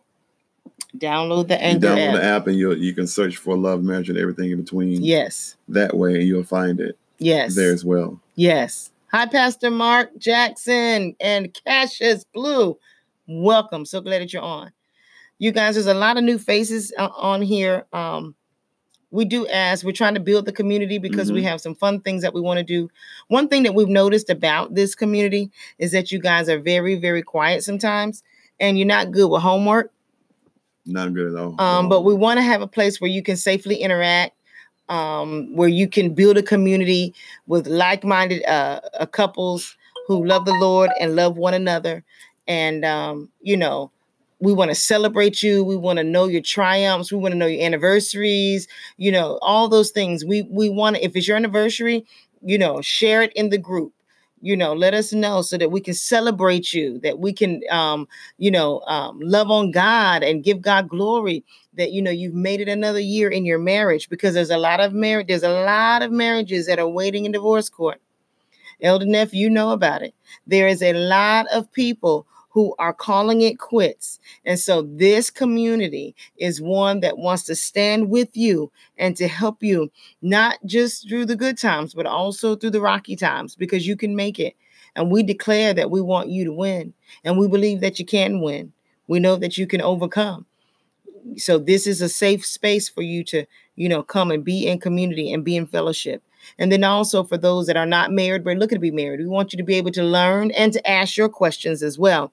Download 0.98 1.48
the 1.48 1.56
You 1.56 1.60
Anchor 1.62 1.88
download 1.88 2.08
app. 2.08 2.16
the 2.16 2.24
app 2.24 2.48
and 2.48 2.58
you 2.58 2.74
you 2.74 2.94
can 2.94 3.06
search 3.08 3.38
for 3.38 3.56
love, 3.58 3.84
marriage, 3.84 4.10
and 4.10 4.18
everything 4.18 4.52
in 4.52 4.60
between. 4.62 5.04
Yes. 5.04 5.56
That 5.68 5.96
way, 5.96 6.22
you'll 6.22 6.44
find 6.44 6.80
it 6.80 6.98
Yes. 7.20 7.56
there 7.56 7.72
as 7.74 7.84
well. 7.86 8.20
Yes. 8.36 8.92
Hi, 9.16 9.26
Pastor 9.28 9.72
Mark 9.72 10.10
Jackson 10.18 11.16
and 11.22 11.58
Cassius 11.66 12.26
Blue. 12.34 12.78
Welcome. 13.30 13.86
So 13.86 14.02
glad 14.02 14.22
that 14.22 14.34
you're 14.34 14.42
on. 14.42 14.74
You 15.40 15.54
guys, 15.54 15.76
there's 15.76 15.88
a 15.88 15.94
lot 15.94 16.18
of 16.18 16.26
new 16.26 16.38
faces 16.38 16.92
uh, 16.98 17.08
on 17.16 17.42
here. 17.42 17.86
Um, 17.94 18.36
we 19.12 19.24
do 19.24 19.48
ask, 19.48 19.86
we're 19.86 19.94
trying 19.94 20.16
to 20.16 20.20
build 20.20 20.44
the 20.44 20.52
community 20.52 20.98
because 20.98 21.32
we 21.32 21.40
Mhm. 21.40 21.46
have 21.46 21.62
some 21.62 21.76
fun 21.76 22.02
things 22.02 22.24
that 22.24 22.34
we 22.34 22.42
want 22.42 22.58
to 22.58 22.64
do. 22.66 22.90
One 23.30 23.48
thing 23.48 23.64
that 23.64 23.74
we've 23.74 23.88
noticed 23.88 24.30
about 24.30 24.76
this 24.76 24.96
community 24.96 25.50
is 25.80 25.94
that 25.94 26.12
you 26.12 26.20
guys 26.20 26.50
are 26.50 26.60
very, 26.60 26.96
very 26.96 27.22
quiet 27.22 27.64
sometimes 27.64 28.22
and 28.60 28.78
you're 28.78 28.86
not 28.86 29.12
good 29.12 29.30
with 29.30 29.42
homework. 29.42 29.94
Not 30.86 31.14
good 31.14 31.34
at 31.34 31.40
all. 31.40 31.56
Um, 31.58 31.88
but 31.88 32.02
we 32.02 32.14
want 32.14 32.38
to 32.40 32.44
have 32.44 32.62
a 32.62 32.68
place 32.68 33.00
where 33.00 33.10
you 33.10 33.24
can 33.24 33.38
safely 33.38 33.78
interact, 33.78 34.35
um, 34.90 35.56
where 35.56 35.70
you 35.70 35.88
can 35.88 36.14
build 36.14 36.38
a 36.38 36.44
community 36.44 37.14
with 37.48 37.68
like-minded 37.68 38.44
uh, 38.46 38.82
uh, 39.00 39.06
couples 39.06 39.76
who 40.08 40.26
love 40.26 40.46
the 40.46 40.54
Lord 40.54 40.90
and 41.00 41.16
love 41.16 41.38
one 41.38 41.54
another. 41.54 42.04
And 42.48 42.86
um, 42.86 43.30
you 43.42 43.58
know, 43.58 43.92
we 44.40 44.54
want 44.54 44.70
to 44.72 44.76
celebrate 44.76 45.42
you. 45.42 45.64
We 45.64 45.76
want 45.76 45.98
to 45.98 46.04
know 46.04 46.28
your 46.28 46.42
triumphs. 46.42 47.12
We 47.12 47.18
want 47.18 47.32
to 47.34 47.38
know 47.38 47.48
your 47.48 47.64
anniversaries. 47.66 48.68
You 48.98 49.12
know, 49.12 49.40
all 49.42 49.68
those 49.68 49.92
things. 49.92 50.24
We 50.26 50.44
we 50.44 50.70
want 50.70 50.98
to. 50.98 51.04
If 51.04 51.16
it's 51.16 51.28
your 51.28 51.38
anniversary, 51.38 52.06
you 52.44 52.58
know, 52.58 52.82
share 52.82 53.22
it 53.22 53.34
in 53.34 53.50
the 53.50 53.58
group. 53.58 53.94
You 54.42 54.56
know, 54.56 54.74
let 54.74 54.94
us 54.94 55.14
know 55.14 55.42
so 55.42 55.58
that 55.58 55.72
we 55.72 55.82
can 55.82 55.94
celebrate 55.94 56.74
you. 56.74 57.00
That 57.00 57.20
we 57.20 57.34
can 57.34 57.62
um, 57.72 58.08
you 58.38 58.52
know, 58.52 58.82
um, 58.88 59.20
love 59.22 59.50
on 59.50 59.72
God 59.72 60.24
and 60.24 60.44
give 60.44 60.62
God 60.62 60.90
glory 60.90 61.44
that 61.78 61.92
you 61.92 62.02
know 62.02 62.12
you've 62.12 62.34
made 62.34 62.62
it 62.62 62.70
another 62.70 63.00
year 63.00 63.30
in 63.30 63.46
your 63.46 63.60
marriage 63.60 64.10
because 64.10 64.34
there's 64.34 64.50
a 64.50 64.58
lot 64.58 64.80
of 64.80 64.94
marriage, 64.94 65.28
there's 65.28 65.44
a 65.44 65.64
lot 65.64 66.02
of 66.02 66.12
marriages 66.12 66.68
that 66.68 66.80
are 66.80 66.88
waiting 66.88 67.26
in 67.26 67.32
divorce 67.32 67.70
court. 67.70 68.02
Elder 68.82 69.06
Neff, 69.06 69.34
you 69.34 69.50
know 69.50 69.72
about 69.72 70.02
it. 70.02 70.14
There 70.48 70.68
is 70.68 70.82
a 70.82 70.94
lot 70.94 71.48
of 71.52 71.72
people 71.72 72.28
who 72.56 72.74
are 72.80 72.94
calling 72.94 73.42
it 73.42 73.60
quits. 73.60 74.18
And 74.46 74.58
so 74.58 74.84
this 74.84 75.30
community 75.30 76.16
is 76.38 76.62
one 76.62 77.02
that 77.02 77.18
wants 77.18 77.44
to 77.44 77.56
stand 77.56 78.10
with 78.10 78.30
you 78.38 78.72
and 78.98 79.18
to 79.18 79.28
help 79.28 79.62
you, 79.62 79.92
not 80.22 80.60
just 80.66 81.06
through 81.06 81.26
the 81.26 81.36
good 81.36 81.58
times, 81.58 81.94
but 81.94 82.06
also 82.06 82.56
through 82.56 82.70
the 82.70 82.80
rocky 82.80 83.18
times, 83.18 83.58
because 83.58 83.86
you 83.86 83.98
can 83.98 84.16
make 84.16 84.40
it. 84.40 84.56
And 84.96 85.12
we 85.12 85.22
declare 85.22 85.74
that 85.74 85.92
we 85.92 86.00
want 86.00 86.30
you 86.30 86.46
to 86.46 86.54
win. 86.54 86.94
And 87.26 87.38
we 87.38 87.50
believe 87.50 87.82
that 87.82 88.00
you 88.00 88.06
can 88.06 88.40
win. 88.40 88.72
We 89.10 89.20
know 89.20 89.36
that 89.36 89.58
you 89.58 89.68
can 89.68 89.82
overcome. 89.82 90.46
So 91.36 91.58
this 91.58 91.86
is 91.86 92.02
a 92.02 92.08
safe 92.08 92.46
space 92.46 92.88
for 92.88 93.02
you 93.02 93.26
to, 93.26 93.46
you 93.76 93.90
know, 93.90 94.02
come 94.02 94.32
and 94.32 94.46
be 94.46 94.66
in 94.66 94.80
community 94.80 95.34
and 95.34 95.44
be 95.44 95.58
in 95.58 95.68
fellowship. 95.68 96.24
And 96.58 96.72
then 96.72 96.86
also 96.86 97.26
for 97.26 97.38
those 97.38 97.68
that 97.68 97.76
are 97.76 97.86
not 97.86 98.14
married 98.14 98.46
but 98.46 98.56
looking 98.56 98.78
to 98.78 98.80
be 98.80 98.92
married, 98.92 99.20
we 99.20 99.28
want 99.28 99.52
you 99.52 99.58
to 99.58 99.64
be 99.64 99.76
able 99.76 99.92
to 99.92 100.04
learn 100.04 100.52
and 100.52 100.72
to 100.72 100.90
ask 100.90 101.18
your 101.18 101.28
questions 101.28 101.84
as 101.84 102.00
well. 102.00 102.32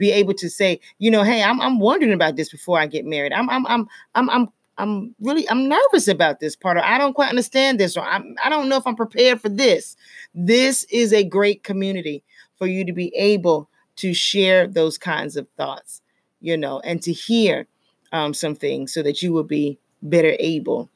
Be 0.00 0.10
able 0.12 0.32
to 0.34 0.48
say, 0.48 0.80
you 0.98 1.10
know, 1.10 1.22
hey, 1.22 1.42
I'm 1.42 1.60
I'm 1.60 1.78
wondering 1.78 2.14
about 2.14 2.36
this 2.36 2.50
before 2.50 2.80
I 2.80 2.86
get 2.86 3.04
married. 3.04 3.34
I'm 3.34 3.50
I'm 3.50 3.66
I'm 3.66 3.86
I'm 4.14 4.30
I'm 4.30 4.48
I'm 4.78 5.14
really 5.20 5.48
I'm 5.50 5.68
nervous 5.68 6.08
about 6.08 6.40
this 6.40 6.56
part, 6.56 6.78
or 6.78 6.84
I 6.84 6.96
don't 6.96 7.12
quite 7.12 7.28
understand 7.28 7.78
this, 7.78 7.96
or 7.98 8.04
I'm 8.04 8.34
I 8.42 8.48
don't 8.48 8.70
know 8.70 8.78
if 8.78 8.86
I'm 8.86 8.96
prepared 8.96 9.42
for 9.42 9.50
this. 9.50 9.96
This 10.34 10.84
is 10.84 11.12
a 11.12 11.22
great 11.22 11.62
community 11.64 12.24
for 12.56 12.66
you 12.66 12.84
to 12.86 12.92
be 12.92 13.14
able 13.14 13.68
to 13.96 14.14
share 14.14 14.66
those 14.66 14.96
kinds 14.96 15.36
of 15.36 15.46
thoughts, 15.58 16.00
you 16.40 16.56
know, 16.56 16.80
and 16.80 17.02
to 17.02 17.12
hear 17.12 17.66
um, 18.12 18.32
some 18.32 18.54
things 18.54 18.94
so 18.94 19.02
that 19.02 19.20
you 19.20 19.32
will 19.32 19.44
be 19.44 19.78
better 20.02 20.34
able 20.38 20.88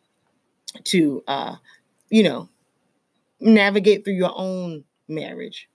to, 0.85 1.23
uh, 1.29 1.57
you 2.09 2.23
know, 2.23 2.49
navigate 3.41 4.05
through 4.05 4.15
your 4.15 4.33
own 4.35 4.85
marriage 5.09 5.69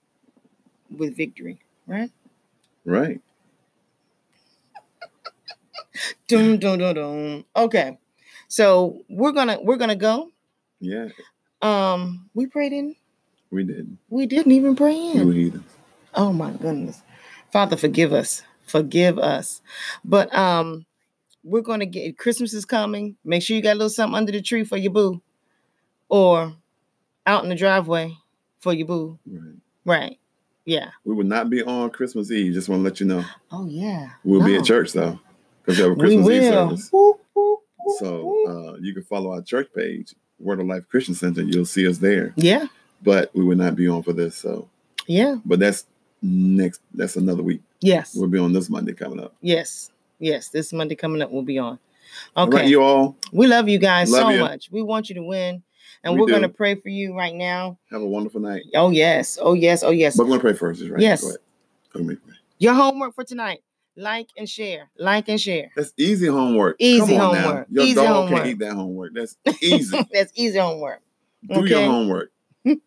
with 0.97 1.15
victory, 1.15 1.61
right? 1.85 2.11
Right. 2.89 3.21
Dum 6.27 6.57
dum 6.59 6.77
dum 6.79 6.93
dum. 6.95 7.45
Okay, 7.55 7.97
so 8.47 9.01
we're 9.09 9.31
gonna 9.31 9.59
we're 9.61 9.77
gonna 9.77 9.95
go. 9.95 10.29
Yeah, 10.79 11.09
Um, 11.61 12.29
we 12.33 12.45
prayed 12.47 12.71
in. 12.71 12.95
we 13.51 13.63
did. 13.65 13.97
We 14.09 14.25
didn't 14.27 14.51
even 14.53 14.75
pray 14.75 14.95
in. 14.95 15.31
heathens. 15.31 15.63
Oh 16.13 16.31
my 16.31 16.51
goodness. 16.51 17.01
Father, 17.51 17.75
forgive 17.75 18.13
us. 18.13 18.43
Forgive 18.65 19.19
us. 19.19 19.61
But 20.05 20.33
um, 20.33 20.85
we're 21.43 21.61
gonna 21.61 21.85
get 21.85 22.17
Christmas 22.17 22.53
is 22.53 22.65
coming. 22.65 23.17
Make 23.25 23.41
sure 23.43 23.55
you 23.57 23.61
got 23.63 23.73
a 23.73 23.79
little 23.79 23.89
something 23.89 24.15
under 24.15 24.31
the 24.31 24.41
tree 24.41 24.63
for 24.63 24.77
your 24.77 24.91
boo. 24.93 25.21
Or 26.07 26.55
out 27.25 27.43
in 27.43 27.49
the 27.49 27.55
driveway 27.55 28.15
for 28.59 28.73
your 28.73 28.87
boo. 28.87 29.19
Right. 29.27 29.55
Right. 29.85 30.18
Yeah. 30.69 30.89
We 31.03 31.15
will 31.15 31.25
not 31.25 31.49
be 31.49 31.63
on 31.63 31.89
Christmas 31.89 32.29
Eve. 32.31 32.53
Just 32.53 32.69
want 32.69 32.79
to 32.79 32.83
let 32.83 32.99
you 32.99 33.05
know. 33.07 33.23
Oh 33.51 33.65
yeah. 33.65 34.11
We'll 34.23 34.43
be 34.45 34.55
at 34.55 34.65
church 34.65 34.93
though, 34.93 35.19
because 35.63 35.77
we 35.77 35.83
have 35.83 35.93
a 35.93 35.95
Christmas 35.95 36.29
Eve 36.29 36.43
service. 36.43 36.89
Whoop, 36.91 37.19
whoop, 37.33 37.59
whoop, 37.79 37.97
So 37.99 38.35
uh, 38.47 38.77
you 38.81 38.93
can 38.93 39.03
follow 39.03 39.31
our 39.33 39.41
church 39.41 39.69
page, 39.75 40.13
Word 40.39 40.59
of 40.59 40.67
Life 40.67 40.83
Christian 40.89 41.15
Center. 41.15 41.41
You'll 41.41 41.65
see 41.65 41.87
us 41.87 41.97
there. 41.97 42.33
yeah. 42.35 42.67
But 43.01 43.31
we 43.33 43.45
will 43.45 43.55
not 43.55 43.75
be 43.77 43.87
on 43.87 44.03
for 44.03 44.11
this. 44.13 44.35
So, 44.35 44.67
Yeah. 45.07 45.37
but 45.45 45.59
that's 45.59 45.85
next. 46.21 46.81
That's 46.93 47.15
another 47.15 47.41
week. 47.41 47.61
Yes. 47.79 48.13
We'll 48.13 48.27
be 48.27 48.37
on 48.39 48.51
this 48.51 48.69
Monday 48.69 48.91
coming 48.93 49.21
up. 49.21 49.33
Yes. 49.41 49.89
Yes. 50.19 50.49
This 50.49 50.73
Monday 50.73 50.95
coming 50.95 51.21
up, 51.21 51.31
we'll 51.31 51.43
be 51.43 51.57
on. 51.59 51.79
Okay. 52.35 52.57
right, 52.57 52.67
you 52.67 52.81
all. 52.83 53.15
We 53.31 53.47
love 53.47 53.69
you 53.69 53.77
guys 53.77 54.11
Love 54.11 54.23
so 54.23 54.29
you. 54.31 54.39
much. 54.39 54.69
We 54.69 54.81
want 54.83 55.07
you 55.09 55.15
to 55.15 55.23
win. 55.23 55.63
And 56.03 56.13
We 56.15 56.21
are 56.21 56.27
going 56.27 56.41
to 56.43 56.49
pray 56.49 56.75
for 56.75 56.89
you 56.89 57.15
right 57.15 57.35
now. 57.35 57.77
Have 57.91 58.01
a 58.01 58.07
wonderful 58.07 58.39
night. 58.39 58.63
Oh, 58.75 58.89
yes. 58.89 59.37
Oh, 59.41 59.53
yes. 59.53 59.83
Oh, 59.83 59.91
yes. 59.91 60.15
But 60.15 60.25
we're 60.25 60.31
gonna 60.31 60.41
pray 60.41 60.53
first, 60.53 60.81
is 60.81 60.89
right? 60.89 61.01
Yes. 61.01 61.21
Go 61.21 61.27
ahead. 61.29 61.39
Go 61.93 61.99
ahead. 62.01 62.17
Your 62.59 62.73
homework 62.73 63.15
for 63.15 63.23
tonight 63.23 63.59
like 63.95 64.27
and 64.37 64.49
share. 64.49 64.89
Like 64.97 65.27
and 65.29 65.39
share. 65.39 65.71
That's 65.75 65.93
easy 65.97 66.27
homework. 66.27 66.77
Easy 66.79 66.99
Come 67.15 67.25
on 67.27 67.33
now. 67.35 67.41
homework. 67.41 67.67
Your 67.69 67.83
Easy 67.83 67.95
dog 67.95 68.07
homework. 68.07 68.43
can't 68.43 68.47
eat 68.47 68.59
that 68.59 68.73
homework. 68.73 69.11
That's 69.13 69.35
easy. 69.61 70.07
That's 70.11 70.31
easy 70.35 70.57
homework. 70.57 71.01
Do 71.47 71.65
your 71.65 71.81
homework. 71.83 72.31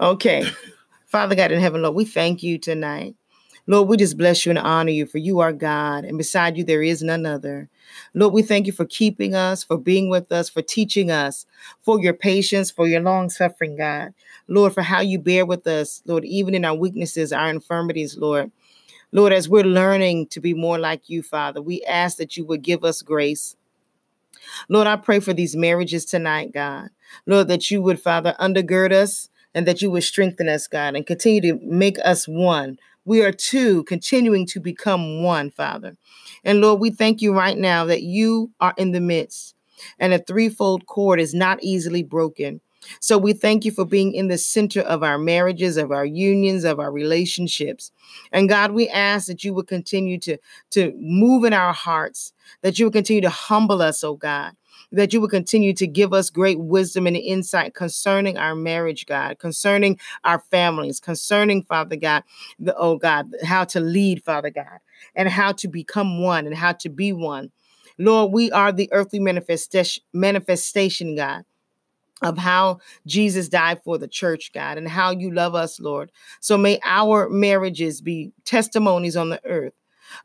Okay. 0.00 0.44
Father 1.06 1.34
God 1.34 1.52
in 1.52 1.60
heaven, 1.60 1.82
Lord, 1.82 1.94
we 1.94 2.04
thank 2.04 2.42
you 2.42 2.58
tonight. 2.58 3.14
Lord, 3.68 3.86
we 3.88 3.98
just 3.98 4.16
bless 4.16 4.46
you 4.46 4.50
and 4.50 4.58
honor 4.58 4.90
you, 4.90 5.04
for 5.04 5.18
you 5.18 5.40
are 5.40 5.52
God, 5.52 6.06
and 6.06 6.16
beside 6.16 6.56
you 6.56 6.64
there 6.64 6.82
is 6.82 7.02
none 7.02 7.26
other. 7.26 7.68
Lord, 8.14 8.32
we 8.32 8.40
thank 8.40 8.66
you 8.66 8.72
for 8.72 8.86
keeping 8.86 9.34
us, 9.34 9.62
for 9.62 9.76
being 9.76 10.08
with 10.08 10.32
us, 10.32 10.48
for 10.48 10.62
teaching 10.62 11.10
us, 11.10 11.44
for 11.82 12.00
your 12.00 12.14
patience, 12.14 12.70
for 12.70 12.88
your 12.88 13.02
long 13.02 13.28
suffering, 13.28 13.76
God. 13.76 14.14
Lord, 14.48 14.72
for 14.72 14.80
how 14.80 15.00
you 15.00 15.18
bear 15.18 15.44
with 15.44 15.66
us, 15.66 16.02
Lord, 16.06 16.24
even 16.24 16.54
in 16.54 16.64
our 16.64 16.74
weaknesses, 16.74 17.30
our 17.30 17.50
infirmities, 17.50 18.16
Lord. 18.16 18.50
Lord, 19.12 19.34
as 19.34 19.50
we're 19.50 19.64
learning 19.64 20.28
to 20.28 20.40
be 20.40 20.54
more 20.54 20.78
like 20.78 21.10
you, 21.10 21.22
Father, 21.22 21.60
we 21.60 21.84
ask 21.84 22.16
that 22.16 22.38
you 22.38 22.46
would 22.46 22.62
give 22.62 22.84
us 22.84 23.02
grace. 23.02 23.54
Lord, 24.70 24.86
I 24.86 24.96
pray 24.96 25.20
for 25.20 25.34
these 25.34 25.54
marriages 25.54 26.06
tonight, 26.06 26.52
God. 26.54 26.88
Lord, 27.26 27.48
that 27.48 27.70
you 27.70 27.82
would, 27.82 28.00
Father, 28.00 28.34
undergird 28.40 28.92
us 28.92 29.28
and 29.54 29.66
that 29.66 29.82
you 29.82 29.90
would 29.90 30.04
strengthen 30.04 30.48
us, 30.48 30.66
God, 30.66 30.94
and 30.94 31.06
continue 31.06 31.40
to 31.42 31.58
make 31.62 31.98
us 32.04 32.26
one. 32.26 32.78
We 33.04 33.22
are 33.22 33.32
two, 33.32 33.84
continuing 33.84 34.46
to 34.46 34.60
become 34.60 35.22
one, 35.22 35.50
Father. 35.50 35.96
And 36.44 36.60
Lord, 36.60 36.80
we 36.80 36.90
thank 36.90 37.22
you 37.22 37.32
right 37.32 37.56
now 37.56 37.84
that 37.86 38.02
you 38.02 38.50
are 38.60 38.74
in 38.76 38.92
the 38.92 39.00
midst 39.00 39.54
and 39.98 40.12
a 40.12 40.18
threefold 40.18 40.86
cord 40.86 41.20
is 41.20 41.34
not 41.34 41.62
easily 41.62 42.02
broken. 42.02 42.60
So 43.00 43.18
we 43.18 43.32
thank 43.32 43.64
you 43.64 43.72
for 43.72 43.84
being 43.84 44.14
in 44.14 44.28
the 44.28 44.38
center 44.38 44.80
of 44.82 45.02
our 45.02 45.18
marriages, 45.18 45.76
of 45.76 45.90
our 45.90 46.04
unions, 46.04 46.64
of 46.64 46.78
our 46.78 46.92
relationships. 46.92 47.90
And 48.32 48.48
God, 48.48 48.72
we 48.72 48.88
ask 48.88 49.26
that 49.26 49.42
you 49.44 49.52
would 49.54 49.66
continue 49.66 50.18
to, 50.20 50.38
to 50.70 50.94
move 50.98 51.44
in 51.44 51.52
our 51.52 51.72
hearts, 51.72 52.32
that 52.62 52.78
you 52.78 52.86
would 52.86 52.92
continue 52.92 53.22
to 53.22 53.30
humble 53.30 53.82
us, 53.82 54.04
oh 54.04 54.14
God, 54.14 54.52
that 54.92 55.12
you 55.12 55.20
would 55.20 55.30
continue 55.30 55.72
to 55.74 55.86
give 55.86 56.12
us 56.12 56.30
great 56.30 56.58
wisdom 56.58 57.06
and 57.06 57.16
insight 57.16 57.74
concerning 57.74 58.38
our 58.38 58.54
marriage, 58.54 59.06
God, 59.06 59.38
concerning 59.38 59.98
our 60.24 60.38
families, 60.38 61.00
concerning, 61.00 61.62
Father 61.62 61.96
God, 61.96 62.24
the, 62.58 62.74
oh 62.76 62.96
God, 62.96 63.34
how 63.44 63.64
to 63.64 63.80
lead, 63.80 64.24
Father 64.24 64.50
God, 64.50 64.78
and 65.14 65.28
how 65.28 65.52
to 65.52 65.68
become 65.68 66.22
one 66.22 66.46
and 66.46 66.54
how 66.54 66.72
to 66.72 66.88
be 66.88 67.12
one. 67.12 67.50
Lord, 67.98 68.32
we 68.32 68.50
are 68.52 68.72
the 68.72 68.88
earthly 68.92 69.18
manifestation, 69.18 70.04
manifestation, 70.12 71.16
God, 71.16 71.44
of 72.22 72.38
how 72.38 72.78
Jesus 73.06 73.48
died 73.48 73.82
for 73.84 73.98
the 73.98 74.08
church, 74.08 74.52
God, 74.52 74.78
and 74.78 74.88
how 74.88 75.10
you 75.10 75.32
love 75.32 75.54
us, 75.54 75.80
Lord. 75.80 76.10
So 76.40 76.56
may 76.56 76.78
our 76.84 77.28
marriages 77.28 78.00
be 78.00 78.32
testimonies 78.44 79.16
on 79.16 79.30
the 79.30 79.40
earth 79.44 79.74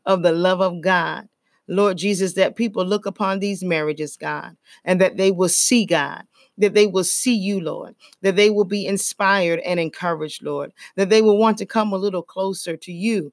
of 0.06 0.22
the 0.22 0.32
love 0.32 0.60
of 0.60 0.80
God. 0.80 1.28
Lord 1.68 1.98
Jesus, 1.98 2.34
that 2.34 2.56
people 2.56 2.84
look 2.84 3.06
upon 3.06 3.38
these 3.38 3.62
marriages, 3.62 4.16
God, 4.16 4.56
and 4.84 5.00
that 5.00 5.16
they 5.16 5.30
will 5.30 5.48
see 5.48 5.86
God, 5.86 6.24
that 6.58 6.74
they 6.74 6.86
will 6.86 7.04
see 7.04 7.34
you, 7.34 7.60
Lord, 7.60 7.94
that 8.22 8.36
they 8.36 8.50
will 8.50 8.64
be 8.64 8.86
inspired 8.86 9.60
and 9.60 9.80
encouraged, 9.80 10.42
Lord, 10.42 10.72
that 10.96 11.08
they 11.08 11.22
will 11.22 11.38
want 11.38 11.58
to 11.58 11.66
come 11.66 11.92
a 11.92 11.98
little 11.98 12.22
closer 12.22 12.76
to 12.76 12.92
you. 12.92 13.32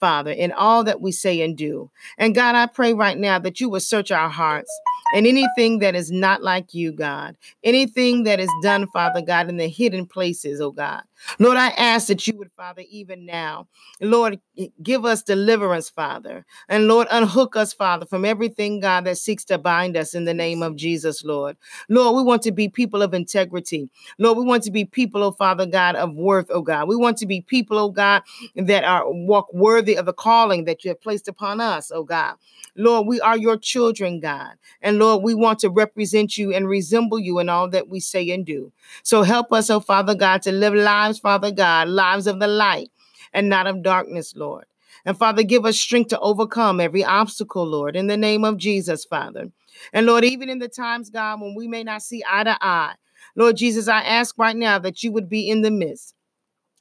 Father, 0.00 0.32
in 0.32 0.50
all 0.50 0.82
that 0.82 1.00
we 1.00 1.12
say 1.12 1.40
and 1.42 1.56
do. 1.56 1.88
And 2.18 2.34
God, 2.34 2.56
I 2.56 2.66
pray 2.66 2.92
right 2.92 3.16
now 3.16 3.38
that 3.38 3.60
you 3.60 3.68
will 3.68 3.78
search 3.78 4.10
our 4.10 4.28
hearts 4.28 4.68
and 5.14 5.28
anything 5.28 5.78
that 5.78 5.94
is 5.94 6.10
not 6.10 6.42
like 6.42 6.74
you, 6.74 6.90
God, 6.90 7.36
anything 7.62 8.24
that 8.24 8.40
is 8.40 8.50
done, 8.64 8.88
Father 8.88 9.22
God, 9.22 9.48
in 9.48 9.58
the 9.58 9.68
hidden 9.68 10.06
places, 10.06 10.60
oh 10.60 10.72
God. 10.72 11.02
Lord, 11.38 11.56
I 11.56 11.68
ask 11.70 12.08
that 12.08 12.26
you 12.26 12.36
would, 12.38 12.50
Father, 12.56 12.82
even 12.90 13.26
now, 13.26 13.68
Lord, 14.00 14.40
give 14.82 15.04
us 15.04 15.22
deliverance, 15.22 15.88
Father. 15.88 16.44
And 16.68 16.88
Lord, 16.88 17.08
unhook 17.10 17.56
us, 17.56 17.72
Father, 17.72 18.06
from 18.06 18.24
everything, 18.24 18.80
God, 18.80 19.04
that 19.04 19.18
seeks 19.18 19.44
to 19.46 19.58
bind 19.58 19.96
us 19.96 20.14
in 20.14 20.24
the 20.24 20.34
name 20.34 20.62
of 20.62 20.76
Jesus, 20.76 21.24
Lord. 21.24 21.56
Lord, 21.88 22.16
we 22.16 22.22
want 22.22 22.42
to 22.42 22.52
be 22.52 22.68
people 22.68 23.02
of 23.02 23.14
integrity. 23.14 23.88
Lord, 24.18 24.38
we 24.38 24.44
want 24.44 24.62
to 24.64 24.70
be 24.70 24.84
people, 24.84 25.22
oh 25.22 25.32
Father 25.32 25.66
God, 25.66 25.96
of 25.96 26.14
worth, 26.14 26.46
oh 26.50 26.62
God. 26.62 26.88
We 26.88 26.96
want 26.96 27.18
to 27.18 27.26
be 27.26 27.40
people, 27.40 27.78
oh 27.78 27.90
God, 27.90 28.22
that 28.56 28.84
are 28.84 29.10
walk 29.10 29.52
worthy 29.52 29.96
of 29.96 30.06
the 30.06 30.12
calling 30.12 30.64
that 30.64 30.84
you 30.84 30.90
have 30.90 31.00
placed 31.00 31.28
upon 31.28 31.60
us, 31.60 31.90
oh 31.92 32.04
God. 32.04 32.36
Lord, 32.76 33.06
we 33.06 33.20
are 33.20 33.36
your 33.36 33.56
children, 33.58 34.20
God. 34.20 34.52
And 34.80 34.98
Lord, 34.98 35.22
we 35.22 35.34
want 35.34 35.58
to 35.60 35.70
represent 35.70 36.38
you 36.38 36.52
and 36.54 36.68
resemble 36.68 37.18
you 37.18 37.38
in 37.38 37.48
all 37.48 37.68
that 37.68 37.88
we 37.88 38.00
say 38.00 38.30
and 38.30 38.46
do. 38.46 38.72
So 39.02 39.22
help 39.22 39.52
us, 39.52 39.70
oh 39.70 39.80
Father 39.80 40.14
God, 40.14 40.42
to 40.42 40.52
live 40.52 40.74
lives, 41.12 41.20
Father 41.20 41.50
God, 41.50 41.88
lives 41.88 42.26
of 42.26 42.40
the 42.40 42.46
light 42.46 42.90
and 43.34 43.48
not 43.48 43.66
of 43.66 43.82
darkness, 43.82 44.34
Lord. 44.34 44.64
And 45.04 45.18
Father, 45.18 45.42
give 45.42 45.66
us 45.66 45.78
strength 45.78 46.08
to 46.08 46.20
overcome 46.20 46.80
every 46.80 47.04
obstacle, 47.04 47.66
Lord, 47.66 47.96
in 47.96 48.06
the 48.06 48.16
name 48.16 48.44
of 48.44 48.56
Jesus, 48.56 49.04
Father. 49.04 49.50
And 49.92 50.06
Lord, 50.06 50.24
even 50.24 50.48
in 50.48 50.58
the 50.58 50.68
times, 50.68 51.10
God, 51.10 51.40
when 51.40 51.54
we 51.54 51.68
may 51.68 51.82
not 51.82 52.02
see 52.02 52.22
eye 52.28 52.44
to 52.44 52.56
eye, 52.60 52.94
Lord 53.36 53.56
Jesus, 53.56 53.88
I 53.88 54.00
ask 54.00 54.38
right 54.38 54.56
now 54.56 54.78
that 54.78 55.02
you 55.02 55.12
would 55.12 55.28
be 55.28 55.48
in 55.50 55.62
the 55.62 55.70
midst. 55.70 56.14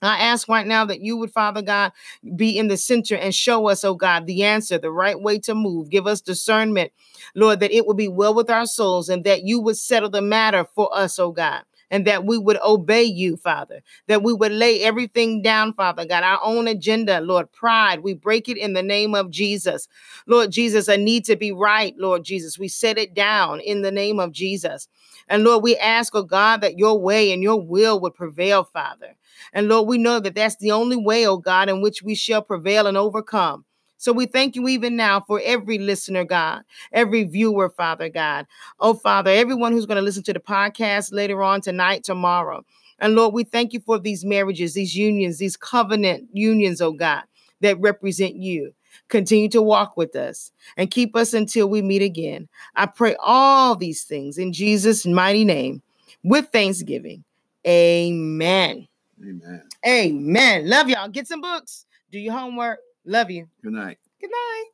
I 0.01 0.17
ask 0.17 0.47
right 0.47 0.65
now 0.65 0.86
that 0.86 1.01
you 1.01 1.15
would, 1.17 1.32
Father 1.32 1.61
God, 1.61 1.91
be 2.36 2.57
in 2.57 2.69
the 2.69 2.77
center 2.77 3.15
and 3.15 3.36
show 3.36 3.67
us, 3.67 3.84
oh 3.84 3.93
God, 3.93 4.25
the 4.25 4.43
answer, 4.43 4.79
the 4.79 4.91
right 4.91 5.19
way 5.19 5.39
to 5.39 5.53
move. 5.53 5.89
Give 5.89 6.07
us 6.07 6.21
discernment, 6.21 6.91
Lord, 7.36 7.59
that 7.59 7.71
it 7.71 7.86
will 7.86 7.93
be 7.93 8.07
well 8.07 8.34
with 8.34 8.49
our 8.49 8.65
souls 8.65 9.09
and 9.09 9.23
that 9.25 9.43
you 9.43 9.59
would 9.61 9.77
settle 9.77 10.09
the 10.09 10.21
matter 10.21 10.65
for 10.73 10.95
us, 10.95 11.19
oh 11.19 11.32
God. 11.32 11.63
And 11.91 12.07
that 12.07 12.25
we 12.25 12.39
would 12.39 12.57
obey 12.63 13.03
you, 13.03 13.37
Father, 13.37 13.81
that 14.07 14.23
we 14.23 14.33
would 14.33 14.51
lay 14.51 14.81
everything 14.81 15.43
down, 15.43 15.73
Father 15.73 16.05
God, 16.05 16.23
our 16.23 16.39
own 16.41 16.67
agenda, 16.67 17.21
Lord, 17.21 17.51
pride. 17.51 17.99
We 17.99 18.15
break 18.15 18.49
it 18.49 18.57
in 18.57 18.73
the 18.73 18.81
name 18.81 19.13
of 19.13 19.29
Jesus. 19.29 19.87
Lord 20.25 20.51
Jesus, 20.51 20.87
a 20.87 20.97
need 20.97 21.25
to 21.25 21.35
be 21.35 21.51
right, 21.51 21.93
Lord 21.97 22.23
Jesus. 22.23 22.57
We 22.57 22.69
set 22.69 22.97
it 22.97 23.13
down 23.13 23.59
in 23.59 23.83
the 23.83 23.91
name 23.91 24.19
of 24.19 24.31
Jesus. 24.31 24.87
And 25.27 25.43
Lord, 25.43 25.63
we 25.63 25.77
ask, 25.77 26.15
oh 26.15 26.23
God, 26.23 26.61
that 26.61 26.79
your 26.79 26.99
way 26.99 27.31
and 27.31 27.43
your 27.43 27.61
will 27.61 27.99
would 27.99 28.15
prevail, 28.15 28.63
Father. 28.63 29.15
And 29.53 29.67
Lord, 29.67 29.87
we 29.87 29.97
know 29.97 30.19
that 30.19 30.35
that's 30.35 30.57
the 30.57 30.71
only 30.71 30.97
way, 30.97 31.27
oh 31.27 31.37
God, 31.37 31.69
in 31.69 31.81
which 31.81 32.01
we 32.01 32.15
shall 32.15 32.41
prevail 32.41 32.87
and 32.87 32.97
overcome. 32.97 33.65
So 34.01 34.11
we 34.11 34.25
thank 34.25 34.55
you 34.55 34.67
even 34.67 34.95
now 34.95 35.19
for 35.19 35.39
every 35.43 35.77
listener, 35.77 36.23
God, 36.25 36.63
every 36.91 37.23
viewer, 37.23 37.69
Father 37.69 38.09
God. 38.09 38.47
Oh, 38.79 38.95
Father, 38.95 39.29
everyone 39.29 39.73
who's 39.73 39.85
going 39.85 39.97
to 39.97 40.01
listen 40.01 40.23
to 40.23 40.33
the 40.33 40.39
podcast 40.39 41.13
later 41.13 41.43
on 41.43 41.61
tonight, 41.61 42.03
tomorrow. 42.03 42.65
And 42.97 43.13
Lord, 43.13 43.35
we 43.35 43.43
thank 43.43 43.73
you 43.73 43.79
for 43.79 43.99
these 43.99 44.25
marriages, 44.25 44.73
these 44.73 44.97
unions, 44.97 45.37
these 45.37 45.55
covenant 45.55 46.27
unions, 46.33 46.81
oh 46.81 46.93
God, 46.93 47.25
that 47.59 47.79
represent 47.79 48.33
you. 48.33 48.73
Continue 49.07 49.49
to 49.49 49.61
walk 49.61 49.95
with 49.95 50.15
us 50.15 50.51
and 50.77 50.89
keep 50.89 51.15
us 51.15 51.35
until 51.35 51.69
we 51.69 51.83
meet 51.83 52.01
again. 52.01 52.49
I 52.75 52.87
pray 52.87 53.15
all 53.19 53.75
these 53.75 54.01
things 54.01 54.39
in 54.39 54.51
Jesus' 54.51 55.05
mighty 55.05 55.45
name 55.45 55.83
with 56.23 56.47
thanksgiving. 56.47 57.23
Amen. 57.67 58.87
Amen. 59.21 59.63
Amen. 59.85 60.67
Love 60.67 60.89
y'all. 60.89 61.07
Get 61.07 61.27
some 61.27 61.41
books. 61.41 61.85
Do 62.11 62.17
your 62.17 62.33
homework. 62.33 62.79
Love 63.05 63.31
you. 63.31 63.47
Good 63.63 63.73
night. 63.73 63.97
Good 64.19 64.29
night. 64.31 64.65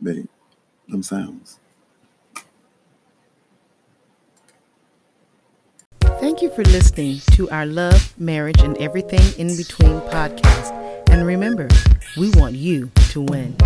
Babe, 0.00 0.26
them 0.88 1.02
sounds. 1.02 1.58
Thank 6.00 6.42
you 6.42 6.50
for 6.50 6.62
listening 6.64 7.20
to 7.32 7.50
our 7.50 7.66
Love, 7.66 8.14
Marriage, 8.18 8.60
and 8.60 8.76
Everything 8.78 9.20
in 9.38 9.56
Between 9.56 10.00
podcast. 10.02 10.72
And 11.10 11.26
remember, 11.26 11.68
we 12.16 12.30
want 12.36 12.54
you 12.54 12.90
to 13.10 13.22
win. 13.22 13.56